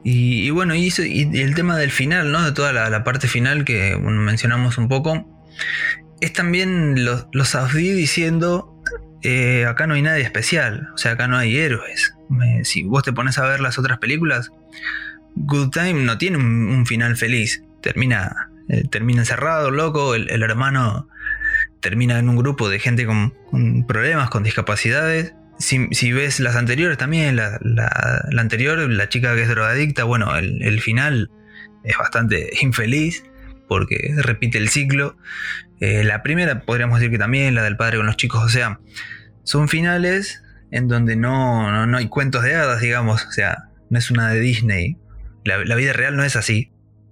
Y, 0.04 0.48
bueno, 0.50 0.74
y, 0.74 0.90
el 1.34 1.54
tema 1.54 1.76
del 1.76 1.90
final, 1.90 2.30
¿no? 2.30 2.44
De 2.44 2.52
toda 2.52 2.72
la, 2.72 3.04
parte 3.04 3.26
final 3.28 3.64
que 3.64 3.96
mencionamos 3.96 4.78
un 4.78 4.88
poco, 4.88 5.26
es 6.20 6.32
también 6.32 7.04
los, 7.04 7.26
los 7.32 7.74
diciendo, 7.74 8.74
eh, 9.22 9.66
acá 9.66 9.86
no 9.86 9.94
hay 9.94 10.02
nadie 10.02 10.22
especial, 10.22 10.88
o 10.94 10.98
sea, 10.98 11.12
acá 11.12 11.26
no 11.26 11.36
hay 11.36 11.56
héroes. 11.56 12.14
si 12.62 12.84
vos 12.84 13.02
te 13.02 13.12
pones 13.12 13.38
a 13.38 13.46
ver 13.46 13.60
las 13.60 13.78
otras 13.78 13.98
películas, 13.98 14.52
Good 15.34 15.70
Time 15.70 16.04
no 16.04 16.18
tiene 16.18 16.38
un, 16.38 16.86
final 16.86 17.16
feliz, 17.16 17.62
termina, 17.80 18.50
eh, 18.68 18.84
termina 18.90 19.20
encerrado, 19.20 19.70
loco, 19.70 20.14
el, 20.14 20.42
hermano 20.42 21.08
termina 21.80 22.18
en 22.18 22.28
un 22.28 22.36
grupo 22.36 22.68
de 22.68 22.80
gente 22.80 23.06
con 23.06 23.32
problemas, 23.86 24.30
con 24.30 24.42
discapacidades, 24.42 25.34
si, 25.58 26.12
ves 26.12 26.40
las 26.40 26.56
anteriores 26.56 26.98
también, 26.98 27.36
la, 27.36 27.58
anterior, 28.38 28.78
la 28.78 29.08
chica 29.08 29.34
que 29.34 29.42
es 29.42 29.48
drogadicta, 29.48 30.04
bueno, 30.04 30.36
el, 30.36 30.80
final 30.80 31.30
es 31.84 31.96
bastante 31.98 32.50
infeliz 32.62 33.24
porque 33.68 34.14
repite 34.16 34.58
el 34.58 34.68
ciclo. 34.68 35.16
Eh, 35.80 36.02
la 36.04 36.22
primera 36.22 36.60
podríamos 36.62 36.98
decir 36.98 37.12
que 37.12 37.18
también, 37.18 37.54
la 37.54 37.62
del 37.62 37.76
padre 37.76 37.98
con 37.98 38.06
los 38.06 38.16
chicos, 38.16 38.42
o 38.42 38.48
sea, 38.48 38.80
son 39.42 39.68
finales 39.68 40.42
en 40.70 40.88
donde 40.88 41.16
no, 41.16 41.86
no, 41.86 41.96
hay 41.96 42.08
cuentos 42.08 42.42
de 42.42 42.54
hadas, 42.54 42.80
digamos, 42.80 43.24
o 43.26 43.32
sea, 43.32 43.67
no 43.90 43.98
es 43.98 44.10
una 44.10 44.30
de 44.30 44.40
Disney. 44.40 44.96
La, 45.44 45.64
la 45.64 45.74
vida 45.76 45.92
real 45.92 46.16
no 46.16 46.24
es 46.24 46.36
así. 46.36 46.70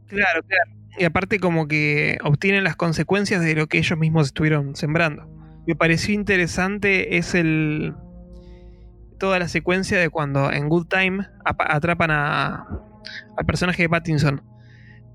Claro, 0.09 0.43
claro. 0.43 0.71
Y 0.99 1.05
aparte 1.05 1.39
como 1.39 1.69
que 1.69 2.19
obtienen 2.23 2.65
las 2.65 2.77
consecuencias 2.77 3.43
de 3.43 3.55
lo 3.55 3.67
que 3.67 3.79
ellos 3.79 3.99
mismos 3.99 4.29
estuvieron 4.29 4.77
sembrando. 4.77 5.29
Me 5.67 5.75
pareció 5.75 6.15
interesante 6.15 7.19
es 7.19 7.35
el, 7.35 7.93
toda 9.19 9.39
la 9.39 9.49
secuencia 9.49 9.99
de 9.99 10.09
cuando 10.09 10.53
en 10.53 10.69
Good 10.69 10.87
Time 10.87 11.27
atrapan 11.45 12.11
a, 12.11 12.67
al 13.37 13.47
personaje 13.47 13.83
de 13.83 13.89
Pattinson. 13.89 14.43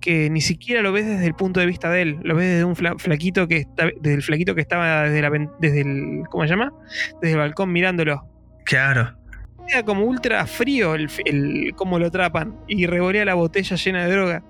Que 0.02 0.32
ni 0.32 0.42
siquiera 0.42 0.82
lo 0.82 0.92
ves 0.92 1.06
desde 1.06 1.28
el 1.28 1.36
punto 1.36 1.60
de 1.60 1.68
vista 1.68 1.92
de 1.92 2.02
él, 2.02 2.20
lo 2.24 2.36
ves 2.36 2.48
desde 2.48 2.64
un 2.64 2.76
flaquito 2.76 3.48
que 3.48 3.58
está, 3.58 3.86
desde 4.02 4.16
el 4.16 4.24
flaquito 4.24 4.56
que 4.56 4.62
estaba 4.62 5.04
desde, 5.04 5.22
la, 5.22 5.30
desde 5.60 5.82
el. 5.82 6.24
¿Cómo 6.32 6.44
se 6.44 6.50
llama? 6.50 6.74
Desde 7.22 7.34
el 7.34 7.38
balcón 7.38 7.72
mirándolo. 7.72 8.28
Claro. 8.66 9.16
Queda 9.72 9.84
como 9.86 10.04
ultra 10.06 10.46
frío 10.46 10.96
el, 10.96 11.10
el 11.26 11.74
cómo 11.76 11.98
lo 11.98 12.08
atrapan. 12.08 12.56
Y 12.68 12.86
revorea 12.86 13.26
la 13.26 13.36
botella 13.36 13.76
llena 13.76 14.06
de 14.06 14.12
droga. 14.12 14.44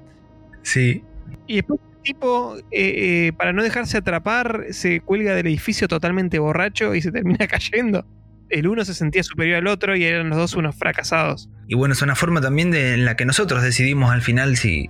Sí. 0.64 1.04
Y 1.48 1.58
después 1.58 1.80
el 1.98 2.02
tipo, 2.02 2.58
eh, 2.58 2.64
eh, 2.72 3.34
para 3.38 3.54
no 3.54 3.64
dejarse 3.64 3.98
atrapar, 3.98 4.66
se 4.72 5.02
cuelga 5.02 5.36
del 5.36 5.48
edificio 5.48 5.88
totalmente 5.88 6.40
borracho 6.40 6.96
y 6.96 7.02
se 7.02 7.12
termina 7.12 7.48
cayendo 7.48 8.06
el 8.52 8.68
uno 8.68 8.86
se 8.86 8.94
sentía 8.94 9.24
superior 9.24 9.58
al 9.58 9.68
otro 9.68 9.96
y 9.96 10.04
eran 10.04 10.30
los 10.30 10.38
dos 10.38 10.56
unos 10.56 10.76
fracasados. 10.76 11.50
Y 11.68 11.76
bueno, 11.76 11.94
es 11.94 12.02
una 12.02 12.16
forma 12.16 12.42
también 12.42 12.70
de, 12.72 12.94
en 12.94 13.06
la 13.06 13.16
que 13.16 13.26
nosotros 13.26 13.64
decidimos 13.64 14.12
al 14.12 14.22
final 14.22 14.58
si, 14.58 14.90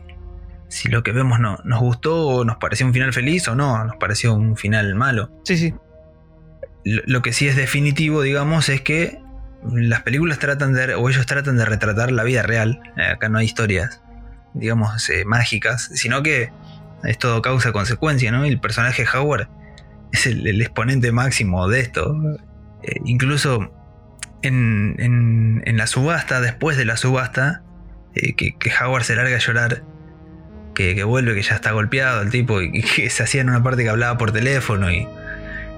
si 0.67 0.89
lo 0.89 1.03
que 1.03 1.11
vemos 1.11 1.39
no, 1.39 1.57
nos 1.63 1.79
gustó 1.79 2.27
o 2.27 2.45
nos 2.45 2.57
pareció 2.57 2.85
un 2.85 2.93
final 2.93 3.13
feliz 3.13 3.47
o 3.47 3.55
no, 3.55 3.83
nos 3.85 3.95
pareció 3.97 4.33
un 4.33 4.57
final 4.57 4.95
malo. 4.95 5.31
Sí, 5.43 5.57
sí. 5.57 5.73
Lo, 6.83 7.21
que 7.21 7.31
sí 7.31 7.47
es 7.47 7.55
definitivo, 7.55 8.23
digamos, 8.23 8.67
es 8.69 8.81
que 8.81 9.19
las 9.69 10.01
películas 10.01 10.39
tratan 10.39 10.73
de, 10.73 10.95
o 10.95 11.09
ellos 11.09 11.25
tratan 11.25 11.57
de 11.57 11.65
retratar 11.65 12.11
la 12.11 12.23
vida 12.23 12.43
real. 12.43 12.81
Eh, 12.97 13.03
acá 13.03 13.29
no 13.29 13.37
hay 13.37 13.45
historias, 13.45 14.01
digamos, 14.53 15.09
eh, 15.09 15.25
mágicas, 15.25 15.89
sino 15.93 16.23
que 16.23 16.51
es 17.03 17.17
todo 17.17 17.41
causa-consecuencia, 17.41 18.31
¿no? 18.31 18.45
Y 18.45 18.49
el 18.49 18.59
personaje 18.59 19.05
Howard 19.13 19.49
es 20.11 20.27
el 20.27 20.61
exponente 20.61 21.11
máximo 21.11 21.67
de 21.67 21.79
esto. 21.79 22.15
Eh, 22.83 22.99
incluso 23.05 23.71
en, 24.41 25.77
la 25.77 25.87
subasta, 25.87 26.41
después 26.41 26.77
de 26.77 26.85
la 26.85 26.97
subasta, 26.97 27.63
eh, 28.15 28.33
que, 28.35 28.71
Howard 28.81 29.03
se 29.03 29.15
larga 29.15 29.35
a 29.35 29.39
llorar, 29.39 29.83
que, 30.73 31.03
vuelve, 31.03 31.35
que 31.35 31.43
ya 31.43 31.55
está 31.55 31.71
golpeado 31.71 32.21
el 32.21 32.29
tipo, 32.29 32.61
y, 32.61 32.81
que 32.95 33.09
se 33.09 33.23
hacía 33.23 33.41
en 33.41 33.49
una 33.49 33.63
parte 33.63 33.83
que 33.83 33.89
hablaba 33.89 34.17
por 34.17 34.31
teléfono 34.31 34.91
y, 34.91 35.07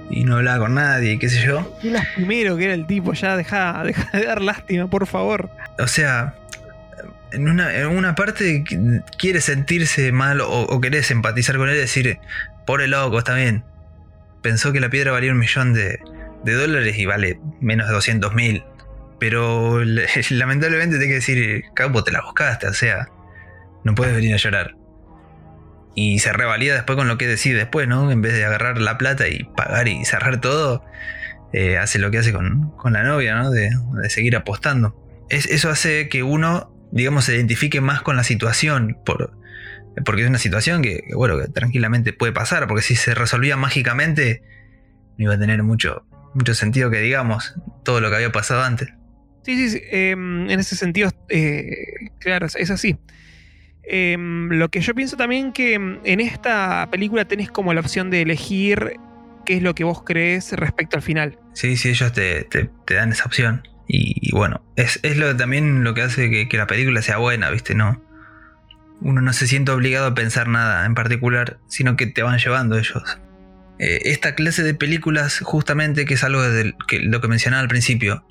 no 0.10 0.38
hablaba 0.38 0.66
con 0.66 0.76
nadie, 0.76 1.14
y 1.14 1.20
qué 1.20 1.30
sé 1.30 1.46
yo. 1.46 1.78
Qué 1.82 1.94
primero 2.16 2.58
que 2.58 2.66
era 2.66 2.74
el 2.74 2.86
tipo, 2.88 3.14
ya 3.14 3.36
deja, 3.38 3.84
de 3.84 4.26
dar 4.26 4.42
lástima, 4.42 4.90
por 4.90 5.08
favor. 5.08 5.50
O 5.80 5.88
sea, 5.88 6.36
en 7.32 7.48
una, 7.48 8.16
parte 8.16 8.64
quiere 9.18 9.42
sentirse 9.42 10.12
mal 10.12 10.42
o, 10.42 10.62
o 10.64 10.82
querés 10.82 11.10
empatizar 11.12 11.58
con 11.58 11.70
él 11.70 11.76
y 11.76 11.80
decir, 11.80 12.20
pobre 12.66 12.88
loco, 12.88 13.18
está 13.20 13.34
bien. 13.36 13.64
Pensó 14.42 14.74
que 14.74 14.80
la 14.80 14.90
piedra 14.90 15.12
valía 15.12 15.32
un 15.32 15.40
millón 15.40 15.74
de, 15.74 16.00
de 16.44 16.54
dólares 16.54 16.98
y 16.98 17.06
vale 17.06 17.40
menos 17.60 17.88
de 17.88 17.94
200 17.94 18.34
mil. 18.34 18.64
Pero 19.20 19.84
lamentablemente 20.30 20.98
tengo 20.98 21.10
que 21.10 21.16
decir, 21.16 21.64
Capo, 21.74 22.04
te 22.04 22.12
la 22.12 22.22
buscaste, 22.22 22.68
o 22.68 22.74
sea, 22.74 23.08
no 23.84 23.96
puedes 23.96 24.16
venir 24.16 24.34
a 24.34 24.38
llorar. 24.38 24.76
Y 25.96 26.20
se 26.20 26.34
revalida 26.34 26.74
después 26.74 26.98
con 26.98 27.08
lo 27.08 27.18
que 27.18 27.28
decide 27.28 27.58
después, 27.58 27.88
¿no? 27.88 28.12
En 28.12 28.22
vez 28.22 28.34
de 28.34 28.46
agarrar 28.46 28.80
la 28.80 28.98
plata 28.98 29.28
y 29.28 29.44
pagar 29.44 29.88
y 29.88 30.06
cerrar 30.06 30.42
todo, 30.42 30.84
eh, 31.54 31.78
hace 31.78 32.00
lo 32.00 32.10
que 32.10 32.18
hace 32.18 32.34
con, 32.34 32.74
la 32.92 33.04
novia, 33.04 33.36
¿no? 33.36 33.52
De, 33.52 33.70
seguir 34.10 34.36
apostando. 34.36 34.96
Es, 35.30 35.46
eso 35.46 35.70
hace 35.70 36.10
que 36.10 36.24
uno, 36.24 36.74
digamos, 36.92 37.26
se 37.26 37.36
identifique 37.36 37.80
más 37.80 38.02
con 38.02 38.16
la 38.16 38.24
situación, 38.24 38.98
por, 39.06 39.38
porque 40.04 40.24
es 40.24 40.30
una 40.30 40.40
situación 40.40 40.82
que, 40.82 41.04
bueno, 41.16 41.38
que 41.38 41.48
tranquilamente 41.48 42.12
puede 42.12 42.34
pasar, 42.34 42.68
porque 42.68 42.82
si 42.82 42.96
se 42.96 43.14
resolvía 43.14 43.56
mágicamente, 43.56 44.42
no 45.18 45.26
iba 45.26 45.36
a 45.36 45.40
tener 45.40 45.62
mucho, 45.62 46.06
mucho 46.34 46.56
sentido 46.56 46.90
que 46.90 47.02
digamos 47.02 47.56
todo 47.84 48.02
lo 48.02 48.10
que 48.10 48.16
había 48.16 48.32
pasado 48.32 48.64
antes. 48.64 48.90
Sí, 49.44 49.58
sí, 49.58 49.70
sí. 49.70 49.82
Em, 49.92 50.50
en 50.50 50.60
ese 50.60 50.76
sentido, 50.76 51.12
eh, 51.30 51.68
claro, 52.20 52.48
es 52.48 52.72
así. 52.72 52.98
Em, 53.84 54.50
lo 54.50 54.70
que 54.70 54.82
yo 54.82 54.96
pienso 54.96 55.18
también 55.18 55.52
que 55.52 55.74
em, 55.74 56.00
en 56.04 56.20
esta 56.22 56.88
película 56.92 57.26
tenés 57.26 57.52
como 57.52 57.74
la 57.74 57.82
opción 57.82 58.10
de 58.10 58.22
elegir 58.22 58.98
qué 59.46 59.58
es 59.58 59.64
lo 59.64 59.76
que 59.76 59.84
vos 59.84 60.04
crees 60.04 60.54
respecto 60.54 60.96
al 60.96 61.04
final. 61.04 61.38
Sí, 61.54 61.76
sí, 61.76 61.90
ellos 61.90 62.14
te, 62.14 62.48
dan 62.88 63.12
esa 63.12 63.26
opción. 63.26 63.68
Y, 63.88 64.32
bueno, 64.32 64.64
es, 64.78 65.00
lo, 65.18 65.36
también 65.36 65.84
lo 65.84 65.94
que 65.94 66.02
hace 66.02 66.30
que, 66.30 66.48
que, 66.48 66.58
la 66.58 66.68
película 66.68 67.02
sea 67.02 67.18
buena, 67.18 67.50
¿viste? 67.50 67.76
No, 67.76 68.02
uno 69.02 69.22
no 69.22 69.34
se 69.34 69.48
siente 69.48 69.72
obligado 69.72 70.08
a 70.08 70.16
pensar 70.16 70.48
nada 70.48 70.86
en 70.86 70.96
particular, 70.96 71.60
sino 71.68 71.98
que 71.98 72.08
te 72.08 72.24
van 72.24 72.40
llevando 72.40 72.78
ellos. 72.78 73.20
Eh, 73.80 74.02
esta 74.06 74.36
clase 74.36 74.64
de 74.64 74.74
películas, 74.74 75.40
justamente, 75.40 76.06
que 76.06 76.14
es 76.14 76.24
algo 76.24 76.42
de 76.42 76.74
lo 77.04 77.22
que 77.22 77.28
mencionaba 77.28 77.62
al 77.62 77.68
principio, 77.68 78.26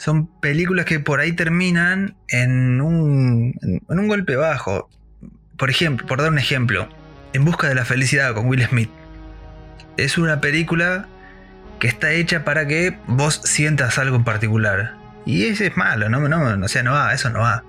son 0.00 0.28
películas 0.40 0.86
que 0.86 0.98
por 0.98 1.20
ahí 1.20 1.32
terminan 1.32 2.16
en 2.28 2.80
un, 2.80 3.54
en 3.62 3.98
un 3.98 4.08
golpe 4.08 4.34
bajo. 4.34 4.88
Por 5.58 5.68
ejemplo, 5.68 6.06
por 6.06 6.22
dar 6.22 6.30
un 6.30 6.38
ejemplo, 6.38 6.88
En 7.34 7.44
Busca 7.44 7.68
de 7.68 7.74
la 7.74 7.84
Felicidad 7.84 8.32
con 8.32 8.46
Will 8.46 8.64
Smith. 8.64 8.88
Es 9.98 10.16
una 10.16 10.40
película 10.40 11.06
que 11.80 11.88
está 11.88 12.12
hecha 12.12 12.46
para 12.46 12.66
que 12.66 12.96
vos 13.08 13.42
sientas 13.44 13.98
algo 13.98 14.16
en 14.16 14.24
particular. 14.24 14.94
Y 15.26 15.44
ese 15.44 15.66
es 15.66 15.76
malo, 15.76 16.08
no, 16.08 16.26
no, 16.26 16.64
o 16.64 16.68
sea, 16.68 16.82
no 16.82 16.92
va, 16.92 17.12
eso 17.12 17.28
no 17.28 17.40
va. 17.40 17.62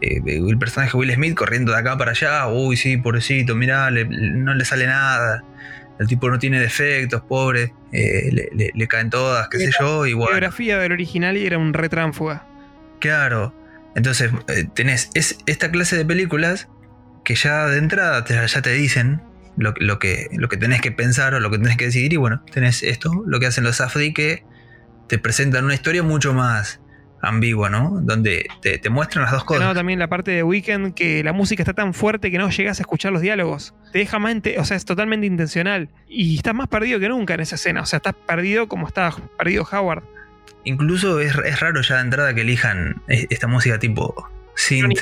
Eh, 0.00 0.20
el 0.24 0.58
personaje 0.58 0.96
Will 0.96 1.12
Smith 1.12 1.34
corriendo 1.34 1.72
de 1.72 1.78
acá 1.78 1.98
para 1.98 2.12
allá, 2.12 2.46
uy, 2.46 2.76
sí, 2.76 2.98
pobrecito, 2.98 3.56
mirá, 3.56 3.90
no 3.90 4.54
le 4.54 4.64
sale 4.64 4.86
nada 4.86 5.42
el 5.98 6.06
tipo 6.06 6.28
no 6.30 6.38
tiene 6.38 6.60
defectos, 6.60 7.22
pobre, 7.22 7.72
eh, 7.92 8.50
le, 8.74 8.88
caen 8.88 9.10
todas, 9.10 9.48
qué 9.48 9.58
sé 9.58 9.70
yo, 9.78 10.06
igual. 10.06 10.30
La 10.30 10.38
biografía 10.38 10.78
del 10.78 10.92
original 10.92 11.36
y 11.36 11.46
era 11.46 11.58
un 11.58 11.72
retránfuga. 11.72 12.46
Claro, 13.00 13.54
entonces 13.94 14.32
eh, 14.48 14.66
tenés 14.74 15.10
es, 15.14 15.38
esta 15.46 15.70
clase 15.70 15.96
de 15.96 16.04
películas 16.04 16.68
que 17.24 17.34
ya 17.34 17.66
de 17.66 17.78
entrada 17.78 18.24
ya 18.24 18.62
te 18.62 18.72
dicen 18.72 19.22
lo, 19.56 19.72
que, 19.98 20.28
lo 20.32 20.48
que 20.48 20.56
tenés 20.56 20.80
que 20.80 20.90
pensar 20.90 21.34
o 21.34 21.40
lo 21.40 21.50
que 21.50 21.58
tenés 21.58 21.76
que 21.76 21.86
decidir 21.86 22.12
y 22.12 22.16
bueno, 22.16 22.42
tenés 22.52 22.82
esto, 22.82 23.22
lo 23.26 23.38
que 23.40 23.46
hacen 23.46 23.64
los 23.64 23.76
Safdie 23.76 24.12
que 24.12 24.44
te 25.08 25.18
presentan 25.18 25.64
una 25.64 25.74
historia 25.74 26.02
mucho 26.02 26.34
más 26.34 26.80
ambigua, 27.24 27.70
¿no? 27.70 28.00
Donde 28.02 28.48
te, 28.60 28.90
muestran 28.90 29.24
las 29.24 29.32
dos 29.32 29.44
cosas. 29.44 29.64
No, 29.64 29.74
también 29.74 29.98
la 29.98 30.08
parte 30.08 30.30
de 30.30 30.42
Weekend 30.42 30.94
que 30.94 31.24
la 31.24 31.32
música 31.32 31.62
está 31.62 31.72
tan 31.72 31.94
fuerte 31.94 32.30
que 32.30 32.38
no 32.38 32.50
llegas 32.50 32.78
a 32.78 32.82
escuchar 32.82 33.12
los 33.12 33.22
diálogos. 33.22 33.74
Te 33.92 33.98
deja 34.00 34.18
mente, 34.18 34.58
o 34.58 34.64
sea, 34.64 34.76
es 34.76 34.84
totalmente 34.84 35.26
intencional. 35.26 35.88
Y 36.08 36.36
estás 36.36 36.54
más 36.54 36.68
perdido 36.68 37.00
que 37.00 37.08
nunca 37.08 37.34
en 37.34 37.40
esa 37.40 37.56
escena. 37.56 37.82
O 37.82 37.86
sea, 37.86 37.98
estás 37.98 38.14
perdido 38.14 38.68
como 38.68 38.86
estaba 38.86 39.16
perdido 39.38 39.66
Howard. 39.70 40.02
Incluso 40.64 41.20
es, 41.20 41.34
raro 41.60 41.82
ya 41.82 41.96
de 41.96 42.00
entrada 42.02 42.34
que 42.34 42.40
elijan 42.40 43.02
e, 43.08 43.26
esta 43.30 43.46
música 43.46 43.78
tipo 43.78 44.30
synth. 44.54 45.00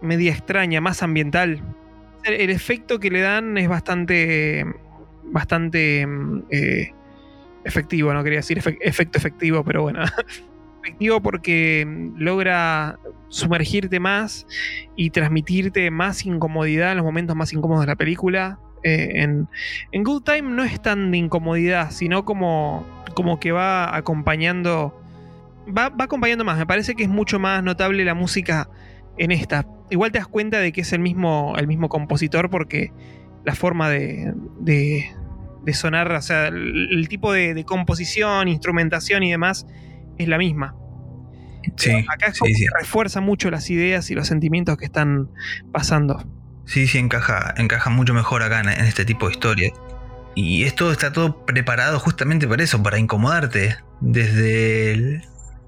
media 0.00 0.32
extraña, 0.32 0.80
más 0.80 1.02
ambiental. 1.02 1.60
El, 2.24 2.50
efecto 2.50 2.98
que 2.98 3.10
le 3.10 3.20
dan 3.20 3.58
es 3.58 3.68
bastante. 3.68 4.64
bastante. 5.24 6.06
Mm, 6.06 6.42
eh, 6.50 6.92
efectivo, 7.64 8.12
no 8.14 8.22
quería 8.24 8.38
decir 8.38 8.58
efe- 8.58 8.78
efecto 8.80 9.18
efectivo, 9.18 9.64
pero 9.64 9.82
bueno. 9.82 10.00
efectivo 10.86 11.20
porque 11.20 11.84
mm, 11.86 12.16
logra 12.16 12.98
sumergirte 13.28 13.98
más 13.98 14.46
y 14.94 15.10
transmitirte 15.10 15.90
más 15.90 16.24
incomodidad 16.24 16.92
en 16.92 16.98
los 16.98 17.06
momentos 17.06 17.34
más 17.34 17.52
incómodos 17.52 17.82
de 17.82 17.88
la 17.88 17.96
película. 17.96 18.60
Eh, 18.84 19.22
en, 19.22 20.04
Good 20.04 20.22
Time 20.22 20.42
no 20.42 20.62
es 20.62 20.80
tan 20.80 21.10
de 21.10 21.18
incomodidad, 21.18 21.90
sino 21.90 22.24
como, 22.24 22.86
como 23.14 23.40
que 23.40 23.52
va 23.52 23.96
acompañando. 23.96 24.94
Va, 25.66 25.88
va 25.88 26.04
acompañando 26.04 26.44
más. 26.44 26.56
Me 26.56 26.66
parece 26.66 26.94
que 26.94 27.02
es 27.02 27.08
mucho 27.08 27.40
más 27.40 27.62
notable 27.64 28.04
la 28.04 28.14
música 28.14 28.70
en 29.18 29.32
esta. 29.32 29.66
Igual 29.90 30.12
te 30.12 30.18
das 30.18 30.28
cuenta 30.28 30.60
de 30.60 30.70
que 30.70 30.82
es 30.82 30.92
el 30.92 31.00
mismo, 31.00 31.54
el 31.58 31.66
mismo 31.66 31.88
compositor 31.88 32.48
porque 32.48 32.92
la 33.44 33.56
forma 33.56 33.90
de, 33.90 34.32
de, 34.60 35.10
de 35.64 35.74
sonar, 35.74 36.12
o 36.12 36.22
sea, 36.22 36.46
el, 36.48 37.06
tipo 37.08 37.32
de 37.32 37.64
composición, 37.64 38.46
instrumentación 38.46 39.24
y 39.24 39.32
demás 39.32 39.66
es 40.18 40.28
la 40.28 40.38
misma. 40.38 40.74
Sí, 41.76 41.90
Acá 42.08 42.26
es 42.28 42.34
sí, 42.34 42.38
como 42.40 42.54
sí. 42.54 42.60
que 42.60 42.66
refuerza 42.80 43.20
mucho 43.20 43.50
las 43.50 43.68
ideas 43.70 44.10
y 44.10 44.14
los 44.14 44.26
sentimientos 44.28 44.76
que 44.76 44.84
están 44.84 45.28
pasando. 45.72 46.24
Sí, 46.64 46.86
sí, 46.86 46.98
encaja, 46.98 47.54
encaja 47.56 47.90
mucho 47.90 48.14
mejor 48.14 48.42
acá 48.42 48.60
en, 48.60 48.68
en 48.68 48.84
este 48.86 49.04
tipo 49.04 49.26
de 49.26 49.32
historias. 49.32 49.72
Y 50.34 50.64
esto 50.64 50.92
está 50.92 51.12
todo 51.12 51.44
preparado 51.46 51.98
justamente 51.98 52.46
para 52.46 52.62
eso, 52.62 52.82
para 52.82 52.98
incomodarte. 52.98 53.76
Desde, 54.00 54.92
el- 54.92 55.22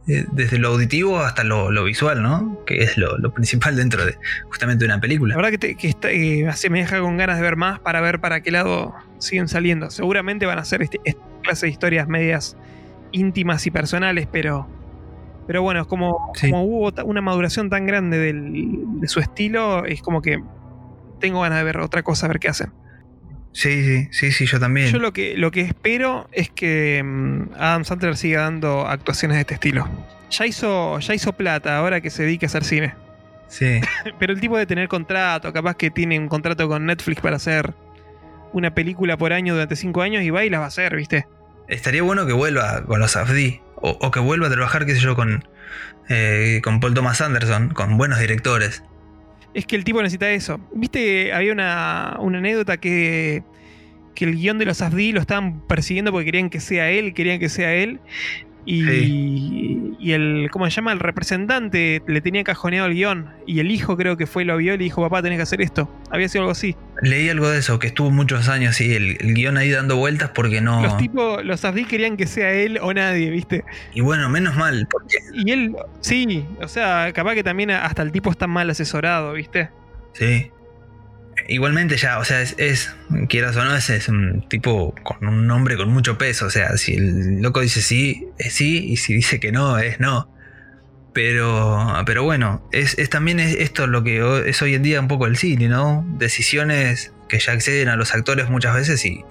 eh, 0.07 0.25
desde 0.33 0.59
lo 0.59 0.69
auditivo 0.69 1.21
hasta 1.21 1.43
lo, 1.45 1.71
lo 1.71 1.85
visual, 1.85 2.23
¿no? 2.23 2.63
Que 2.67 2.83
es 2.83 2.97
lo, 2.97 3.17
lo 3.19 3.33
principal 3.35 3.77
dentro 3.77 4.05
de 4.05 4.17
justamente 4.45 4.85
una 4.85 4.95
La 4.97 5.01
película. 5.01 5.37
verdad 5.37 5.51
que, 5.51 5.59
te- 5.59 5.75
que 5.75 5.89
está- 5.89 6.09
así 6.51 6.71
me 6.71 6.79
deja 6.81 7.01
con 7.01 7.17
ganas 7.17 7.37
de 7.37 7.43
ver 7.43 7.57
más 7.57 7.81
para 7.81 8.01
ver 8.01 8.21
para 8.21 8.41
qué 8.43 8.51
lado 8.51 8.95
siguen 9.19 9.49
saliendo. 9.49 9.91
Seguramente 9.91 10.47
van 10.47 10.59
a 10.59 10.65
ser 10.65 10.83
este, 10.83 11.01
esta 11.05 11.21
clase 11.43 11.67
de 11.67 11.73
historias 11.73 12.07
medias 12.09 12.57
íntimas 13.13 13.67
y 13.67 13.71
personales, 13.71 14.27
pero, 14.31 14.67
pero 15.47 15.63
bueno, 15.63 15.81
es 15.83 15.87
como, 15.87 16.31
Sí. 16.35 16.51
como 16.51 16.65
hubo 16.65 16.93
una 17.05 17.21
maduración 17.21 17.71
tan 17.71 17.87
grande 17.87 18.19
del- 18.19 19.01
de 19.01 19.09
su 19.09 19.21
estilo, 19.21 19.85
es 19.85 20.03
como 20.03 20.21
que 20.23 20.43
tengo 21.21 21.41
ganas 21.41 21.59
de 21.59 21.65
ver 21.65 21.79
otra 21.79 22.03
cosa, 22.03 22.27
a 22.27 22.29
ver 22.29 22.39
qué 22.39 22.49
hacen. 22.49 22.73
Sí, 23.53 23.83
sí, 23.83 24.09
sí, 24.13 24.31
sí, 24.31 24.47
yo 24.47 24.61
también. 24.61 24.89
Yo 24.89 24.99
lo 24.99 25.13
que, 25.13 25.37
lo 25.37 25.51
que 25.51 25.63
espero 25.63 26.29
es 26.33 26.51
que 26.51 27.03
mm, 27.05 27.55
Adam 27.59 27.85
Sandler 27.85 28.17
siga 28.17 28.43
dando 28.43 28.87
actuaciones 28.87 29.37
de 29.37 29.41
este 29.41 29.55
estilo. 29.55 29.89
Ya 30.31 30.47
hizo, 30.47 30.99
ya 31.01 31.15
hizo 31.15 31.33
plata 31.33 31.79
ahora 31.79 32.01
que 32.01 32.11
se 32.11 32.23
dedica 32.25 32.47
a 32.47 32.49
hacer 32.49 32.63
cine. 32.65 32.95
Sí, 33.49 33.81
Pero 34.19 34.35
el 34.35 34.41
tipo 34.41 34.59
de 34.59 34.67
tener 34.67 34.87
contrato, 34.89 35.53
capaz 35.53 35.75
que 35.77 35.91
tiene 35.91 36.19
un 36.19 36.29
contrato 36.29 36.69
con 36.69 36.85
Netflix 36.87 37.21
para 37.23 37.37
hacer 37.37 37.73
una 38.53 38.75
película 38.75 39.17
por 39.17 39.33
año 39.33 39.55
durante 39.55 39.75
cinco 39.75 40.03
años 40.03 40.23
y 40.23 40.31
va 40.31 40.45
y 40.45 40.51
la 40.51 40.59
va 40.59 40.67
a 40.67 40.69
hacer, 40.69 40.95
¿viste? 40.95 41.27
Estaría 41.69 42.03
bueno 42.03 42.27
que 42.27 42.33
vuelva 42.33 42.85
con 42.85 43.01
los 43.01 43.17
AFD. 43.17 43.61
O, 43.81 43.91
o 43.91 44.11
que 44.11 44.19
vuelva 44.19 44.49
a 44.49 44.51
trabajar, 44.51 44.87
qué 44.87 44.95
sé 44.95 45.01
yo, 45.01 45.15
con, 45.15 45.45
eh, 46.09 46.61
con 46.65 46.81
Paul 46.81 46.95
Thomas 46.95 47.21
Anderson, 47.21 47.69
con 47.69 47.97
buenos 47.97 48.19
directores. 48.19 48.83
Es 49.55 49.67
que 49.67 49.77
el 49.77 49.85
tipo 49.85 50.03
necesita 50.03 50.31
eso. 50.31 50.61
¿Viste? 50.75 51.33
Había 51.33 51.53
una, 51.53 52.17
una 52.19 52.39
anécdota 52.39 52.79
que, 52.79 53.45
que 54.15 54.25
el 54.25 54.35
guion 54.35 54.59
de 54.59 54.65
los 54.65 54.83
AFD 54.83 55.13
lo 55.13 55.21
estaban 55.21 55.61
persiguiendo 55.67 56.11
porque 56.11 56.25
querían 56.25 56.51
que 56.51 56.61
sea 56.61 56.91
él, 56.91 57.15
querían 57.15 57.39
que 57.39 57.49
sea 57.49 57.73
él. 57.73 58.01
Y, 58.65 59.95
y 59.99 60.13
el, 60.13 60.49
¿cómo 60.53 60.67
se 60.67 60.73
llama? 60.73 60.93
El 60.93 61.01
representante 61.01 62.03
le 62.07 62.21
tenía 62.21 62.45
cajoneado 62.45 62.87
el 62.87 62.95
guion. 62.95 63.31
Y 63.47 63.61
el 63.61 63.71
hijo 63.71 63.97
creo 63.97 64.17
que 64.17 64.27
fue, 64.27 64.45
lo 64.45 64.57
vio 64.59 64.75
y 64.75 64.79
le 64.79 64.85
dijo, 64.85 65.01
papá, 65.01 65.23
tenés 65.23 65.39
que 65.39 65.43
hacer 65.43 65.63
esto. 65.63 65.91
Había 66.11 66.29
sido 66.29 66.43
algo 66.43 66.53
así. 66.53 66.77
Leí 67.01 67.29
algo 67.31 67.49
de 67.49 67.61
eso, 67.61 67.79
que 67.79 67.87
estuvo 67.87 68.11
muchos 68.11 68.49
años, 68.49 68.77
sí, 68.77 68.95
el, 68.95 69.17
el 69.21 69.35
guion 69.35 69.57
ahí 69.57 69.71
dando 69.71 69.97
vueltas 69.97 70.31
porque 70.35 70.61
no... 70.61 70.83
Los 70.83 70.97
tipos, 70.99 71.43
los 71.45 71.65
AFD 71.65 71.87
querían 71.87 72.17
que 72.17 72.27
sea 72.27 72.53
él 72.53 72.79
o 72.83 72.93
nadie, 72.93 73.31
¿viste? 73.31 73.65
Y 73.95 74.01
bueno, 74.03 74.29
menos 74.29 74.57
mal, 74.57 74.87
porque 74.91 75.17
Y 75.33 75.51
él, 75.51 75.77
sí, 76.01 76.45
o 76.61 76.69
sea, 76.69 77.13
capaz 77.15 77.35
que 77.35 77.45
también 77.45 77.71
hasta 77.71 78.03
el 78.03 78.13
tipo 78.13 78.31
está 78.31 78.47
mal 78.47 78.69
asesorado, 78.69 79.33
¿viste? 79.33 79.71
Sí. 80.13 80.51
Igualmente 81.51 81.97
ya, 81.97 82.19
o 82.19 82.25
sea, 82.27 82.43
es, 82.43 82.55
es, 82.59 82.95
quieras 83.27 83.57
o 83.57 83.65
no, 83.65 83.75
es, 83.75 83.89
es 83.89 84.09
un 84.09 84.47
tipo 84.49 84.95
con 85.03 85.27
un 85.27 85.47
nombre 85.47 85.79
con 85.79 85.89
mucho 85.89 86.19
peso. 86.19 86.45
O 86.45 86.51
sea, 86.51 86.77
si 86.77 86.95
el 86.95 87.41
loco 87.41 87.61
dice 87.61 87.81
sí, 87.81 88.29
es 88.39 88.53
sí, 88.53 88.85
y 88.87 88.99
si 88.99 89.15
dice 89.15 89.41
que 89.41 89.51
no, 89.51 89.79
es 89.79 89.99
no. 89.99 90.31
Pero, 91.15 92.03
pero 92.05 92.23
bueno, 92.23 92.69
es, 92.71 92.99
es 92.99 93.09
también 93.09 93.41
es 93.41 93.55
esto 93.55 93.87
lo 93.87 94.05
que 94.05 94.45
es 94.47 94.61
hoy 94.61 94.75
en 94.75 94.83
día 94.83 95.01
un 95.01 95.09
poco 95.09 95.27
el 95.27 95.39
cine, 95.39 95.69
¿no? 95.69 96.07
Decisiones 96.19 97.13
que 97.31 97.39
ya 97.39 97.55
exceden 97.55 97.89
a 97.89 97.97
los 97.97 98.15
actores 98.15 98.51
muchas 98.51 98.75
veces 98.75 99.03
y, 99.07 99.25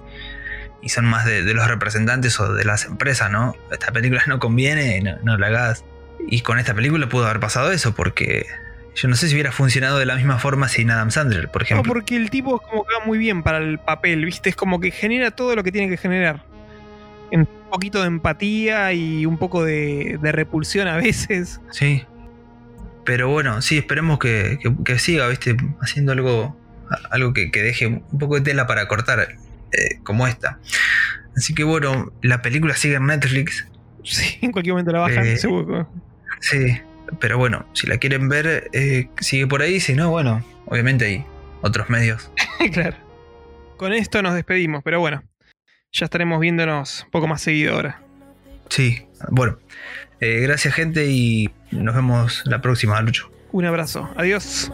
y 0.82 0.88
son 0.88 1.04
más 1.04 1.24
de, 1.24 1.44
de 1.44 1.54
los 1.54 1.68
representantes 1.68 2.38
o 2.40 2.52
de 2.52 2.64
las 2.64 2.84
empresas, 2.84 3.30
¿no? 3.30 3.54
Esta 3.70 3.92
película 3.92 4.24
no 4.26 4.40
conviene, 4.40 5.00
no, 5.02 5.18
no 5.22 5.38
la 5.38 5.46
hagas. 5.46 5.84
Y 6.28 6.40
con 6.40 6.58
esta 6.58 6.74
película 6.74 7.08
pudo 7.08 7.26
haber 7.26 7.38
pasado 7.38 7.70
eso, 7.70 7.94
porque 7.94 8.44
yo 8.94 9.08
no 9.08 9.14
sé 9.16 9.28
si 9.28 9.34
hubiera 9.34 9.52
funcionado 9.52 9.98
de 9.98 10.06
la 10.06 10.16
misma 10.16 10.38
forma 10.38 10.68
sin 10.68 10.90
Adam 10.90 11.10
Sandler, 11.10 11.48
por 11.48 11.62
No, 11.62 11.66
ejemplo. 11.66 11.92
porque 11.92 12.16
el 12.16 12.30
tipo 12.30 12.56
es 12.60 12.68
como 12.68 12.84
que 12.84 12.94
va 12.98 13.04
muy 13.06 13.18
bien 13.18 13.42
para 13.42 13.58
el 13.58 13.78
papel, 13.78 14.24
¿viste? 14.24 14.50
Es 14.50 14.56
como 14.56 14.80
que 14.80 14.90
genera 14.90 15.30
todo 15.30 15.54
lo 15.54 15.62
que 15.62 15.70
tiene 15.72 15.88
que 15.88 15.96
generar. 15.96 16.44
Un 17.30 17.46
poquito 17.70 18.00
de 18.00 18.06
empatía 18.06 18.92
y 18.94 19.26
un 19.26 19.36
poco 19.38 19.62
de, 19.64 20.18
de 20.20 20.32
repulsión 20.32 20.88
a 20.88 20.96
veces. 20.96 21.60
Sí. 21.70 22.04
Pero 23.04 23.28
bueno, 23.28 23.62
sí, 23.62 23.78
esperemos 23.78 24.18
que, 24.18 24.58
que- 24.62 24.74
que 24.84 24.98
siga, 24.98 25.28
¿viste? 25.28 25.56
Haciendo 25.80 26.12
algo, 26.12 26.56
algo 27.10 27.32
que, 27.32 27.50
que 27.50 27.62
deje 27.62 27.86
un 27.86 28.18
poco 28.18 28.34
de 28.36 28.40
tela 28.42 28.66
para 28.66 28.88
cortar, 28.88 29.20
eh, 29.72 29.98
como 30.02 30.26
esta. 30.26 30.58
Así 31.36 31.54
que 31.54 31.62
bueno, 31.64 32.10
la 32.22 32.42
película 32.42 32.74
sigue 32.74 32.96
en 32.96 33.06
Netflix. 33.06 33.66
Sí, 34.02 34.38
en 34.40 34.50
cualquier 34.52 34.72
momento 34.72 34.92
la 34.92 35.00
bajan, 35.00 35.26
Eh, 35.26 35.36
seguro. 35.36 35.88
Sí. 36.40 36.80
Pero 37.20 37.38
bueno, 37.38 37.66
si 37.72 37.86
la 37.86 37.98
quieren 37.98 38.28
ver, 38.28 38.68
eh, 38.72 39.08
sigue 39.20 39.46
por 39.46 39.62
ahí. 39.62 39.80
Si 39.80 39.94
no, 39.94 40.10
bueno, 40.10 40.44
obviamente 40.66 41.06
hay 41.06 41.24
otros 41.62 41.90
medios. 41.90 42.30
claro. 42.72 42.96
Con 43.76 43.92
esto 43.92 44.22
nos 44.22 44.34
despedimos, 44.34 44.82
pero 44.82 45.00
bueno. 45.00 45.22
Ya 45.92 46.04
estaremos 46.04 46.40
viéndonos 46.40 47.04
un 47.04 47.10
poco 47.10 47.26
más 47.26 47.40
seguido 47.40 47.74
ahora. 47.74 48.02
Sí. 48.68 49.06
Bueno, 49.30 49.58
eh, 50.20 50.40
gracias 50.40 50.74
gente 50.74 51.06
y 51.06 51.50
nos 51.70 51.94
vemos 51.94 52.42
la 52.44 52.60
próxima, 52.60 53.00
Lucho. 53.00 53.30
Un 53.52 53.64
abrazo. 53.64 54.10
Adiós. 54.16 54.70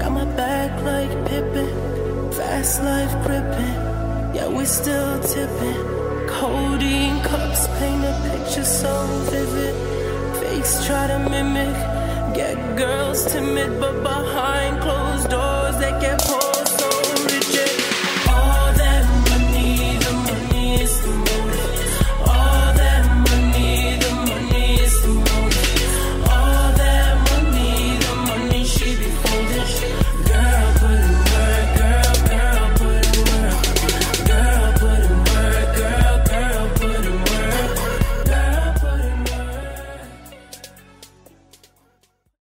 Got 0.00 0.12
my 0.12 0.24
back 0.24 0.82
like 0.82 1.10
Pippin, 1.26 1.68
fast 2.40 2.82
life 2.82 3.14
gripping. 3.24 3.78
Yeah, 4.36 4.48
we 4.48 4.64
still 4.64 5.12
tipping. 5.32 5.82
Codeine 6.34 7.20
cups 7.28 7.62
paint 7.78 8.04
a 8.12 8.14
picture 8.28 8.64
so 8.64 8.94
vivid. 9.30 9.74
Fakes 10.38 10.86
try 10.86 11.06
to 11.12 11.18
mimic. 11.32 11.76
Get 12.34 12.56
girls 12.76 13.20
timid, 13.30 13.70
but 13.80 13.96
behind 14.02 14.80
closed 14.84 15.28
doors 15.28 15.76
they 15.82 15.92
get 16.04 16.18
pulled. 16.26 16.49